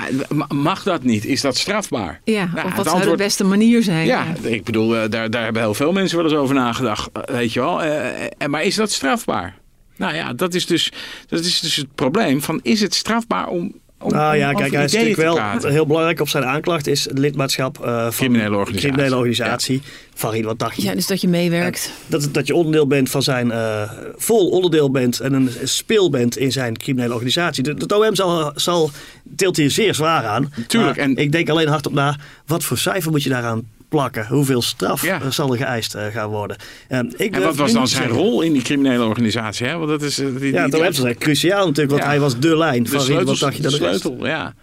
mag 0.48 0.82
dat 0.82 1.02
niet? 1.02 1.24
Is 1.24 1.40
dat 1.40 1.56
strafbaar? 1.56 2.20
Ja, 2.24 2.50
nou, 2.54 2.66
of 2.66 2.74
wat 2.74 2.84
zou 2.84 2.96
antwoord, 2.96 3.18
de 3.18 3.24
beste 3.24 3.44
manier 3.44 3.82
zijn? 3.82 4.06
Ja, 4.06 4.24
ja. 4.42 4.48
ik 4.48 4.64
bedoel, 4.64 4.88
daar, 4.88 5.30
daar 5.30 5.44
hebben 5.44 5.62
heel 5.62 5.74
veel 5.74 5.92
mensen 5.92 6.16
wel 6.16 6.26
eens 6.26 6.36
over 6.36 6.54
nagedacht. 6.54 7.10
Weet 7.24 7.52
je 7.52 7.60
wel. 7.60 7.84
Uh, 7.84 8.46
maar 8.46 8.62
is 8.62 8.74
dat 8.74 8.90
strafbaar? 8.90 9.58
Nou 9.96 10.14
ja, 10.14 10.32
dat 10.32 10.54
is 10.54 10.66
dus, 10.66 10.92
dat 11.26 11.44
is 11.44 11.60
dus 11.60 11.76
het 11.76 11.94
probleem. 11.94 12.42
Van, 12.42 12.60
is 12.62 12.80
het 12.80 12.94
strafbaar 12.94 13.48
om 13.48 13.74
om, 14.04 14.12
nou 14.12 14.36
ja, 14.36 14.52
kijk, 14.52 14.72
hij 14.72 14.84
is 14.84 14.92
natuurlijk 14.92 15.20
wel 15.20 15.70
heel 15.72 15.86
belangrijk 15.86 16.20
op 16.20 16.28
zijn 16.28 16.44
aanklacht 16.44 16.86
is 16.86 17.04
het 17.04 17.18
lidmaatschap 17.18 17.78
uh, 17.78 18.02
van 18.02 18.10
criminele 18.10 18.56
organisatie, 18.56 18.88
criminele 18.88 19.16
organisatie 19.16 19.80
ja. 19.84 19.90
van 20.14 20.30
Ridwan 20.30 20.56
Taghi. 20.56 20.82
Ja, 20.82 20.94
dus 20.94 21.06
dat 21.06 21.20
je 21.20 21.28
meewerkt. 21.28 21.92
dat, 22.06 22.28
dat 22.32 22.46
je 22.46 22.54
onderdeel 22.54 22.86
bent 22.86 23.10
van 23.10 23.22
zijn, 23.22 23.46
uh, 23.46 23.90
vol 24.16 24.48
onderdeel 24.48 24.90
bent 24.90 25.20
en 25.20 25.32
een 25.32 25.50
speel 25.64 26.10
bent 26.10 26.36
in 26.36 26.52
zijn 26.52 26.76
criminele 26.76 27.12
organisatie. 27.12 27.74
De, 27.74 27.98
OM 27.98 28.14
zal, 28.14 28.52
zal 28.54 28.90
tilt 29.36 29.56
hier 29.56 29.70
zeer 29.70 29.94
zwaar 29.94 30.24
aan. 30.24 30.52
Tuurlijk. 30.66 30.96
En 30.96 31.16
ik 31.16 31.32
denk 31.32 31.48
alleen 31.48 31.68
hardop 31.68 31.92
na, 31.92 32.16
wat 32.46 32.64
voor 32.64 32.78
cijfer 32.78 33.10
moet 33.10 33.22
je 33.22 33.28
daaraan 33.28 33.62
plakken. 33.94 34.26
Hoeveel 34.26 34.62
straf 34.62 35.02
Ja. 35.04 35.30
zal 35.30 35.52
er 35.52 35.58
geëist 35.58 35.94
eh, 35.94 36.06
gaan 36.06 36.28
worden? 36.28 36.56
Ehm, 36.88 37.06
ik 37.16 37.34
En 37.34 37.42
wat 37.42 37.56
was 37.56 37.72
dan 37.72 37.88
zijn 37.88 38.02
zeggen. 38.02 38.18
rol 38.22 38.42
in 38.42 38.52
die 38.52 38.62
criminele 38.62 39.04
organisatie? 39.04 39.66
Hè? 39.66 39.76
Want 39.76 39.88
dat 39.88 40.02
is, 40.02 40.18
eh, 40.18 40.26
die, 40.26 40.38
die, 40.38 40.52
Ja, 40.52 41.14
cruciaal 41.18 41.66
natuurlijk, 41.66 41.90
want 41.90 42.02
Ja. 42.02 42.08
hij 42.08 42.20
was 42.20 42.38
de 42.38 42.56
lijn 42.56 42.82
de 42.82 42.88
van 42.90 43.00
sleutels, 43.00 43.38
dacht 43.40 43.56
je 43.56 43.62
de 43.62 43.70
dat 43.70 43.78
de 43.80 43.86
rest. 43.86 44.00
sleutel, 44.00 44.26
ja. 44.26 44.54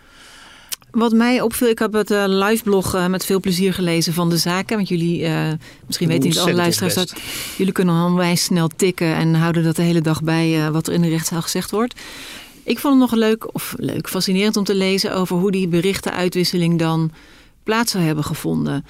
Wat 0.92 1.12
mij 1.12 1.42
opviel, 1.42 1.68
ik 1.68 1.80
heb 1.80 1.94
het 1.94 2.12
eh, 2.12 2.24
liveblog 2.28 2.96
eh, 2.96 3.08
met 3.08 3.26
veel 3.26 3.40
plezier 3.40 3.74
gelezen 3.74 4.14
van 4.14 4.30
de 4.30 4.38
zaken. 4.38 4.76
Want 4.76 4.90
jullie, 4.90 5.26
eh, 5.26 5.52
misschien 5.88 6.08
weten 6.08 6.30
niet 6.30 6.40
alle 6.40 6.54
luisteraars 6.54 6.94
dat. 6.94 7.14
Jullie 7.58 7.74
kunnen 7.74 8.06
onwijs 8.06 8.44
snel 8.44 8.68
tikken 8.68 9.16
en 9.16 9.34
houden 9.34 9.64
dat 9.64 9.76
de 9.76 9.82
hele 9.82 10.02
dag 10.02 10.24
bij 10.24 10.56
eh, 10.66 10.68
wat 10.70 10.88
er 10.88 10.94
in 10.94 11.02
de 11.02 11.10
rechtszaal 11.10 11.42
gezegd 11.42 11.72
wordt. 11.72 11.94
Ik 12.64 12.80
vond 12.80 13.02
het 13.02 13.12
nog 13.12 13.20
leuk, 13.20 13.54
of 13.56 13.74
leuk, 13.78 14.10
fascinerend 14.10 14.58
om 14.58 14.64
te 14.64 14.76
lezen 14.76 15.16
over 15.16 15.38
hoe 15.38 15.52
die 15.52 15.68
berichtenuitwisseling 15.68 16.80
dan 16.80 17.12
plaats 17.64 17.92
zou 17.92 18.04
hebben 18.04 18.24
gevonden. 18.24 18.86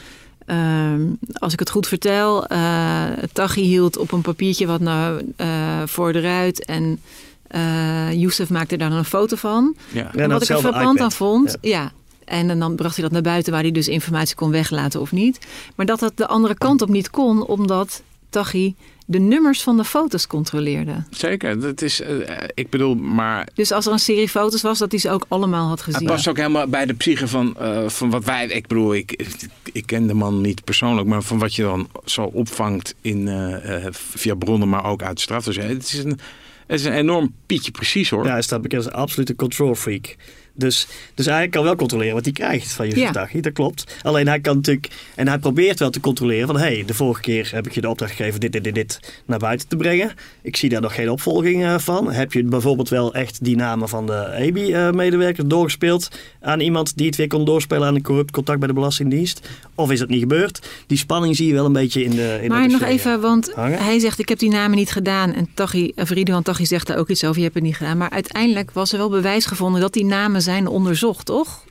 Ehm, 0.45 1.01
als 1.33 1.53
ik 1.53 1.59
het 1.59 1.69
goed 1.69 1.87
vertel, 1.87 2.45
eh 2.47 3.03
Taghi 3.33 3.61
hield 3.61 3.97
op 3.97 4.11
een 4.11 4.21
papiertje 4.21 4.65
wat 4.67 4.79
nou 4.81 5.31
eh, 5.35 5.47
voor 5.85 6.13
de 6.13 6.19
ruit 6.19 6.65
en 6.65 6.99
eh 7.47 8.11
Youssef 8.13 8.49
maakte 8.49 8.77
daar 8.77 8.89
dan 8.89 8.97
een 8.97 9.05
foto 9.05 9.35
van. 9.35 9.75
ja. 9.91 10.09
Ja, 10.13 10.19
En 10.23 10.29
wat 10.29 10.41
ik 10.43 10.49
er 10.49 10.57
frappant 10.57 10.83
iPad. 10.95 10.99
aan 10.99 11.11
vond, 11.11 11.57
ja. 11.61 11.91
En 12.25 12.59
dan 12.59 12.75
bracht 12.75 12.95
hij 12.95 13.03
dat 13.03 13.13
naar 13.13 13.21
buiten 13.21 13.51
waar 13.53 13.61
hij 13.61 13.71
dus 13.71 13.87
informatie 13.87 14.35
kon 14.35 14.51
weglaten 14.51 15.01
of 15.01 15.11
niet. 15.11 15.39
Maar 15.75 15.85
dat 15.85 15.99
dat 15.99 16.17
de 16.17 16.27
andere 16.27 16.55
kant 16.57 16.81
op 16.81 16.89
niet 16.89 17.09
kon, 17.09 17.45
omdat 17.45 18.01
Taghi 18.31 18.75
de 19.05 19.19
nummers 19.19 19.61
van 19.63 19.77
de 19.77 19.83
foto's 19.83 20.27
controleerde. 20.27 21.03
Zeker, 21.09 21.59
dat 21.59 21.81
is, 21.81 22.01
eh, 22.01 22.37
ik 22.53 22.69
bedoel, 22.69 22.95
maar 22.95 23.47
Dus 23.53 23.71
als 23.71 23.85
er 23.85 23.91
een 23.91 23.99
serie 23.99 24.29
foto's 24.29 24.61
was, 24.61 24.79
dat 24.79 24.91
hij 24.91 24.99
ze 24.99 25.09
ook 25.09 25.25
allemaal 25.27 25.67
had 25.67 25.83
het 25.85 25.93
gezien. 25.93 26.07
past 26.07 26.27
ook 26.27 26.37
helemaal 26.37 26.67
bij 26.67 26.85
de 26.85 26.93
psyche 26.93 27.27
van, 27.27 27.57
eh, 27.57 27.89
van 27.89 28.09
wat 28.09 28.23
wij, 28.23 28.47
ik 28.47 28.67
bedoel, 28.67 28.95
ik, 28.95 29.27
ik 29.71 29.85
ken 29.85 30.07
de 30.07 30.13
man 30.13 30.41
niet 30.41 30.63
persoonlijk, 30.63 31.07
maar 31.07 31.21
van 31.21 31.39
wat 31.39 31.55
je 31.55 31.61
dan 31.61 31.89
zo 32.05 32.23
opvangt 32.23 32.95
in, 33.01 33.27
eh, 33.27 33.85
eh, 33.85 33.93
via 33.93 34.35
bronnen, 34.35 34.69
maar 34.69 34.85
ook 34.85 35.03
uit 35.03 35.19
straf. 35.19 35.43
Dus 35.43 35.55
het 35.55 35.83
is 35.83 36.03
een, 36.03 36.19
het 36.67 36.79
is 36.79 36.85
een 36.85 36.93
enorm 36.93 37.33
pietje 37.45 37.71
precies 37.71 38.09
hoor. 38.09 38.25
Ja, 38.25 38.31
hij 38.31 38.41
staat 38.41 38.61
bekend 38.61 38.83
als 38.83 38.93
een 38.93 38.99
absolute 38.99 39.35
control 39.35 39.75
freak. 39.75 40.15
Dus, 40.53 40.87
dus 41.15 41.25
hij 41.25 41.47
kan 41.47 41.63
wel 41.63 41.75
controleren 41.75 42.13
wat 42.13 42.23
hij 42.23 42.33
krijgt 42.33 42.71
van 42.71 42.85
Yusuf 42.85 43.31
Ja. 43.31 43.41
Dat 43.41 43.53
klopt. 43.53 43.95
Alleen 44.01 44.27
hij 44.27 44.39
kan 44.39 44.55
natuurlijk, 44.55 44.89
en 45.15 45.27
hij 45.27 45.39
probeert 45.39 45.79
wel 45.79 45.89
te 45.89 45.99
controleren 45.99 46.47
van... 46.47 46.57
hé, 46.57 46.61
hey, 46.61 46.83
de 46.85 46.93
vorige 46.93 47.21
keer 47.21 47.49
heb 47.51 47.67
ik 47.67 47.73
je 47.73 47.81
de 47.81 47.89
opdracht 47.89 48.11
gegeven 48.11 48.39
dit, 48.39 48.51
dit, 48.51 48.63
dit, 48.63 48.75
dit 48.75 48.99
naar 49.25 49.39
buiten 49.39 49.67
te 49.67 49.75
brengen. 49.75 50.11
Ik 50.41 50.55
zie 50.55 50.69
daar 50.69 50.81
nog 50.81 50.95
geen 50.95 51.09
opvolging 51.09 51.63
eh, 51.63 51.77
van. 51.77 52.11
Heb 52.11 52.33
je 52.33 52.43
bijvoorbeeld 52.43 52.89
wel 52.89 53.13
echt 53.13 53.43
die 53.43 53.55
namen 53.55 53.89
van 53.89 54.05
de 54.05 54.31
EBI-medewerker 54.33 55.47
doorgespeeld... 55.47 56.07
aan 56.41 56.59
iemand 56.59 56.97
die 56.97 57.05
het 57.05 57.15
weer 57.15 57.27
kon 57.27 57.45
doorspelen 57.45 57.87
aan 57.87 57.95
een 57.95 58.01
corrupt 58.01 58.31
contact 58.31 58.59
bij 58.59 58.67
de 58.67 58.73
Belastingdienst? 58.73 59.49
Of 59.75 59.91
is 59.91 59.99
dat 59.99 60.09
niet 60.09 60.19
gebeurd? 60.19 60.67
Die 60.87 60.97
spanning 60.97 61.35
zie 61.35 61.47
je 61.47 61.53
wel 61.53 61.65
een 61.65 61.73
beetje 61.73 62.03
in 62.03 62.11
de 62.11 62.39
in 62.41 62.49
maar 62.49 62.69
nog 62.69 62.81
even, 62.81 63.21
want 63.21 63.51
hangen. 63.53 63.83
hij 63.83 63.99
zegt 63.99 64.19
ik 64.19 64.29
heb 64.29 64.39
die 64.39 64.49
namen 64.49 64.77
niet 64.77 64.91
gedaan. 64.91 65.33
En 65.33 65.49
Taghi, 65.53 65.91
of 65.95 66.09
Ridwan 66.09 66.43
Taghi 66.43 66.65
zegt 66.65 66.87
daar 66.87 66.97
ook 66.97 67.09
iets 67.09 67.23
over, 67.23 67.37
je 67.37 67.43
hebt 67.43 67.55
het 67.55 67.63
niet 67.63 67.75
gedaan. 67.75 67.97
Maar 67.97 68.09
uiteindelijk 68.09 68.71
was 68.71 68.91
er 68.91 68.97
wel 68.97 69.09
bewijs 69.09 69.45
gevonden 69.45 69.81
dat 69.81 69.93
die 69.93 70.05
namen 70.05 70.40
zijn 70.41 70.67
onderzocht, 70.67 71.25
toch? 71.25 71.63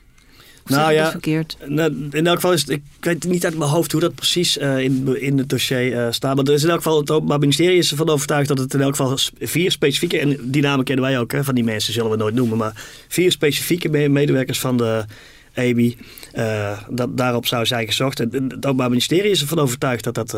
Of 0.64 0.70
Nou 0.76 0.92
ja, 0.92 1.10
verkeerd? 1.10 1.56
Nou, 1.66 2.08
in 2.10 2.26
elk 2.26 2.34
geval 2.34 2.52
is 2.52 2.60
het, 2.60 2.70
ik 2.70 2.82
weet 3.00 3.24
niet 3.24 3.44
uit 3.44 3.58
mijn 3.58 3.70
hoofd 3.70 3.92
hoe 3.92 4.00
dat 4.00 4.14
precies 4.14 4.58
eh, 4.58 4.78
in, 4.78 5.20
in 5.20 5.38
het 5.38 5.48
dossier 5.48 5.98
eh, 5.98 6.12
staat. 6.12 6.36
Maar 6.36 6.44
er 6.44 6.52
is 6.52 6.62
in 6.62 6.68
elk 6.68 6.82
geval 6.82 6.98
het 6.98 7.10
Openbaar 7.10 7.38
Ministerie 7.38 7.78
is 7.78 7.90
ervan 7.90 8.08
overtuigd 8.08 8.48
dat 8.48 8.58
het 8.58 8.74
in 8.74 8.80
elk 8.80 8.96
geval 8.96 9.18
vier 9.40 9.70
specifieke, 9.70 10.18
en 10.18 10.38
die 10.42 10.62
namen 10.62 10.84
kennen 10.84 11.04
wij 11.04 11.18
ook, 11.18 11.32
hè, 11.32 11.44
van 11.44 11.54
die 11.54 11.64
mensen 11.64 11.92
zullen 11.92 12.10
we 12.10 12.16
nooit 12.16 12.34
noemen, 12.34 12.58
maar 12.58 12.72
vier 13.08 13.32
specifieke 13.32 13.88
me- 13.88 14.08
medewerkers 14.08 14.60
van 14.60 14.76
de 14.76 15.04
EBI, 15.54 15.96
eh, 16.32 16.78
dat 16.90 17.16
daarop 17.16 17.46
zou 17.46 17.66
zijn 17.66 17.86
gezocht. 17.86 18.20
En 18.20 18.28
het 18.32 18.66
Openbaar 18.66 18.88
Ministerie 18.88 19.30
is 19.30 19.40
ervan 19.40 19.58
overtuigd 19.58 20.04
dat 20.04 20.14
dat 20.14 20.36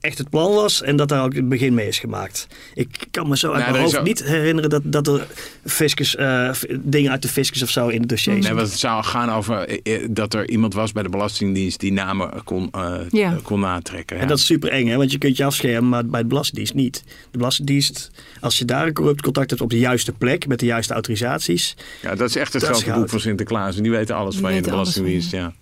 echt 0.00 0.18
het 0.18 0.30
plan 0.30 0.52
was 0.54 0.82
en 0.82 0.96
dat 0.96 1.08
daar 1.08 1.24
ook 1.24 1.34
het 1.34 1.48
begin 1.48 1.74
mee 1.74 1.88
is 1.88 1.98
gemaakt. 1.98 2.46
Ik 2.74 2.88
kan 3.10 3.28
me 3.28 3.36
zo 3.36 3.46
uit 3.52 3.58
Nou, 3.58 3.70
mijn 3.70 3.82
hoofd 3.84 3.96
ook- 3.98 4.04
niet 4.04 4.24
herinneren 4.24 4.70
dat, 4.70 4.82
dat 4.84 5.06
er 5.06 5.26
fiscus, 5.64 6.16
eh, 6.16 6.50
dingen 6.80 7.10
uit 7.10 7.22
de 7.22 7.28
fiscus 7.28 7.62
of 7.62 7.70
zo 7.70 7.88
in 7.88 8.00
het 8.00 8.08
dossier 8.08 8.38
Nee, 8.38 8.54
want 8.54 8.68
het 8.70 8.78
zou 8.78 9.04
gaan 9.04 9.30
over 9.30 9.58
eh, 9.58 9.94
eh, 10.02 10.06
dat 10.10 10.34
er 10.34 10.48
iemand 10.50 10.74
was 10.74 10.92
bij 10.92 11.02
de 11.02 11.08
Belastingdienst 11.08 11.80
die 11.80 11.92
namen 11.92 12.30
kon, 12.44 12.70
Ja. 13.10 13.36
kon 13.42 13.60
natrekken. 13.60 14.16
ja. 14.16 14.22
En 14.22 14.28
dat 14.28 14.38
is 14.38 14.46
super 14.46 14.70
eng, 14.70 14.86
hè? 14.86 14.96
want 14.96 15.12
je 15.12 15.18
kunt 15.18 15.36
je 15.36 15.44
afschermen, 15.44 15.88
maar 15.88 16.06
bij 16.06 16.20
de 16.20 16.26
Belastingdienst 16.26 16.74
niet. 16.74 17.02
De 17.30 17.38
Belastingdienst, 17.38 18.10
als 18.40 18.58
je 18.58 18.64
daar 18.64 18.86
een 18.86 18.92
corrupt 18.92 19.22
contact 19.22 19.50
hebt 19.50 19.62
op 19.62 19.70
de 19.70 19.78
juiste 19.78 20.12
plek, 20.12 20.46
met 20.46 20.58
de 20.60 20.66
juiste 20.66 20.92
autorisaties. 20.92 21.76
ja, 22.02 22.14
dat 22.14 22.28
is 22.28 22.36
echt 22.36 22.52
het 22.52 22.62
grote 22.62 22.92
boek 22.92 23.08
van 23.08 23.20
Sinterklaas. 23.20 23.76
En 23.76 23.82
die 23.82 23.92
weten 23.92 24.14
alles 24.16 24.34
Die 24.34 24.42
van 24.42 24.54
je, 24.54 24.62
de 24.62 24.70
Belastingdienst. 24.70 25.30
Ja. 25.30 25.52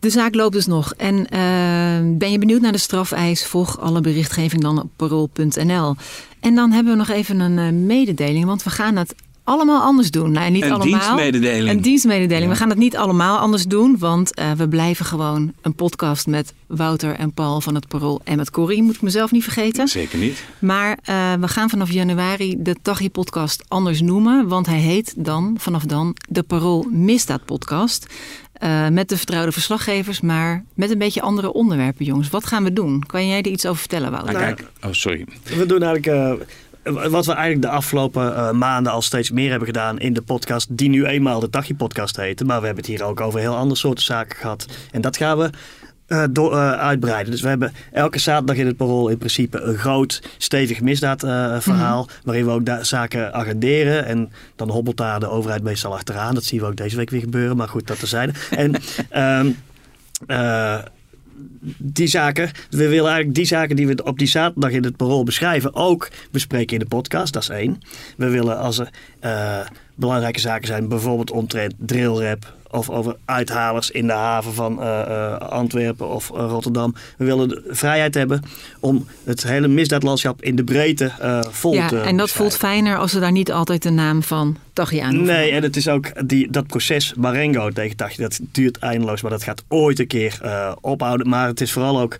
De 0.00 0.10
zaak 0.10 0.34
loopt 0.34 0.52
dus 0.52 0.66
nog. 0.66 0.92
En 0.96 1.28
eh, 1.28 2.18
ben 2.18 2.30
je 2.30 2.38
benieuwd 2.38 2.60
naar 2.60 2.72
de 2.72 2.78
strafeis? 2.78 3.46
Volg 3.46 3.80
alle 3.80 4.00
berichtgeving 4.00 4.62
dan 4.62 4.80
op 4.80 4.88
parool.nl. 4.96 5.94
En 6.40 6.54
dan 6.54 6.70
hebben 6.70 6.92
we 6.92 6.98
nog 6.98 7.08
even 7.08 7.40
een 7.40 7.58
eh, 7.58 7.72
mededeling, 7.72 8.44
want 8.44 8.62
we 8.62 8.70
gaan 8.70 8.96
het 8.96 9.14
allemaal 9.44 9.82
anders 9.82 10.10
doen. 10.10 10.32
Nou, 10.32 10.50
niet 10.50 10.62
Een 10.62 10.72
allemaal. 10.72 10.98
dienstmededeling. 11.00 11.70
Een 11.70 11.80
dienstmededeling. 11.80 12.44
Ja. 12.44 12.50
We 12.50 12.56
gaan 12.56 12.68
het 12.68 12.78
niet 12.78 12.96
allemaal 12.96 13.38
anders 13.38 13.64
doen, 13.64 13.98
want 13.98 14.34
eh, 14.34 14.52
we 14.52 14.68
blijven 14.68 15.04
gewoon 15.04 15.52
een 15.62 15.74
podcast 15.74 16.26
met 16.26 16.52
Wouter 16.66 17.14
en 17.14 17.32
Paul 17.32 17.60
van 17.60 17.74
het 17.74 17.88
Parool 17.88 18.20
en 18.24 18.36
met 18.36 18.50
Corrie, 18.50 18.82
moet 18.82 18.94
ik 18.94 19.02
mezelf 19.02 19.30
niet 19.30 19.42
vergeten. 19.42 19.88
Zeker 19.88 20.18
niet. 20.18 20.44
Maar 20.58 20.98
we 21.40 21.48
gaan 21.48 21.70
vanaf 21.70 21.90
januari 21.90 22.54
de 22.58 22.76
Taghi 22.82 23.10
podcast 23.10 23.64
anders 23.68 24.00
noemen. 24.00 24.48
Want 24.48 24.66
hij 24.66 24.78
heet 24.78 25.14
dan, 25.16 25.56
vanaf 25.58 25.82
dan, 25.82 26.16
de 26.28 26.42
Parool 26.42 26.86
Misdaad 26.90 27.44
podcast. 27.44 28.06
Eh, 28.58 28.88
met 28.88 29.08
de 29.08 29.16
vertrouwde 29.16 29.52
verslaggevers, 29.52 30.20
maar 30.20 30.64
met 30.74 30.90
een 30.90 30.98
beetje 30.98 31.20
andere 31.20 31.52
onderwerpen, 31.52 32.04
jongens. 32.04 32.30
Wat 32.30 32.46
gaan 32.46 32.64
we 32.64 32.72
doen? 32.72 33.02
Kan 33.06 33.28
jij 33.28 33.38
er 33.38 33.46
iets 33.46 33.66
over 33.66 33.78
vertellen, 33.78 34.10
Wouter? 34.10 34.32
Nou, 34.32 34.44
kijk, 34.44 34.68
oh, 34.84 34.92
sorry. 34.92 35.26
We 35.42 35.66
doen 35.66 35.82
eigenlijk 35.82 36.06
eh, 36.06 37.10
wat 37.10 37.26
we 37.26 37.32
eigenlijk 37.32 37.62
de 37.62 37.68
afgelopen 37.68 38.36
eh, 38.36 38.50
maanden 38.50 38.92
al 38.92 39.02
steeds 39.02 39.30
meer 39.30 39.50
hebben 39.50 39.68
gedaan 39.68 39.98
in 39.98 40.12
de 40.12 40.22
podcast, 40.22 40.66
die 40.70 40.88
nu 40.88 41.04
eenmaal 41.04 41.40
de 41.40 41.50
Tachi-podcast 41.50 42.16
heette. 42.16 42.44
Maar 42.44 42.60
we 42.60 42.66
hebben 42.66 42.84
het 42.84 42.92
hier 42.92 43.04
ook 43.04 43.20
over 43.20 43.40
heel 43.40 43.56
andere 43.56 43.80
soorten 43.80 44.04
zaken 44.04 44.36
gehad. 44.36 44.66
En 44.90 45.00
dat 45.00 45.16
gaan 45.16 45.38
we 45.38 45.50
eh, 46.06 46.24
door, 46.30 46.52
eh, 46.52 46.70
uitbreiden. 46.70 47.32
Dus 47.32 47.40
we 47.40 47.48
hebben 47.48 47.72
elke 47.92 48.18
zaterdag 48.18 48.56
in 48.56 48.66
het 48.66 48.76
parool 48.76 49.08
in 49.08 49.18
principe 49.18 49.60
een 49.60 49.78
groot, 49.78 50.22
stevig 50.38 50.80
misdaadverhaal. 50.80 52.08
waarin 52.24 52.44
we 52.44 52.50
ook 52.50 52.68
zaken 52.80 53.34
agenderen. 53.34 54.04
En 54.04 54.32
dan 54.56 54.70
hobbelt 54.70 54.96
daar 54.96 55.20
de 55.20 55.28
overheid 55.28 55.62
meestal 55.62 55.94
achteraan. 55.94 56.34
Dat 56.34 56.44
zien 56.44 56.60
we 56.60 56.66
ook 56.66 56.76
deze 56.76 56.96
week 56.96 57.10
weer 57.10 57.20
gebeuren. 57.20 57.56
Maar 57.56 57.68
goed, 57.68 57.86
dat 57.86 57.98
terzijde. 57.98 58.32
En 58.50 58.74
ehm, 59.10 59.50
eh, 60.26 60.78
die 61.76 62.06
zaken, 62.06 62.50
we 62.70 62.88
willen 62.88 63.06
eigenlijk 63.06 63.34
die 63.34 63.44
zaken 63.44 63.76
die 63.76 63.86
we 63.86 64.04
op 64.04 64.18
die 64.18 64.28
zaterdag 64.28 64.70
in 64.70 64.84
het 64.84 64.96
parool 64.96 65.24
beschrijven 65.24 65.74
ook 65.74 66.08
bespreken 66.30 66.72
in 66.72 66.82
de 66.82 66.88
podcast. 66.88 67.32
Dat 67.32 67.42
is 67.42 67.48
één. 67.48 67.80
We 68.16 68.28
willen 68.28 68.58
als 68.58 68.78
er 68.78 68.90
belangrijke 69.94 70.40
zaken 70.40 70.66
zijn, 70.66 70.88
bijvoorbeeld 70.88 71.30
omtrent 71.30 71.74
drillrap 71.78 72.55
of 72.70 72.90
over 72.90 73.16
uithalers 73.24 73.90
in 73.90 74.06
de 74.06 74.12
haven 74.12 74.54
van 74.54 74.82
eh, 74.82 75.00
eh, 75.00 75.38
Antwerpen 75.38 76.08
of 76.08 76.30
eh, 76.30 76.46
Rotterdam. 76.48 76.94
We 77.16 77.24
willen 77.24 77.48
de 77.48 77.62
vrijheid 77.68 78.14
hebben 78.14 78.42
om 78.80 79.06
het 79.24 79.42
hele 79.42 79.68
misdaadlandschap 79.68 80.42
in 80.42 80.56
de 80.56 80.64
breedte 80.64 81.12
vol 81.50 81.72
ja, 81.72 81.88
te 81.88 81.96
en 81.96 82.02
dat 82.02 82.10
beschrijven. 82.10 82.36
voelt 82.36 82.56
fijner 82.56 82.98
als 82.98 83.12
we 83.12 83.20
daar 83.20 83.32
niet 83.32 83.52
altijd 83.52 83.82
de 83.82 83.90
naam 83.90 84.22
van 84.22 84.56
Taghi 84.72 84.98
aan. 84.98 85.22
Nee, 85.22 85.50
en 85.50 85.62
het 85.62 85.76
is 85.76 85.88
ook 85.88 86.28
die, 86.28 86.50
dat 86.50 86.66
proces 86.66 87.14
Marengo 87.14 87.70
tegen 87.70 87.96
Tachi, 87.96 88.22
dat 88.22 88.38
duurt 88.52 88.78
eindeloos, 88.78 89.22
maar 89.22 89.30
dat 89.30 89.42
gaat 89.42 89.64
ooit 89.68 89.98
een 89.98 90.06
keer 90.06 90.38
ophouden. 90.80 91.28
Maar 91.28 91.46
het 91.46 91.60
is 91.60 91.72
vooral 91.72 92.00
ook, 92.00 92.16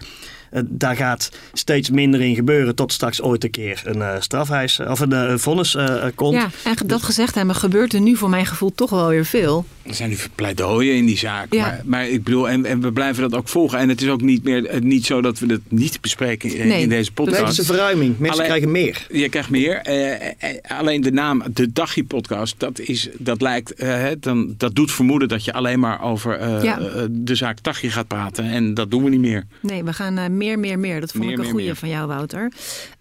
daar 0.64 0.96
gaat 0.96 1.30
steeds 1.52 1.90
minder 1.90 2.20
in 2.20 2.34
gebeuren 2.34 2.74
tot 2.74 2.92
straks 2.92 3.22
ooit 3.22 3.44
een 3.44 3.50
keer 3.50 3.82
een 3.84 4.02
eh 4.02 4.14
strafhuis 4.18 4.80
of 4.80 5.00
een, 5.00 5.12
eh, 5.12 5.22
een 5.30 5.38
vonnis 5.38 5.74
eh, 5.74 5.84
eh, 6.06 6.12
komt. 6.14 6.34
Ja, 6.34 6.48
en 6.64 6.86
dat 6.86 7.02
gezegd 7.02 7.34
hebben, 7.34 7.54
gebeurt 7.54 7.92
er 7.92 8.00
nu 8.00 8.16
voor 8.16 8.30
mijn 8.30 8.46
gevoel 8.46 8.72
toch 8.74 8.90
wel 8.90 9.08
weer 9.08 9.24
veel. 9.24 9.64
Er 9.82 9.94
zijn 9.94 10.08
nu 10.08 10.16
pleidooien 10.34 10.94
in 10.96 11.06
die 11.06 11.18
zaak. 11.18 11.52
Ja. 11.54 11.60
Maar, 11.66 11.80
maar 11.84 12.08
ik 12.08 12.22
bedoel, 12.24 12.48
en, 12.48 12.64
en 12.64 12.80
we 12.80 12.92
blijven 12.92 13.22
dat 13.22 13.34
ook 13.34 13.48
volgen. 13.48 13.78
En 13.78 13.88
het 13.88 14.02
is 14.02 14.08
ook 14.08 14.20
niet 14.20 14.44
meer 14.44 14.66
eh, 14.66 14.80
niet 14.80 15.06
zo 15.06 15.20
dat 15.20 15.38
we 15.38 15.46
het 15.46 15.60
niet 15.68 16.00
bespreken 16.00 16.54
in, 16.54 16.68
Nee, 16.68 16.82
in 16.82 16.88
deze 16.88 17.10
Nee, 17.14 17.26
dat 17.26 17.34
podcast. 17.34 17.52
is 17.52 17.58
een 17.58 17.64
verruiming. 17.64 18.18
Mensen 18.18 18.32
Alleen- 18.32 18.46
krijgen 18.46 18.70
meer. 18.70 19.06
Je 19.10 19.28
krijgt 19.28 19.50
meer. 19.50 19.76
Eh, 19.76 20.26
eh, 20.26 20.32
alleen 20.78 21.00
de 21.00 21.12
naam, 21.12 21.42
de 21.52 21.72
Dagje 21.72 22.04
podcast, 22.04 22.54
dat, 22.58 22.78
is, 22.78 23.08
dat 23.18 23.40
lijkt, 23.40 23.74
eh, 23.74 23.88
hè, 23.88 24.18
dan, 24.18 24.54
dat 24.56 24.74
doet 24.74 24.92
vermoeden 24.92 25.28
dat 25.28 25.44
je 25.44 25.52
alleen 25.52 25.80
maar 25.80 26.02
over 26.02 26.38
eh, 26.38 26.62
Ja. 26.62 26.78
eh, 26.78 27.02
de 27.10 27.34
zaak 27.34 27.62
Dagje 27.62 27.90
gaat 27.90 28.06
praten. 28.06 28.44
En 28.44 28.74
dat 28.74 28.90
doen 28.90 29.04
we 29.04 29.10
niet 29.10 29.20
meer. 29.20 29.44
Nee, 29.60 29.84
we 29.84 29.92
gaan 29.92 30.18
eh, 30.18 30.28
meer, 30.36 30.58
meer, 30.58 30.78
meer. 30.78 31.00
Dat 31.00 31.10
vond 31.10 31.24
Meer, 31.24 31.38
ik 31.38 31.48
een 31.48 31.54
meer. 31.56 31.76
van 31.76 31.88
jou, 31.88 32.06
Wouter. 32.06 32.52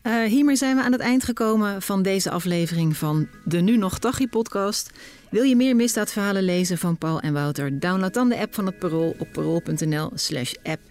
Eh, 0.01 0.23
hiermee 0.23 0.55
zijn 0.55 0.75
we 0.75 0.83
aan 0.83 0.91
het 0.91 1.01
eind 1.01 1.23
gekomen 1.23 1.81
van 1.81 2.01
deze 2.01 2.29
aflevering 2.29 2.97
van 2.97 3.27
de 3.43 3.61
Nu 3.61 3.77
Nog 3.77 3.99
Taghi 3.99 4.27
podcast. 4.27 4.91
Wil 5.29 5.43
je 5.43 5.55
meer 5.55 5.75
misdaadverhalen 5.75 6.43
lezen 6.43 6.77
van 6.77 6.97
Paul 6.97 7.19
en 7.19 7.33
Wouter? 7.33 7.79
Download 7.79 8.13
dan 8.13 8.29
de 8.29 8.37
app 8.37 8.53
van 8.55 8.65
het 8.65 8.79
Parool 8.79 9.15
op 9.17 9.27
parool.nl 9.31 10.11
slash 10.13 10.53
app. 10.63 10.81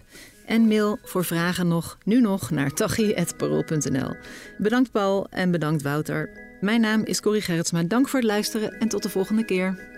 En 0.45 0.67
mail 0.67 0.99
voor 1.03 1.25
vragen 1.25 1.67
nog, 1.67 1.97
nu 2.03 2.21
nog, 2.21 2.51
naar 2.51 2.73
taghi.parool.nl. 2.73 4.15
Bedankt 4.57 4.91
Paul 4.91 5.27
en 5.29 5.51
bedankt 5.51 5.81
Wouter. 5.81 6.29
Mijn 6.61 6.81
naam 6.81 7.01
is 7.03 7.21
Corrie 7.21 7.41
Gerritsma. 7.41 7.83
Dank 7.83 8.09
voor 8.09 8.19
het 8.19 8.27
luisteren 8.27 8.79
en 8.79 8.87
tot 8.87 9.03
de 9.03 9.09
volgende 9.09 9.45
keer. 9.45 9.94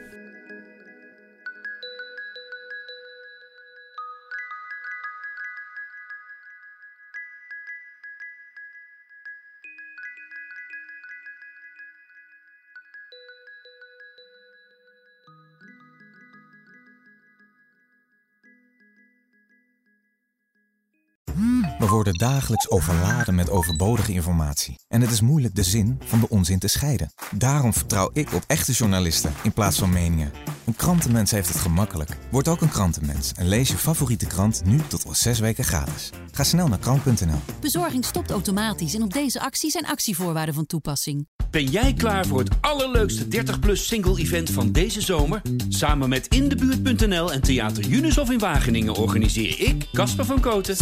We 21.79 21.87
worden 21.87 22.13
dagelijks 22.13 22.69
overladen 22.69 23.35
met 23.35 23.49
overbodige 23.49 24.13
informatie. 24.13 24.79
En 24.87 25.01
het 25.01 25.11
is 25.11 25.21
moeilijk 25.21 25.55
de 25.55 25.63
zin 25.63 25.99
van 26.05 26.19
de 26.19 26.29
onzin 26.29 26.59
te 26.59 26.67
scheiden. 26.67 27.11
Daarom 27.31 27.73
vertrouw 27.73 28.09
ik 28.13 28.33
op 28.33 28.43
echte 28.47 28.71
journalisten 28.71 29.33
in 29.43 29.53
plaats 29.53 29.79
van 29.79 29.89
meningen. 29.89 30.31
Een 30.67 30.75
krantenmens 30.75 31.31
heeft 31.31 31.47
het 31.47 31.57
gemakkelijk. 31.57 32.17
Word 32.31 32.47
ook 32.47 32.61
een 32.61 32.69
krantenmens 32.69 33.31
en 33.35 33.47
lees 33.47 33.69
je 33.69 33.77
favoriete 33.77 34.25
krant 34.25 34.61
nu 34.65 34.79
tot 34.87 35.05
al 35.05 35.15
zes 35.15 35.39
weken 35.39 35.63
gratis. 35.63 36.09
Ga 36.31 36.43
snel 36.43 36.67
naar 36.67 36.79
krant.nl. 36.79 37.39
Bezorging 37.59 38.05
stopt 38.05 38.31
automatisch 38.31 38.93
en 38.93 39.01
op 39.01 39.13
deze 39.13 39.39
actie 39.39 39.71
zijn 39.71 39.85
actievoorwaarden 39.85 40.53
van 40.53 40.65
toepassing. 40.65 41.27
Ben 41.51 41.65
jij 41.65 41.93
klaar 41.93 42.25
voor 42.25 42.39
het 42.39 42.55
allerleukste 42.61 43.25
30-plus 43.25 43.87
single-event 43.87 44.49
van 44.49 44.71
deze 44.71 45.01
zomer? 45.01 45.41
Samen 45.69 46.09
met 46.09 46.27
Indebuurt.nl 46.27 47.31
en 47.31 47.41
Theater 47.41 47.83
Junushof 47.83 48.31
in 48.31 48.39
Wageningen 48.39 48.95
organiseer 48.95 49.59
ik, 49.59 49.87
Casper 49.93 50.25
van 50.25 50.39
Koten, 50.39 50.75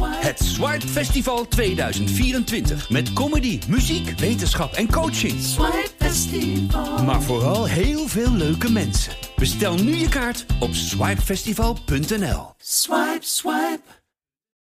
het 0.00 0.38
Swipe 0.38 0.88
Festival 0.88 1.48
2024. 1.48 2.90
Met 2.90 3.12
comedy, 3.12 3.60
muziek, 3.68 4.18
wetenschap 4.18 4.72
en 4.72 4.90
coaching. 4.90 5.40
Swipe 5.40 5.95
Festival. 6.06 7.04
Maar 7.04 7.22
vooral 7.22 7.64
heel 7.64 8.08
veel 8.08 8.30
leuke 8.30 8.72
mensen. 8.72 9.12
Bestel 9.36 9.74
nu 9.74 9.94
je 9.94 10.08
kaart 10.08 10.46
op 10.60 10.74
swipefestival.nl. 10.74 12.54
Swipe, 12.58 13.18
swipe. 13.20 13.95